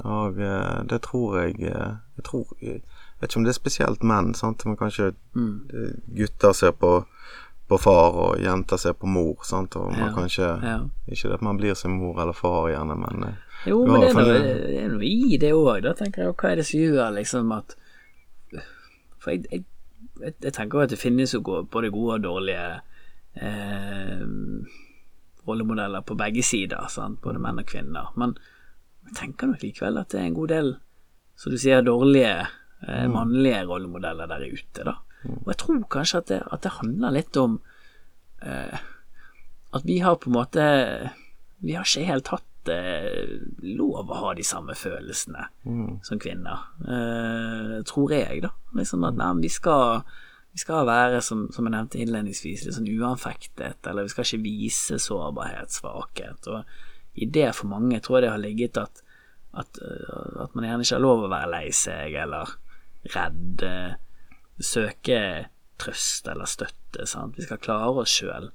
Og 0.08 0.40
eh, 0.42 0.82
det 0.90 1.02
tror 1.04 1.36
jeg 1.44 1.60
eh, 1.68 1.92
Jeg 2.18 2.24
tror 2.26 2.46
Jeg 2.64 2.80
vet 3.20 3.30
ikke 3.30 3.38
om 3.38 3.44
det 3.46 3.52
er 3.52 3.60
spesielt 3.60 4.04
menn, 4.04 4.34
sant, 4.34 4.64
men 4.66 4.78
kanskje 4.80 5.12
Mm. 5.36 5.60
gutter 6.18 6.54
ser 6.54 6.72
på, 6.72 7.06
på 7.70 7.78
far, 7.80 8.16
og 8.24 8.40
jenter 8.42 8.78
ser 8.82 8.94
på 8.98 9.06
mor, 9.08 9.36
sant, 9.46 9.76
og 9.76 9.92
man 9.92 10.08
Ja, 10.10 10.14
kanskje 10.16 10.48
ja. 10.64 10.80
Ikke 11.08 11.34
at 11.36 11.42
man 11.46 11.58
blir 11.60 11.76
sin 11.76 11.92
mor 12.00 12.18
eller 12.22 12.34
far, 12.34 12.70
gjerne, 12.72 12.96
men 12.98 13.24
eh, 13.30 13.36
Jo, 13.70 13.86
men 13.86 14.02
det 14.02 14.10
er, 14.10 14.14
noe, 14.16 14.26
det- 14.34 14.58
det 14.72 14.82
er 14.84 14.90
noe 14.90 15.06
i 15.06 15.38
det 15.38 15.52
òg. 15.54 15.84
Da 15.84 15.94
tenker 15.94 16.24
jeg, 16.24 16.34
hva 16.34 16.50
er 16.52 16.56
det 16.56 16.66
som 16.66 16.80
gjør 16.80 17.14
liksom 17.20 17.52
at 17.60 17.76
For 19.22 19.36
jeg, 19.36 19.46
jeg, 19.52 19.66
jeg, 20.22 20.34
jeg 20.42 20.54
tenker 20.58 20.86
at 20.86 20.94
det 20.94 21.02
finnes 21.02 21.36
jo 21.36 21.42
både 21.44 21.92
gode 21.94 22.18
og 22.18 22.24
dårlige 22.26 22.64
eh, 23.38 24.24
rollemodeller 25.48 26.06
på 26.06 26.18
begge 26.20 26.44
sider, 26.46 26.88
sant? 26.94 27.22
både 27.22 27.42
menn 27.42 27.62
og 27.62 27.70
kvinner. 27.70 28.10
Men 28.20 28.36
jeg 29.10 29.18
tenker 29.20 29.52
nok 29.52 29.64
likevel 29.66 30.02
at 30.02 30.12
det 30.14 30.22
er 30.22 30.30
en 30.30 30.38
god 30.38 30.54
del, 30.54 30.74
som 31.40 31.54
du 31.54 31.60
sier, 31.62 31.86
dårlige 31.86 32.34
eh, 32.42 33.08
mannlige 33.12 33.64
rollemodeller 33.70 34.30
der 34.30 34.46
ute, 34.50 34.86
da. 34.86 34.98
Og 35.22 35.52
jeg 35.52 35.60
tror 35.62 35.82
kanskje 35.94 36.22
at 36.22 36.30
det, 36.32 36.40
at 36.50 36.64
det 36.66 36.78
handler 36.80 37.14
litt 37.14 37.38
om 37.38 37.60
eh, 38.42 38.78
at 39.72 39.84
vi 39.86 40.00
har 40.02 40.18
på 40.18 40.32
en 40.32 40.34
måte 40.34 40.64
Vi 41.62 41.76
har 41.78 41.86
ikke 41.86 42.08
helt 42.08 42.32
hatt 42.34 42.48
eh, 42.70 43.40
lov 43.78 44.10
å 44.12 44.20
ha 44.22 44.34
de 44.38 44.44
samme 44.44 44.76
følelsene 44.78 45.48
som 46.04 46.20
kvinner, 46.20 46.68
eh, 46.86 47.78
tror 47.88 48.12
jeg, 48.14 48.42
da. 48.44 48.52
Liksom 48.78 49.04
at 49.08 49.18
nei, 49.18 49.32
vi 49.42 49.50
skal 49.50 50.04
vi 50.52 50.60
skal 50.60 50.86
være, 50.86 51.22
som, 51.24 51.46
som 51.56 51.66
jeg 51.66 51.72
nevnte 51.72 52.00
innledningsvis, 52.04 52.66
litt 52.66 52.76
sånn 52.76 52.90
uanfektet, 52.92 53.88
eller 53.88 54.04
vi 54.04 54.12
skal 54.12 54.26
ikke 54.26 54.44
vise 54.44 54.98
sårbarhet, 55.00 55.72
svakhet. 55.72 56.48
Og 56.52 56.66
i 57.16 57.26
det 57.26 57.54
for 57.56 57.72
mange 57.72 58.02
tror 58.04 58.20
jeg 58.20 58.26
det 58.26 58.34
har 58.34 58.44
ligget 58.44 58.78
at, 58.82 59.02
at, 59.54 59.80
eh, 59.80 60.44
at 60.44 60.56
man 60.56 60.68
gjerne 60.68 60.84
ikke 60.84 60.98
har 60.98 61.06
lov 61.06 61.24
å 61.24 61.32
være 61.32 61.54
lei 61.54 61.72
seg, 61.72 62.18
eller 62.26 62.52
redd, 63.16 63.64
eh, 63.64 63.96
søke 64.62 65.22
trøst 65.82 66.28
eller 66.30 66.46
støtte, 66.46 67.08
sant. 67.10 67.38
Vi 67.40 67.48
skal 67.48 67.62
klare 67.64 68.04
oss 68.04 68.12
sjøl. 68.20 68.52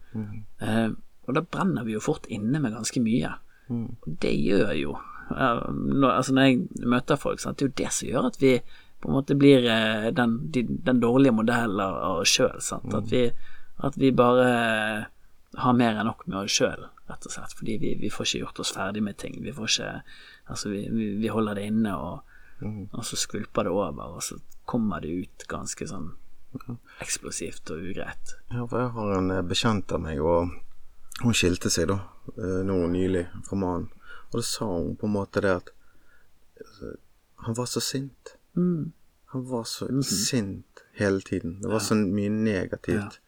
Eh, 0.61 0.91
og 1.27 1.35
da 1.35 1.43
brenner 1.43 1.87
vi 1.87 1.97
jo 1.97 2.05
fort 2.05 2.29
inne 2.31 2.61
med 2.63 2.77
ganske 2.77 3.01
mye. 3.03 3.33
Og 3.73 4.17
det 4.23 4.33
gjør 4.39 4.73
jo 4.79 4.97
eh, 5.35 5.63
når, 5.75 6.11
Altså 6.11 6.35
når 6.37 6.49
jeg 6.49 6.87
møter 6.87 7.21
folk, 7.21 7.41
sant, 7.43 7.59
det 7.59 7.67
er 7.67 7.71
jo 7.71 7.79
det 7.83 7.93
som 7.95 8.11
gjør 8.11 8.29
at 8.31 8.41
vi 8.43 8.53
på 9.03 9.11
en 9.11 9.17
måte 9.19 9.37
blir 9.39 9.67
eh, 9.71 10.09
den, 10.17 10.39
den 10.53 11.01
dårlige 11.03 11.35
modellen 11.37 11.83
av 11.83 12.23
oss 12.23 12.33
sjøl. 12.39 12.57
At, 12.59 13.11
vi, 13.13 13.27
at 13.85 13.99
vi 14.01 14.13
bare 14.17 14.47
har 15.57 15.77
mer 15.77 15.99
enn 15.99 16.09
nok 16.09 16.25
med 16.27 16.45
oss 16.45 16.57
sjøl, 16.57 16.87
rett 17.11 17.29
og 17.29 17.35
slett. 17.35 17.55
Fordi 17.59 17.77
vi, 17.83 17.93
vi 18.01 18.13
får 18.13 18.29
ikke 18.29 18.43
gjort 18.45 18.63
oss 18.65 18.73
ferdig 18.77 19.05
med 19.05 19.19
ting. 19.21 19.39
Vi 19.45 19.55
får 19.57 19.73
ikke 19.73 19.93
Altså, 20.47 20.69
vi, 20.71 20.85
vi, 21.19 21.27
holder 21.27 21.59
det 21.59 21.65
inne, 21.67 21.91
og, 21.99 22.21
og 22.63 23.01
så 23.05 23.17
skvulper 23.19 23.67
det 23.67 23.73
over, 23.75 24.13
og 24.15 24.23
så 24.23 24.37
kommer 24.63 25.03
det 25.03 25.11
ut 25.11 25.47
ganske 25.51 25.89
sånn 25.91 26.13
eksplosivt 27.03 27.73
og 27.75 27.83
ugreit. 27.91 28.37
Ja, 28.53 28.63
for 28.63 28.79
jeg 28.79 28.93
har 28.95 29.15
en 29.17 29.33
eh, 29.35 29.43
bekjent 29.47 29.93
av 29.93 30.05
meg, 30.05 30.23
og 30.23 30.55
hun 31.23 31.35
skilte 31.35 31.71
seg 31.73 31.89
da, 31.89 31.99
eh, 32.37 32.63
nå 32.67 32.77
nylig, 32.93 33.27
fra 33.49 33.57
mannen. 33.61 33.89
Og 34.33 34.41
da 34.41 34.43
sa 34.45 34.67
hun 34.67 34.97
på 35.01 35.07
en 35.09 35.15
måte 35.15 35.41
det 35.45 35.53
at 35.63 35.71
altså, 36.61 36.97
han 37.47 37.55
var 37.57 37.67
så 37.71 37.81
sint. 37.81 38.35
Mm. 38.57 38.93
Han 39.33 39.45
var 39.49 39.65
så 39.69 39.89
sint 40.03 40.83
hele 40.99 41.21
tiden. 41.21 41.59
Det 41.63 41.71
var 41.71 41.81
så 41.85 41.95
mye 41.99 42.31
negativt. 42.33 43.21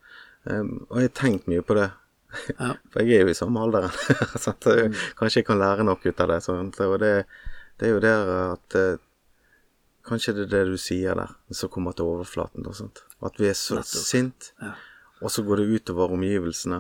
Um, 0.49 0.87
og 0.89 1.01
jeg 1.03 1.11
har 1.11 1.17
tenkt 1.19 1.49
mye 1.51 1.63
på 1.67 1.75
det. 1.77 1.91
Ja. 2.59 2.75
For 2.93 3.03
jeg 3.05 3.19
er 3.19 3.27
jo 3.27 3.33
i 3.33 3.37
samme 3.37 3.61
alder. 3.61 3.89
sant? 4.41 4.63
Så 4.65 4.75
jeg- 4.79 4.95
Kanskje 5.19 5.41
jeg 5.43 5.47
kan 5.49 5.59
lære 5.61 5.85
noe 5.85 5.99
ut 6.05 6.21
av 6.25 6.29
det. 6.29 6.39
Sånt. 6.45 6.79
Og 6.81 6.99
det, 7.03 7.13
det 7.81 7.89
er 7.89 7.93
jo 7.95 8.01
der 8.05 8.31
at 8.53 8.77
eh, 8.79 8.97
Kanskje 10.09 10.33
det 10.39 10.45
er 10.47 10.53
det 10.55 10.73
du 10.73 10.79
sier 10.81 11.19
der, 11.19 11.35
som 11.53 11.69
kommer 11.69 11.93
til 11.93 12.07
overflaten. 12.09 12.65
Da? 12.65 12.73
At 13.29 13.37
vi 13.41 13.49
er 13.51 13.57
så 13.59 13.75
Nettopp. 13.83 14.05
sint, 14.09 14.53
Ja. 14.63 14.71
og 15.21 15.31
så 15.35 15.43
går 15.45 15.61
det 15.61 15.67
utover 15.83 16.15
omgivelsene. 16.17 16.79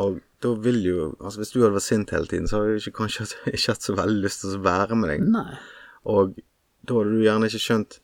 Og 0.00 0.20
da 0.44 0.52
vil 0.60 0.80
jo 0.84 1.04
Altså 1.18 1.40
Hvis 1.40 1.54
du 1.54 1.60
hadde 1.62 1.74
vært 1.76 1.86
sint 1.86 2.12
hele 2.14 2.28
tiden, 2.30 2.48
så 2.48 2.60
hadde 2.60 2.74
du 2.74 2.82
ikke, 2.82 2.98
kanskje 3.02 3.28
ikke 3.54 3.74
hatt 3.74 3.86
så 3.86 3.96
veldig 3.98 4.24
lyst 4.26 4.44
til 4.44 4.58
å 4.58 4.64
være 4.64 4.98
med 5.00 5.14
deg. 5.14 5.28
Nei. 5.34 5.60
Og 6.14 6.36
da 6.84 6.98
hadde 6.98 7.14
du 7.14 7.24
gjerne 7.24 7.50
ikke 7.50 7.64
skjønt 7.66 8.00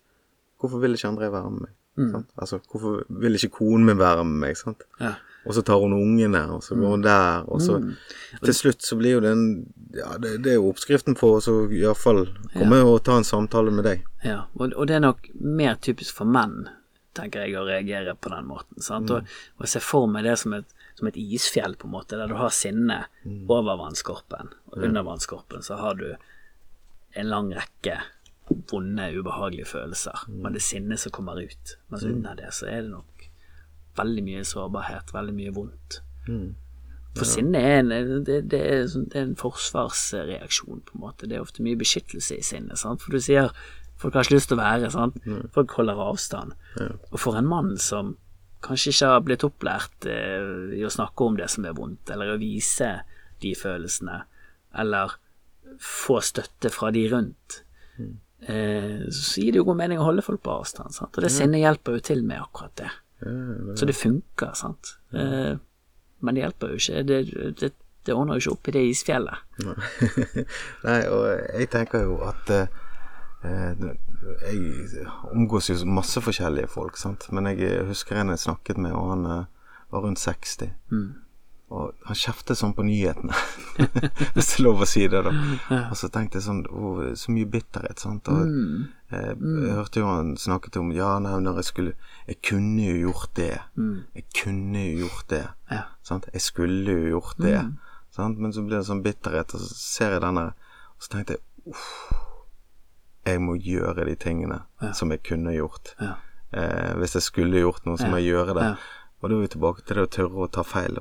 Hvorfor 0.61 0.83
vil 0.83 0.97
ikke 0.97 1.09
André 1.09 1.31
være 1.33 1.51
med 1.55 1.67
meg? 1.67 1.75
Mm. 2.01 2.09
Sant? 2.15 2.31
Altså, 2.37 2.59
hvorfor 2.71 3.03
vil 3.23 3.37
ikke 3.37 3.55
konen 3.61 3.87
min 3.89 4.01
være 4.01 4.25
med 4.29 4.43
meg? 4.43 4.59
Sant? 4.61 4.85
Ja. 5.01 5.15
Og 5.49 5.55
så 5.57 5.63
tar 5.65 5.81
hun 5.81 5.95
ungene, 5.97 6.43
og 6.53 6.65
så 6.65 6.77
går 6.77 6.91
hun 6.91 7.05
der, 7.05 7.47
og 7.49 7.63
så 7.65 7.79
Til 8.45 8.55
slutt 8.55 8.85
så 8.85 8.97
blir 9.01 9.17
jo 9.17 9.23
den 9.25 9.45
Ja, 9.97 10.19
det, 10.21 10.45
det 10.45 10.53
er 10.53 10.59
jo 10.59 10.69
oppskriften 10.69 11.17
på 11.19 11.33
å 11.39 11.55
iallfall 11.73 12.27
komme 12.53 12.83
og 12.85 13.01
ta 13.09 13.17
en 13.19 13.27
samtale 13.27 13.73
med 13.75 13.89
deg. 13.89 14.05
Ja, 14.23 14.45
og, 14.55 14.77
og 14.77 14.87
det 14.87 14.99
er 14.99 15.03
nok 15.03 15.31
mer 15.41 15.81
typisk 15.83 16.21
for 16.21 16.29
menn, 16.29 16.69
tenker 17.15 17.43
jeg, 17.47 17.57
å 17.59 17.65
reagere 17.67 18.15
på 18.15 18.31
den 18.33 18.47
måten. 18.47 18.81
Sant? 18.83 19.11
Og, 19.11 19.27
og 19.59 19.69
se 19.69 19.81
for 19.83 20.07
meg 20.07 20.25
det 20.29 20.37
som 20.39 20.53
et, 20.55 20.67
som 20.99 21.09
et 21.11 21.17
isfjell, 21.19 21.75
på 21.81 21.89
en 21.89 21.95
måte, 21.97 22.17
der 22.21 22.29
du 22.31 22.37
har 22.39 22.51
sinne 22.55 23.03
over 23.51 23.77
vannskorpen, 23.81 24.53
og 24.71 24.79
under 24.87 25.03
vannskorpen 25.07 25.63
så 25.67 25.77
har 25.81 25.95
du 25.99 26.09
en 27.19 27.27
lang 27.31 27.51
rekke 27.57 27.97
vonde, 28.71 29.09
ubehagelige 29.19 29.67
følelser, 29.67 30.25
men 30.29 30.53
det 30.53 30.61
er 30.63 30.67
sinnet 30.69 30.99
som 31.03 31.13
kommer 31.15 31.39
ut. 31.43 31.77
Mens 31.91 32.03
under 32.05 32.35
det 32.39 32.53
så 32.55 32.67
er 32.67 32.83
det 32.83 32.91
nok 32.91 33.29
veldig 33.99 34.23
mye 34.27 34.45
sårbarhet, 34.47 35.13
veldig 35.15 35.35
mye 35.35 35.53
vondt. 35.55 36.01
For 37.17 37.25
sinne 37.27 37.59
er 37.59 37.79
en, 37.81 38.23
det, 38.25 38.37
det, 38.53 38.61
er, 38.71 38.85
sånn- 38.87 39.09
det 39.11 39.19
er 39.19 39.25
en 39.27 39.37
forsvarsreaksjon, 39.39 40.83
på 40.87 40.95
en 40.95 41.01
måte. 41.03 41.27
Det 41.27 41.37
er 41.37 41.43
ofte 41.43 41.63
mye 41.67 41.79
beskyttelse 41.81 42.37
i 42.39 42.43
sinnet. 42.47 42.79
Sant? 42.79 43.03
For 43.03 43.11
du 43.11 43.19
sier 43.23 43.51
folk 44.01 44.17
har 44.17 44.27
ikke 44.27 44.39
lyst 44.39 44.51
til 44.51 44.59
å 44.59 44.63
være, 44.63 44.91
sant? 44.95 45.17
folk 45.55 45.77
holder 45.79 46.03
avstand. 46.09 46.57
Og 47.11 47.19
for 47.21 47.39
en 47.39 47.49
mann 47.49 47.75
som 47.81 48.17
kanskje 48.65 48.93
ikke 48.93 49.11
har 49.15 49.25
blitt 49.25 49.47
opplært 49.47 50.07
eh, 50.09 50.77
i 50.77 50.85
å 50.85 50.93
snakke 50.93 51.25
om 51.25 51.39
det 51.39 51.49
som 51.53 51.65
er 51.65 51.77
vondt, 51.77 52.13
eller 52.13 52.35
å 52.35 52.41
vise 52.41 52.91
de 53.41 53.55
følelsene, 53.57 54.19
eller 54.81 55.17
få 55.81 56.19
støtte 56.25 56.73
fra 56.73 56.91
de 56.93 57.07
rundt, 57.13 57.63
eh, 58.45 59.07
så 59.09 59.45
gir 59.45 59.55
det 59.55 59.63
jo 59.63 59.69
god 59.71 59.81
mening 59.81 60.03
å 60.03 60.11
holde 60.11 60.25
folk 60.27 60.43
på 60.45 60.59
avstand. 60.61 60.97
Sant? 60.97 61.17
Og 61.17 61.25
det 61.25 61.33
sinnet 61.33 61.65
hjelper 61.65 61.97
jo 61.97 62.05
til 62.11 62.25
med 62.27 62.43
akkurat 62.43 62.77
det. 62.83 62.91
Så 63.77 63.89
det 63.89 63.97
funker, 63.97 64.53
sant. 64.57 64.95
Eh, 65.13 65.57
men 66.21 66.37
det 66.37 66.45
hjelper 66.45 66.73
jo 66.73 66.81
ikke. 66.81 67.03
Det, 67.09 67.19
det, 67.61 67.73
det 68.07 68.17
ordner 68.17 68.37
jo 68.37 68.45
ikke 68.45 68.55
opp 68.57 68.71
i 68.71 68.77
det 68.77 68.85
isfjellet. 68.91 69.49
Nei, 70.87 71.01
og 71.15 71.27
jeg 71.29 71.69
tenker 71.73 72.07
jo 72.07 72.21
at 72.29 72.53
eh, 72.55 72.79
Jeg 73.43 75.07
omgås 75.33 75.71
jo 75.71 75.79
masse 75.89 76.21
forskjellige 76.21 76.69
folk, 76.69 76.99
sant. 77.01 77.27
Men 77.33 77.49
jeg 77.53 77.87
husker 77.89 78.21
en 78.21 78.35
jeg 78.35 78.43
snakket 78.43 78.81
med, 78.81 78.93
og 78.93 79.15
han 79.15 79.27
eh, 79.27 79.49
var 79.91 80.05
rundt 80.05 80.21
60. 80.21 80.73
Og 81.71 81.93
han 82.03 82.19
kjeftet 82.19 82.59
sånn 82.59 82.73
på 82.75 82.83
nyhetene, 82.83 83.37
hvis 84.35 84.49
det 84.49 84.57
er 84.59 84.65
lov 84.65 84.81
å 84.83 84.89
si 84.91 85.05
det, 85.07 85.21
da. 85.23 85.33
Og 85.87 85.95
så 85.99 86.09
tenkte 86.11 86.41
jeg 86.41 86.47
sånn 86.49 86.65
oh, 86.67 86.99
så 87.15 87.31
mye 87.31 87.47
bitterhet, 87.47 88.03
sant. 88.03 88.27
Og 88.33 88.49
eh, 89.15 89.31
jeg 89.31 89.77
hørte 89.77 90.03
jo 90.03 90.09
han 90.11 90.33
snakket 90.41 90.81
om 90.83 90.91
Ja, 90.97 91.13
nei, 91.23 91.37
når 91.45 91.63
jeg 91.63 91.69
skulle 91.69 91.93
Jeg 92.27 92.41
kunne 92.47 92.89
jo 92.89 92.97
gjort 93.07 93.31
det. 93.39 93.53
Jeg 94.19 94.27
kunne 94.43 94.83
jo 94.89 95.07
gjort 95.07 95.29
det. 95.31 95.45
Ja. 95.71 95.85
Sant? 96.07 96.27
Jeg 96.35 96.43
skulle 96.43 96.99
jo 96.99 97.15
gjort 97.15 97.39
det. 97.39 97.61
Sant? 98.19 98.43
Men 98.43 98.53
så 98.53 98.67
blir 98.67 98.81
det 98.81 98.89
sånn 98.91 99.05
bitterhet, 99.07 99.55
og 99.55 99.63
så 99.63 99.71
ser 99.79 100.19
jeg 100.19 100.27
denne 100.27 100.51
Og 100.97 101.07
så 101.07 101.15
tenkte 101.15 101.39
jeg 101.39 101.71
uff, 101.71 101.87
jeg 103.27 103.41
må 103.45 103.55
gjøre 103.61 104.07
de 104.09 104.15
tingene 104.17 104.63
som 104.97 105.11
jeg 105.13 105.23
kunne 105.27 105.53
gjort. 105.55 105.95
Ja. 106.01 106.15
Eh, 106.53 106.95
hvis 106.99 107.15
jeg 107.19 107.23
skulle 107.27 107.61
gjort 107.63 107.85
noe, 107.87 107.99
så 108.01 108.09
må 108.11 108.19
jeg 108.21 108.33
gjøre 108.35 108.55
det. 108.57 108.65
Ja. 108.73 108.75
Og 109.21 109.29
da 109.31 109.37
er 109.37 109.41
vi 109.45 109.51
tilbake 109.53 109.85
til 109.85 109.99
det 110.01 110.07
å 110.07 110.13
tørre 110.17 110.45
å 110.47 110.51
ta 110.51 110.63
feil. 110.65 110.97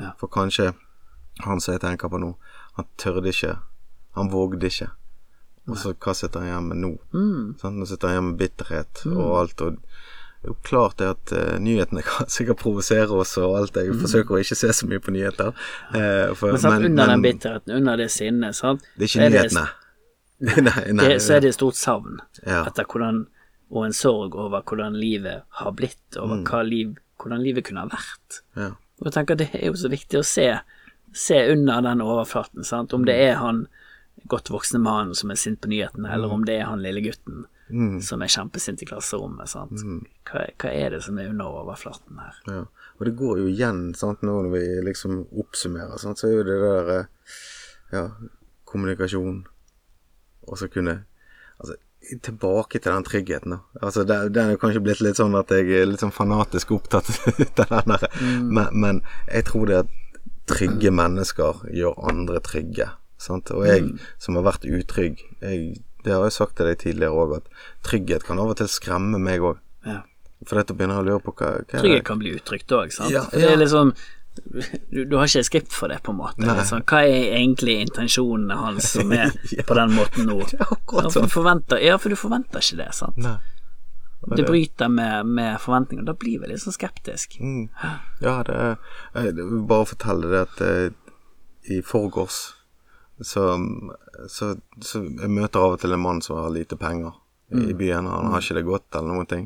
Ja. 0.00 0.12
For 0.20 0.30
kanskje 0.32 0.72
han 1.44 1.60
som 1.60 1.74
jeg 1.74 1.82
tenker 1.82 2.08
på 2.12 2.20
nå, 2.22 2.34
han 2.78 2.86
tørde 3.00 3.32
ikke. 3.34 3.56
Han 4.14 4.30
vågde 4.30 4.70
ikke. 4.70 4.90
Og 5.66 5.78
så 5.80 5.94
hva 5.96 6.12
sitter 6.14 6.42
han 6.44 6.48
igjen 6.50 6.68
med 6.70 6.80
nå? 6.82 6.90
Mm. 7.16 7.54
Sånn, 7.58 7.78
Nå 7.80 7.86
sitter 7.88 8.10
han 8.10 8.14
igjen 8.18 8.28
med 8.30 8.38
bitterhet 8.42 9.02
og 9.10 9.30
alt. 9.40 9.62
Og 9.64 9.78
det 9.80 10.50
er 10.50 10.52
jo 10.52 10.56
klart 10.62 10.98
det 11.00 11.08
at 11.08 11.32
uh, 11.34 11.54
nyhetene 11.58 12.04
kan 12.08 12.28
sikkert 12.30 12.60
provosere 12.62 13.08
oss 13.16 13.32
og 13.40 13.56
alt. 13.58 13.78
Jeg 13.80 13.96
forsøker 13.98 14.36
å 14.36 14.42
ikke 14.44 14.58
se 14.60 14.70
så 14.76 14.86
mye 14.90 15.00
på 15.02 15.14
nyheter. 15.16 15.54
Uh, 15.90 16.34
for, 16.36 16.52
Mm. 16.52 16.58
Men, 16.58 16.60
sant, 16.66 16.84
under 16.90 17.10
den 17.14 17.24
bitterheten, 17.24 17.74
under 17.80 17.96
det 17.98 18.10
sinnet, 18.12 18.54
sant, 18.60 18.84
det 18.94 19.08
er 19.08 19.12
ikke 19.12 19.24
det- 19.24 19.32
nyhetene. 19.40 19.66
nei, 20.68 20.92
nei, 20.92 21.08
det, 21.08 21.20
så 21.22 21.36
er 21.36 21.40
det 21.44 21.48
et 21.54 21.58
stort 21.58 21.78
savn 21.80 22.18
Ja. 22.46 22.64
etter 22.68 22.84
hvordan 22.84 23.26
Og 23.74 23.86
en 23.86 23.94
sorg 23.96 24.34
over 24.38 24.62
hvordan 24.62 24.94
livet 25.00 25.42
har 25.60 25.72
blitt, 25.72 26.16
over 26.20 26.36
Mm. 26.36 26.68
liv, 26.68 26.90
hvordan 27.18 27.40
livet 27.42 27.64
kunne 27.64 27.80
ha 27.80 27.88
vært. 27.88 28.42
ja. 28.56 28.68
Og 29.00 29.08
jeg 29.08 29.12
tenker 29.16 29.36
Det 29.40 29.48
er 29.54 29.66
jo 29.66 29.72
så 29.80 29.88
viktig 29.90 30.18
å 30.20 30.24
se, 30.24 30.44
se 31.12 31.38
under 31.50 31.80
den 31.82 32.00
overflaten. 32.04 32.62
Sant? 32.64 32.92
Om 32.94 33.04
det 33.08 33.16
er 33.24 33.34
han 33.40 33.66
godt 34.28 34.48
voksne 34.52 34.78
mannen 34.80 35.14
som 35.14 35.30
er 35.30 35.34
sint 35.40 35.60
på 35.60 35.68
nyhetene, 35.72 36.12
eller 36.14 36.30
om 36.30 36.44
det 36.44 36.60
er 36.60 36.68
han 36.68 36.80
lille 36.84 37.00
gutten 37.02 37.46
som 38.04 38.22
er 38.22 38.28
kjempesint 38.30 38.82
i 38.82 38.86
klasserommet. 38.86 39.48
Sant? 39.48 39.72
Hva, 40.28 40.44
hva 40.60 40.70
er 40.70 40.90
det 40.90 41.02
som 41.02 41.18
er 41.18 41.30
under 41.32 41.44
overflaten 41.64 42.20
her? 42.20 42.36
Ja, 42.46 42.60
og 43.00 43.04
det 43.08 43.16
går 43.18 43.38
jo 43.40 43.46
igjen 43.50 43.94
sant, 43.96 44.20
nå 44.22 44.36
når 44.44 44.50
vi 44.52 44.62
liksom 44.92 45.24
oppsummerer, 45.40 45.98
sant, 45.98 46.18
så 46.20 46.28
er 46.28 46.36
jo 46.36 46.44
det 46.44 46.60
der 46.62 46.92
eh, 47.00 47.04
ja, 47.96 48.04
kommunikasjon 48.68 49.46
og 50.48 50.58
så 50.60 50.68
kunne 50.72 51.04
altså, 51.60 51.76
Tilbake 52.20 52.78
til 52.84 52.92
den 52.92 53.04
tryggheten. 53.06 53.50
da. 53.54 53.58
Altså, 53.80 54.02
det- 54.04 54.36
er 54.36 54.56
kanskje 54.60 54.82
blitt 54.84 55.00
litt 55.00 55.16
sånn 55.16 55.32
at 55.38 55.48
jeg 55.48 55.70
er 55.72 55.86
litt 55.88 56.00
sånn 56.02 56.12
fanatisk 56.12 56.74
opptatt 56.76 57.08
av 57.64 57.70
den 57.70 57.94
der. 57.94 58.04
Men, 58.44 58.68
men 58.72 58.98
jeg 59.32 59.46
tror 59.48 59.66
det 59.70 59.78
at 59.78 59.94
trygge 60.46 60.90
mennesker 60.92 61.62
gjør 61.72 61.96
andre 62.10 62.40
trygge. 62.44 62.90
Sant? 63.16 63.48
Og 63.56 63.64
jeg 63.64 63.94
som 64.20 64.36
har 64.36 64.44
vært 64.44 64.66
utrygg, 64.68 65.22
jeg, 65.40 65.78
det 66.04 66.12
har 66.12 66.26
jeg 66.28 66.36
sagt 66.36 66.58
til 66.58 66.66
deg 66.68 66.76
tidligere 66.82 67.16
òg, 67.24 67.38
at 67.38 67.48
trygghet 67.88 68.26
kan 68.28 68.38
av 68.38 68.52
og 68.52 68.58
til 68.60 68.68
skremme 68.68 69.16
meg 69.18 69.40
òg. 69.40 69.56
Ja. 69.88 70.02
For 70.44 70.60
dette 70.60 70.76
begynner 70.76 70.98
jeg 71.00 71.06
å 71.06 71.08
lure 71.08 71.24
på 71.24 71.32
hva, 71.38 71.54
hva? 71.64 71.80
Trygghet 71.80 72.04
kan 72.04 72.20
bli 72.20 72.34
utrygt 72.36 72.68
òg, 72.76 72.92
sant. 72.92 73.14
Ja, 73.16 73.22
For 73.30 73.40
det 73.40 73.48
ja. 73.48 73.54
er 73.56 73.62
liksom 73.64 73.94
du, 74.34 75.04
du 75.04 75.16
har 75.16 75.28
ikke 75.28 75.44
skript 75.46 75.72
for 75.74 75.88
det, 75.92 76.00
på 76.02 76.12
en 76.14 76.18
måte. 76.18 76.42
Liksom, 76.46 76.82
hva 76.90 77.02
er 77.06 77.36
egentlig 77.38 77.76
intensjonene 77.84 78.56
hans 78.58 78.92
som 78.96 79.12
er 79.14 79.34
på 79.68 79.76
den 79.78 79.94
måten 79.94 80.26
nå? 80.30 80.40
Det 80.50 80.60
er 80.60 80.72
akkurat 80.74 81.08
Ja, 81.10 81.26
for 81.28 81.50
sånn. 81.50 81.62
ja, 81.84 81.98
for 82.02 82.14
du 82.14 82.18
forventer 82.18 82.64
ikke 82.64 82.80
det, 82.82 82.88
sant. 82.96 83.20
Nei. 83.22 83.36
Og 84.24 84.36
Det 84.38 84.46
bryter 84.48 84.88
med, 84.88 85.26
med 85.26 85.58
forventningene. 85.60 86.06
Da 86.08 86.14
blir 86.16 86.40
vi 86.40 86.48
litt 86.48 86.62
sånn 86.62 86.72
skeptisk. 86.72 87.36
Mm. 87.44 87.66
Ja, 88.24 88.38
det 88.46 88.54
er 88.56 88.76
Jeg 89.18 89.34
vil 89.36 89.66
bare 89.68 89.88
fortelle 89.90 90.30
det 90.32 90.40
at 90.46 90.62
eh, 90.64 90.86
i 91.74 91.82
forgårs 91.84 92.38
så, 93.20 93.44
så, 94.28 94.54
så 94.80 95.02
Jeg 95.04 95.30
møter 95.30 95.60
av 95.60 95.76
og 95.76 95.82
til 95.84 95.92
en 95.94 96.02
mann 96.02 96.22
som 96.24 96.40
har 96.40 96.50
lite 96.50 96.76
penger 96.80 97.12
i 97.54 97.76
byen. 97.76 98.08
Han 98.10 98.32
har 98.32 98.40
ikke 98.42 98.56
det 98.58 98.64
godt 98.66 98.96
eller 98.96 99.12
noen 99.12 99.28
ting. 99.30 99.44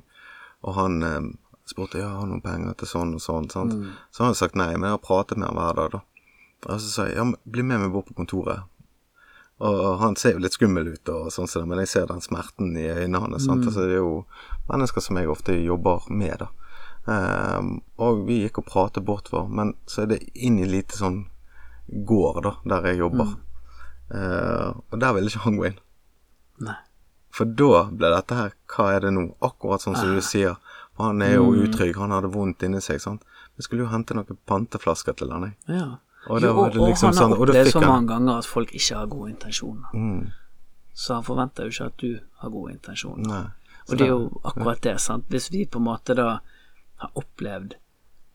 Og 0.62 0.78
han 0.78 1.03
eh, 1.03 1.18
spurte 1.70 2.00
ja, 2.00 2.08
har 2.18 2.26
noen 2.28 2.44
penger 2.44 2.74
til 2.80 2.90
sånn 2.90 3.14
og 3.18 3.22
sånn. 3.22 3.48
Sant? 3.52 3.76
Så 4.10 4.24
har 4.24 4.32
han 4.32 4.38
sagt 4.38 4.58
nei, 4.58 4.72
men 4.76 4.88
jeg 4.88 4.96
har 4.96 5.04
pratet 5.04 5.40
med 5.40 5.50
han 5.50 5.60
hver 5.60 5.78
dag, 5.78 5.96
da. 5.98 6.02
Og 6.66 6.82
så 6.82 6.90
sa 6.90 7.06
jeg 7.06 7.18
ja, 7.20 7.26
bli 7.44 7.64
med 7.64 7.84
meg 7.84 7.94
bort 7.94 8.08
på 8.10 8.16
kontoret. 8.18 8.66
Og 9.58 9.98
han 9.98 10.14
ser 10.18 10.36
jo 10.36 10.42
litt 10.42 10.54
skummel 10.54 10.92
ut, 10.94 11.10
og 11.10 11.32
sånn, 11.34 11.50
men 11.66 11.80
jeg 11.82 11.90
ser 11.90 12.06
den 12.10 12.22
smerten 12.22 12.76
i 12.78 12.86
øynene 12.86 13.24
hans. 13.24 13.48
Mm. 13.48 13.64
Altså, 13.64 13.86
det 13.86 13.96
er 13.96 14.04
jo 14.04 14.22
mennesker 14.70 15.02
som 15.02 15.18
jeg 15.18 15.30
ofte 15.30 15.56
jobber 15.58 16.06
med. 16.10 16.44
da. 16.44 16.50
Um, 17.08 17.70
og 17.96 18.26
vi 18.28 18.42
gikk 18.44 18.60
og 18.62 18.68
pratet 18.68 19.06
bortover, 19.06 19.48
men 19.50 19.74
så 19.88 20.04
er 20.04 20.12
det 20.12 20.20
inn 20.34 20.60
i 20.60 20.68
lite 20.68 20.98
sånn 20.98 21.24
gård 21.88 22.42
da, 22.44 22.54
der 22.68 22.90
jeg 22.90 23.02
jobber. 23.02 23.34
Ehm, 24.14 24.80
og 24.90 25.00
der 25.00 25.14
ville 25.16 25.30
ikke 25.30 25.44
han 25.44 25.58
gå 25.58 25.66
inn. 25.70 25.80
Nei. 26.64 26.76
For 27.34 27.48
da 27.60 27.84
ble 27.92 28.08
dette 28.10 28.34
her 28.34 28.54
Hva 28.72 28.86
er 28.94 29.04
det 29.04 29.10
nå? 29.14 29.26
Akkurat 29.44 29.84
sånn 29.84 29.96
som 29.98 30.14
du 30.16 30.22
sier. 30.24 30.56
Han 30.99 31.22
er 31.22 31.34
jo 31.34 31.53
utrygg, 31.55 31.96
han 31.96 32.11
hadde 32.11 32.30
vondt 32.32 32.62
inni 32.62 32.80
seg. 32.80 33.01
sant? 33.01 33.22
Vi 33.57 33.62
skulle 33.62 33.84
jo 33.84 33.88
hente 33.92 34.14
noen 34.14 34.36
panteflasker 34.46 35.16
til 35.16 35.30
han. 35.30 35.55
Ja. 35.68 35.99
Og 36.28 36.40
Jo, 36.42 36.53
var 36.55 36.70
det 36.70 36.80
liksom 36.80 37.09
han 37.09 37.14
har 37.16 37.22
sånn, 37.22 37.32
og 37.32 37.49
opplevd 37.49 37.70
så 37.72 37.80
mange 37.80 38.09
ganger 38.09 38.38
at 38.38 38.44
folk 38.46 38.72
ikke 38.74 38.96
har 38.96 39.07
gode 39.07 39.30
intensjoner. 39.30 39.94
Mm, 39.94 40.30
Så 40.94 41.14
han 41.14 41.22
forventer 41.22 41.62
jo 41.64 41.68
ikke 41.70 41.86
at 41.86 41.96
du 41.99 42.20
har 42.40 42.51
gode 42.51 42.72
intensjoner. 42.72 43.26
nei. 43.26 43.44
Og 43.88 43.96
det 43.99 44.01
er 44.07 44.09
jo 44.11 44.40
akkurat 44.44 44.80
det, 44.82 45.01
sant. 45.01 45.24
Hvis 45.30 45.51
vi 45.51 45.64
på 45.64 45.78
en 45.78 45.84
måte 45.84 46.14
da 46.14 46.40
har 46.96 47.11
opplevd 47.16 47.74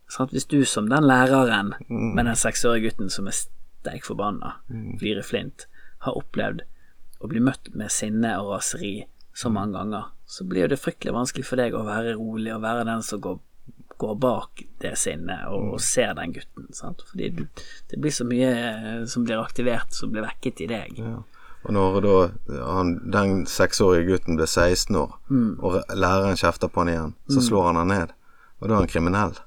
sant? 0.10 0.32
Hvis 0.32 0.48
du 0.48 0.64
som 0.66 0.88
den 0.90 1.04
læreren 1.04 1.74
Mm. 1.90 2.16
med 2.16 2.26
den 2.26 2.36
seksårige 2.36 2.82
gutten 2.90 3.10
som 3.12 3.28
er 3.28 3.32
steik 3.32 4.04
forbanna, 4.06 4.54
Mm. 4.70 4.98
flirer 5.00 5.22
flint, 5.24 5.66
har 6.00 6.14
opplevd 6.14 6.62
å 7.22 7.28
bli 7.28 7.40
møtt 7.40 7.76
med 7.76 7.92
sinne 7.92 8.40
og 8.40 8.54
raseri 8.58 9.06
så 9.36 9.50
Mm. 9.50 9.54
mange 9.54 9.74
ganger, 9.74 10.04
så 10.34 10.46
blir 10.50 10.70
det 10.72 10.82
fryktelig 10.82 11.14
vanskelig 11.14 11.46
for 11.46 11.62
deg 11.62 11.76
å 11.78 11.84
være 11.86 12.16
rolig 12.18 12.54
og 12.56 12.64
være 12.64 12.88
den 12.88 13.04
som 13.06 13.22
går, 13.22 13.38
går 14.02 14.16
bak 14.22 14.64
det 14.82 14.96
sinnet 14.98 15.46
og, 15.52 15.76
og 15.76 15.84
ser 15.86 16.16
den 16.18 16.34
gutten. 16.34 16.72
Sant? 16.74 17.04
Fordi 17.12 17.30
du, 17.38 17.44
det 17.92 18.00
blir 18.02 18.16
så 18.16 18.26
mye 18.26 18.50
eh, 18.50 19.04
som 19.10 19.28
blir 19.28 19.38
aktivert, 19.44 19.94
som 19.94 20.10
blir 20.14 20.26
vekket 20.26 20.66
i 20.66 20.70
deg. 20.74 20.98
Ja. 21.04 21.20
Og 21.64 21.76
når 21.78 22.00
da 22.04 22.16
han, 22.66 22.98
den 23.14 23.46
seksårige 23.48 24.10
gutten 24.10 24.40
blir 24.40 24.50
16 24.50 24.98
år, 25.00 25.14
og 25.64 25.78
læreren 25.96 26.36
kjefter 26.40 26.68
på 26.68 26.84
han 26.84 26.92
igjen, 26.92 27.14
så 27.32 27.44
slår 27.46 27.70
han 27.70 27.80
han 27.80 27.94
ned. 27.94 28.16
Og 28.60 28.68
da 28.68 28.74
er 28.74 28.82
han 28.82 28.92
kriminell. 28.92 29.38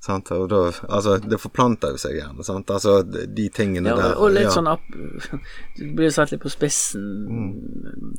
Sant? 0.00 0.30
Og 0.32 0.46
da, 0.48 0.60
altså, 0.88 1.18
det 1.20 1.36
forplanter 1.40 1.92
jo 1.92 2.00
seg 2.00 2.16
gjerne. 2.16 2.44
Sant? 2.46 2.70
Altså, 2.72 3.02
de 3.04 3.48
tingene 3.52 3.92
Ja, 3.92 3.96
der 3.98 4.14
og, 4.14 4.24
og 4.24 4.34
litt 4.38 4.48
ja. 4.48 4.54
sånn 4.54 4.70
ap 4.70 4.86
Du 5.76 5.84
blir 5.98 6.12
satt 6.14 6.32
litt 6.32 6.40
på 6.40 6.52
spissen, 6.52 7.04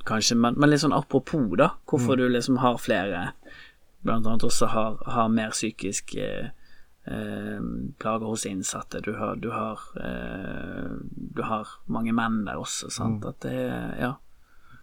kanskje, 0.06 0.38
men, 0.38 0.60
men 0.62 0.70
litt 0.70 0.84
sånn 0.84 0.94
apropos, 0.94 1.50
da. 1.58 1.72
Hvorfor 1.90 2.20
du 2.20 2.28
liksom 2.30 2.62
har 2.62 2.78
flere, 2.82 3.32
blant 4.06 4.30
annet 4.30 4.46
også 4.46 4.70
har, 4.70 5.02
har 5.18 5.34
mer 5.34 5.54
psykisk 5.56 6.16
eh, 6.22 6.54
eh, 7.10 7.60
plager 8.02 8.30
hos 8.30 8.46
innsatte. 8.50 9.02
Du 9.02 9.16
har, 9.18 9.36
du 9.42 9.50
har, 9.54 9.82
eh, 9.98 10.94
du 11.10 11.44
har 11.50 11.76
mange 11.90 12.14
menn 12.14 12.44
der 12.46 12.62
også, 12.62 12.94
sant. 12.94 13.26
At 13.26 13.42
det 13.48 13.58
Ja. 14.00 14.16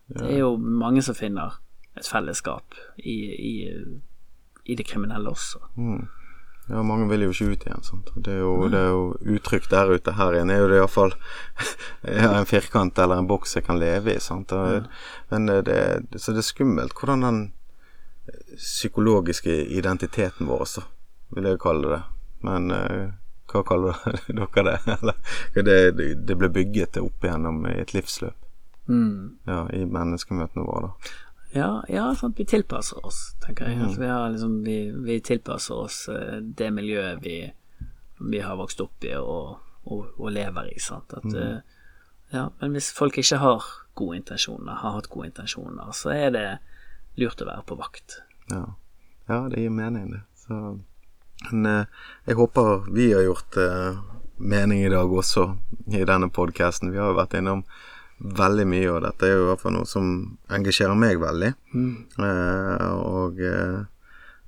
Det 0.08 0.24
er 0.24 0.38
jo 0.38 0.54
mange 0.56 1.02
som 1.04 1.12
finner 1.12 1.58
et 1.98 2.06
fellesskap 2.08 2.72
i, 2.96 3.18
i, 3.28 3.52
i 4.64 4.74
det 4.74 4.86
kriminelle 4.88 5.28
også. 5.28 5.60
Ja, 6.68 6.82
mange 6.84 7.08
vil 7.08 7.24
jo 7.24 7.32
ikke 7.32 7.52
ut 7.52 7.66
igjen. 7.66 7.84
Sant? 7.86 8.10
Det 8.14 8.34
er 8.34 8.42
jo, 8.42 8.68
det 8.68 8.80
er 8.80 8.90
jo 8.92 9.36
uttrykk 9.36 9.70
der 9.72 9.92
ute. 9.94 10.16
Her 10.18 10.36
igjen 10.36 10.52
er 10.52 10.60
jo 10.62 10.70
det 10.70 10.80
iallfall 10.80 11.14
ja, 12.02 12.32
en 12.34 12.48
firkant 12.48 12.98
eller 13.00 13.22
en 13.22 13.30
boks 13.30 13.56
jeg 13.56 13.64
kan 13.68 13.80
leve 13.80 14.14
i. 14.14 14.20
Sant? 14.20 14.52
Og, 14.52 14.88
Men 15.32 15.48
det, 15.48 15.62
det, 15.70 16.20
så 16.20 16.36
det 16.36 16.44
er 16.44 16.50
skummelt 16.50 16.96
hvordan 16.98 17.24
den 17.24 17.40
psykologiske 18.56 19.64
identiteten 19.72 20.46
vår, 20.46 20.64
så 20.64 20.84
vil 21.34 21.48
jeg 21.48 21.60
kalle 21.62 21.94
det. 21.94 22.02
Men 22.44 22.70
eh, 22.74 23.08
hva 23.48 23.62
kaller 23.66 23.96
dere 24.28 24.64
det? 24.68 24.98
Eller 24.98 25.94
det, 25.96 26.18
det 26.28 26.36
ble 26.36 26.50
bygget 26.52 27.00
opp 27.00 27.24
igjennom 27.24 27.64
i 27.70 27.78
et 27.80 27.94
livsløp. 27.96 28.36
Ja, 29.48 29.66
i 29.72 29.84
menneskemøtene 29.84 30.64
våre, 30.64 30.88
da. 30.88 31.14
Ja, 31.58 31.84
ja 31.88 32.14
sant? 32.14 32.38
vi 32.38 32.44
tilpasser 32.46 33.06
oss, 33.06 33.34
tenker 33.42 33.68
jeg. 33.68 33.80
Altså, 33.82 34.00
vi, 34.00 34.06
har 34.06 34.30
liksom, 34.30 34.58
vi, 34.64 34.76
vi 35.04 35.18
tilpasser 35.24 35.74
oss 35.74 36.04
eh, 36.12 36.38
det 36.40 36.70
miljøet 36.74 37.24
vi, 37.24 37.38
vi 38.30 38.42
har 38.44 38.58
vokst 38.60 38.80
opp 38.84 39.06
i 39.06 39.14
og, 39.18 39.58
og, 39.84 40.04
og 40.18 40.30
lever 40.34 40.70
i. 40.70 40.78
At, 40.78 41.16
eh, 41.34 41.80
ja, 42.34 42.48
men 42.60 42.76
hvis 42.76 42.92
folk 42.94 43.18
ikke 43.18 43.40
har 43.42 43.66
gode 43.98 44.20
intensjoner, 44.20 44.78
har 44.82 44.98
hatt 44.98 45.10
gode 45.10 45.32
intensjoner, 45.32 45.90
så 45.96 46.14
er 46.14 46.30
det 46.36 46.46
lurt 47.18 47.42
å 47.42 47.48
være 47.48 47.66
på 47.66 47.78
vakt. 47.80 48.20
Ja, 48.52 48.64
ja 49.30 49.42
det 49.50 49.64
gir 49.64 49.74
mening, 49.74 50.12
det. 50.14 50.22
Så, 50.44 50.78
men 51.50 51.70
eh, 51.72 52.06
jeg 52.30 52.38
håper 52.38 52.88
vi 52.94 53.12
har 53.16 53.26
gjort 53.26 53.58
mening 54.38 54.84
i 54.84 54.90
dag 54.92 55.10
også 55.10 55.48
i 55.90 56.04
denne 56.06 56.30
podkasten. 56.30 56.92
Vi 56.94 57.00
har 57.00 57.10
jo 57.10 57.18
vært 57.18 57.34
innom 57.40 57.64
veldig 58.18 58.66
mye, 58.68 58.88
og 58.92 59.02
dette 59.04 59.28
er 59.28 59.36
jo 59.36 59.44
i 59.44 59.48
hvert 59.52 59.62
fall 59.62 59.76
noe 59.76 59.88
som 59.88 60.10
engasjerer 60.50 60.98
meg 60.98 61.20
veldig. 61.22 61.52
Eh, 61.74 62.88
og 62.98 63.42
eh, 63.44 63.80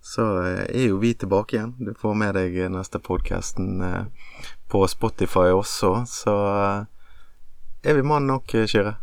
så 0.01 0.27
er 0.65 0.87
jo 0.89 1.01
vi 1.03 1.13
tilbake 1.15 1.57
igjen. 1.57 1.75
Du 1.79 1.93
får 1.99 2.17
med 2.19 2.35
deg 2.39 2.57
neste 2.73 3.01
podkasten 3.05 3.83
eh, 3.85 4.33
på 4.71 4.83
Spotify 4.91 5.51
også, 5.55 5.93
så 6.09 6.37
eh, 6.55 6.81
er 7.91 7.97
vi 7.97 8.07
mann 8.07 8.27
nok, 8.29 8.55
eh, 8.55 8.67
Kyrre? 8.71 8.97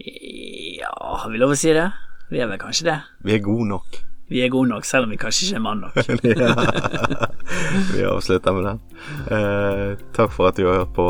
Ja, 0.00 0.92
har 1.22 1.28
vi 1.30 1.40
lov 1.40 1.52
å 1.52 1.58
si 1.58 1.74
det? 1.76 1.90
Vi 2.30 2.40
er 2.40 2.48
vel 2.48 2.60
kanskje 2.62 2.86
det. 2.88 3.00
Vi 3.26 3.34
er 3.36 3.44
gode 3.44 3.68
nok. 3.68 4.00
Vi 4.30 4.44
er 4.44 4.50
gode 4.52 4.70
nok, 4.70 4.84
selv 4.86 5.08
om 5.08 5.10
vi 5.10 5.18
kanskje 5.18 5.48
ikke 5.48 5.58
er 5.58 5.62
mann 5.64 5.80
nok. 5.82 5.96
Vi 7.94 8.04
avslutter 8.06 8.54
med 8.54 8.68
den. 8.68 8.78
Eh, 9.34 10.04
takk 10.14 10.30
for 10.30 10.46
at 10.52 10.58
du 10.58 10.68
har 10.68 10.84
hørt 10.84 10.92
på 10.94 11.06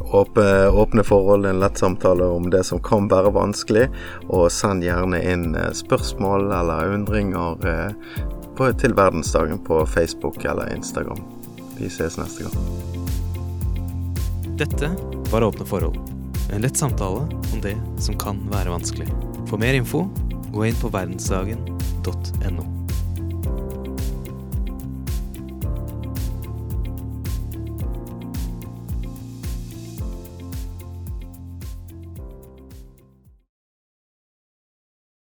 Åpne, 0.00 0.68
åpne 0.68 1.04
forhold, 1.04 1.46
en 1.46 1.60
lett 1.60 1.78
samtale 1.78 2.24
om 2.24 2.50
det 2.50 2.64
som 2.64 2.80
kan 2.82 3.08
være 3.08 3.32
vanskelig. 3.34 3.88
Og 4.28 4.48
send 4.52 4.84
gjerne 4.86 5.20
inn 5.22 5.54
eh, 5.58 5.72
spørsmål 5.76 6.52
eller 6.52 6.94
undringer 6.94 7.66
eh, 7.68 8.22
på, 8.56 8.70
til 8.80 8.96
verdensdagen 8.98 9.58
på 9.64 9.82
Facebook 9.86 10.44
eller 10.44 10.74
Instagram. 10.76 11.20
Vi 11.78 11.90
ses 11.92 12.18
neste 12.18 12.46
gang. 12.46 12.56
Dette 14.58 14.90
var 15.30 15.46
Åpne 15.46 15.66
forhold. 15.66 15.98
En 16.52 16.64
lett 16.64 16.76
samtale 16.76 17.26
om 17.52 17.60
det 17.62 17.76
som 18.00 18.18
kan 18.18 18.40
være 18.52 18.72
vanskelig. 18.72 19.10
For 19.50 19.60
mer 19.60 19.76
info, 19.76 20.06
gå 20.54 20.66
inn 20.70 20.80
på 20.80 20.90
verdensdagen.no. 20.94 22.77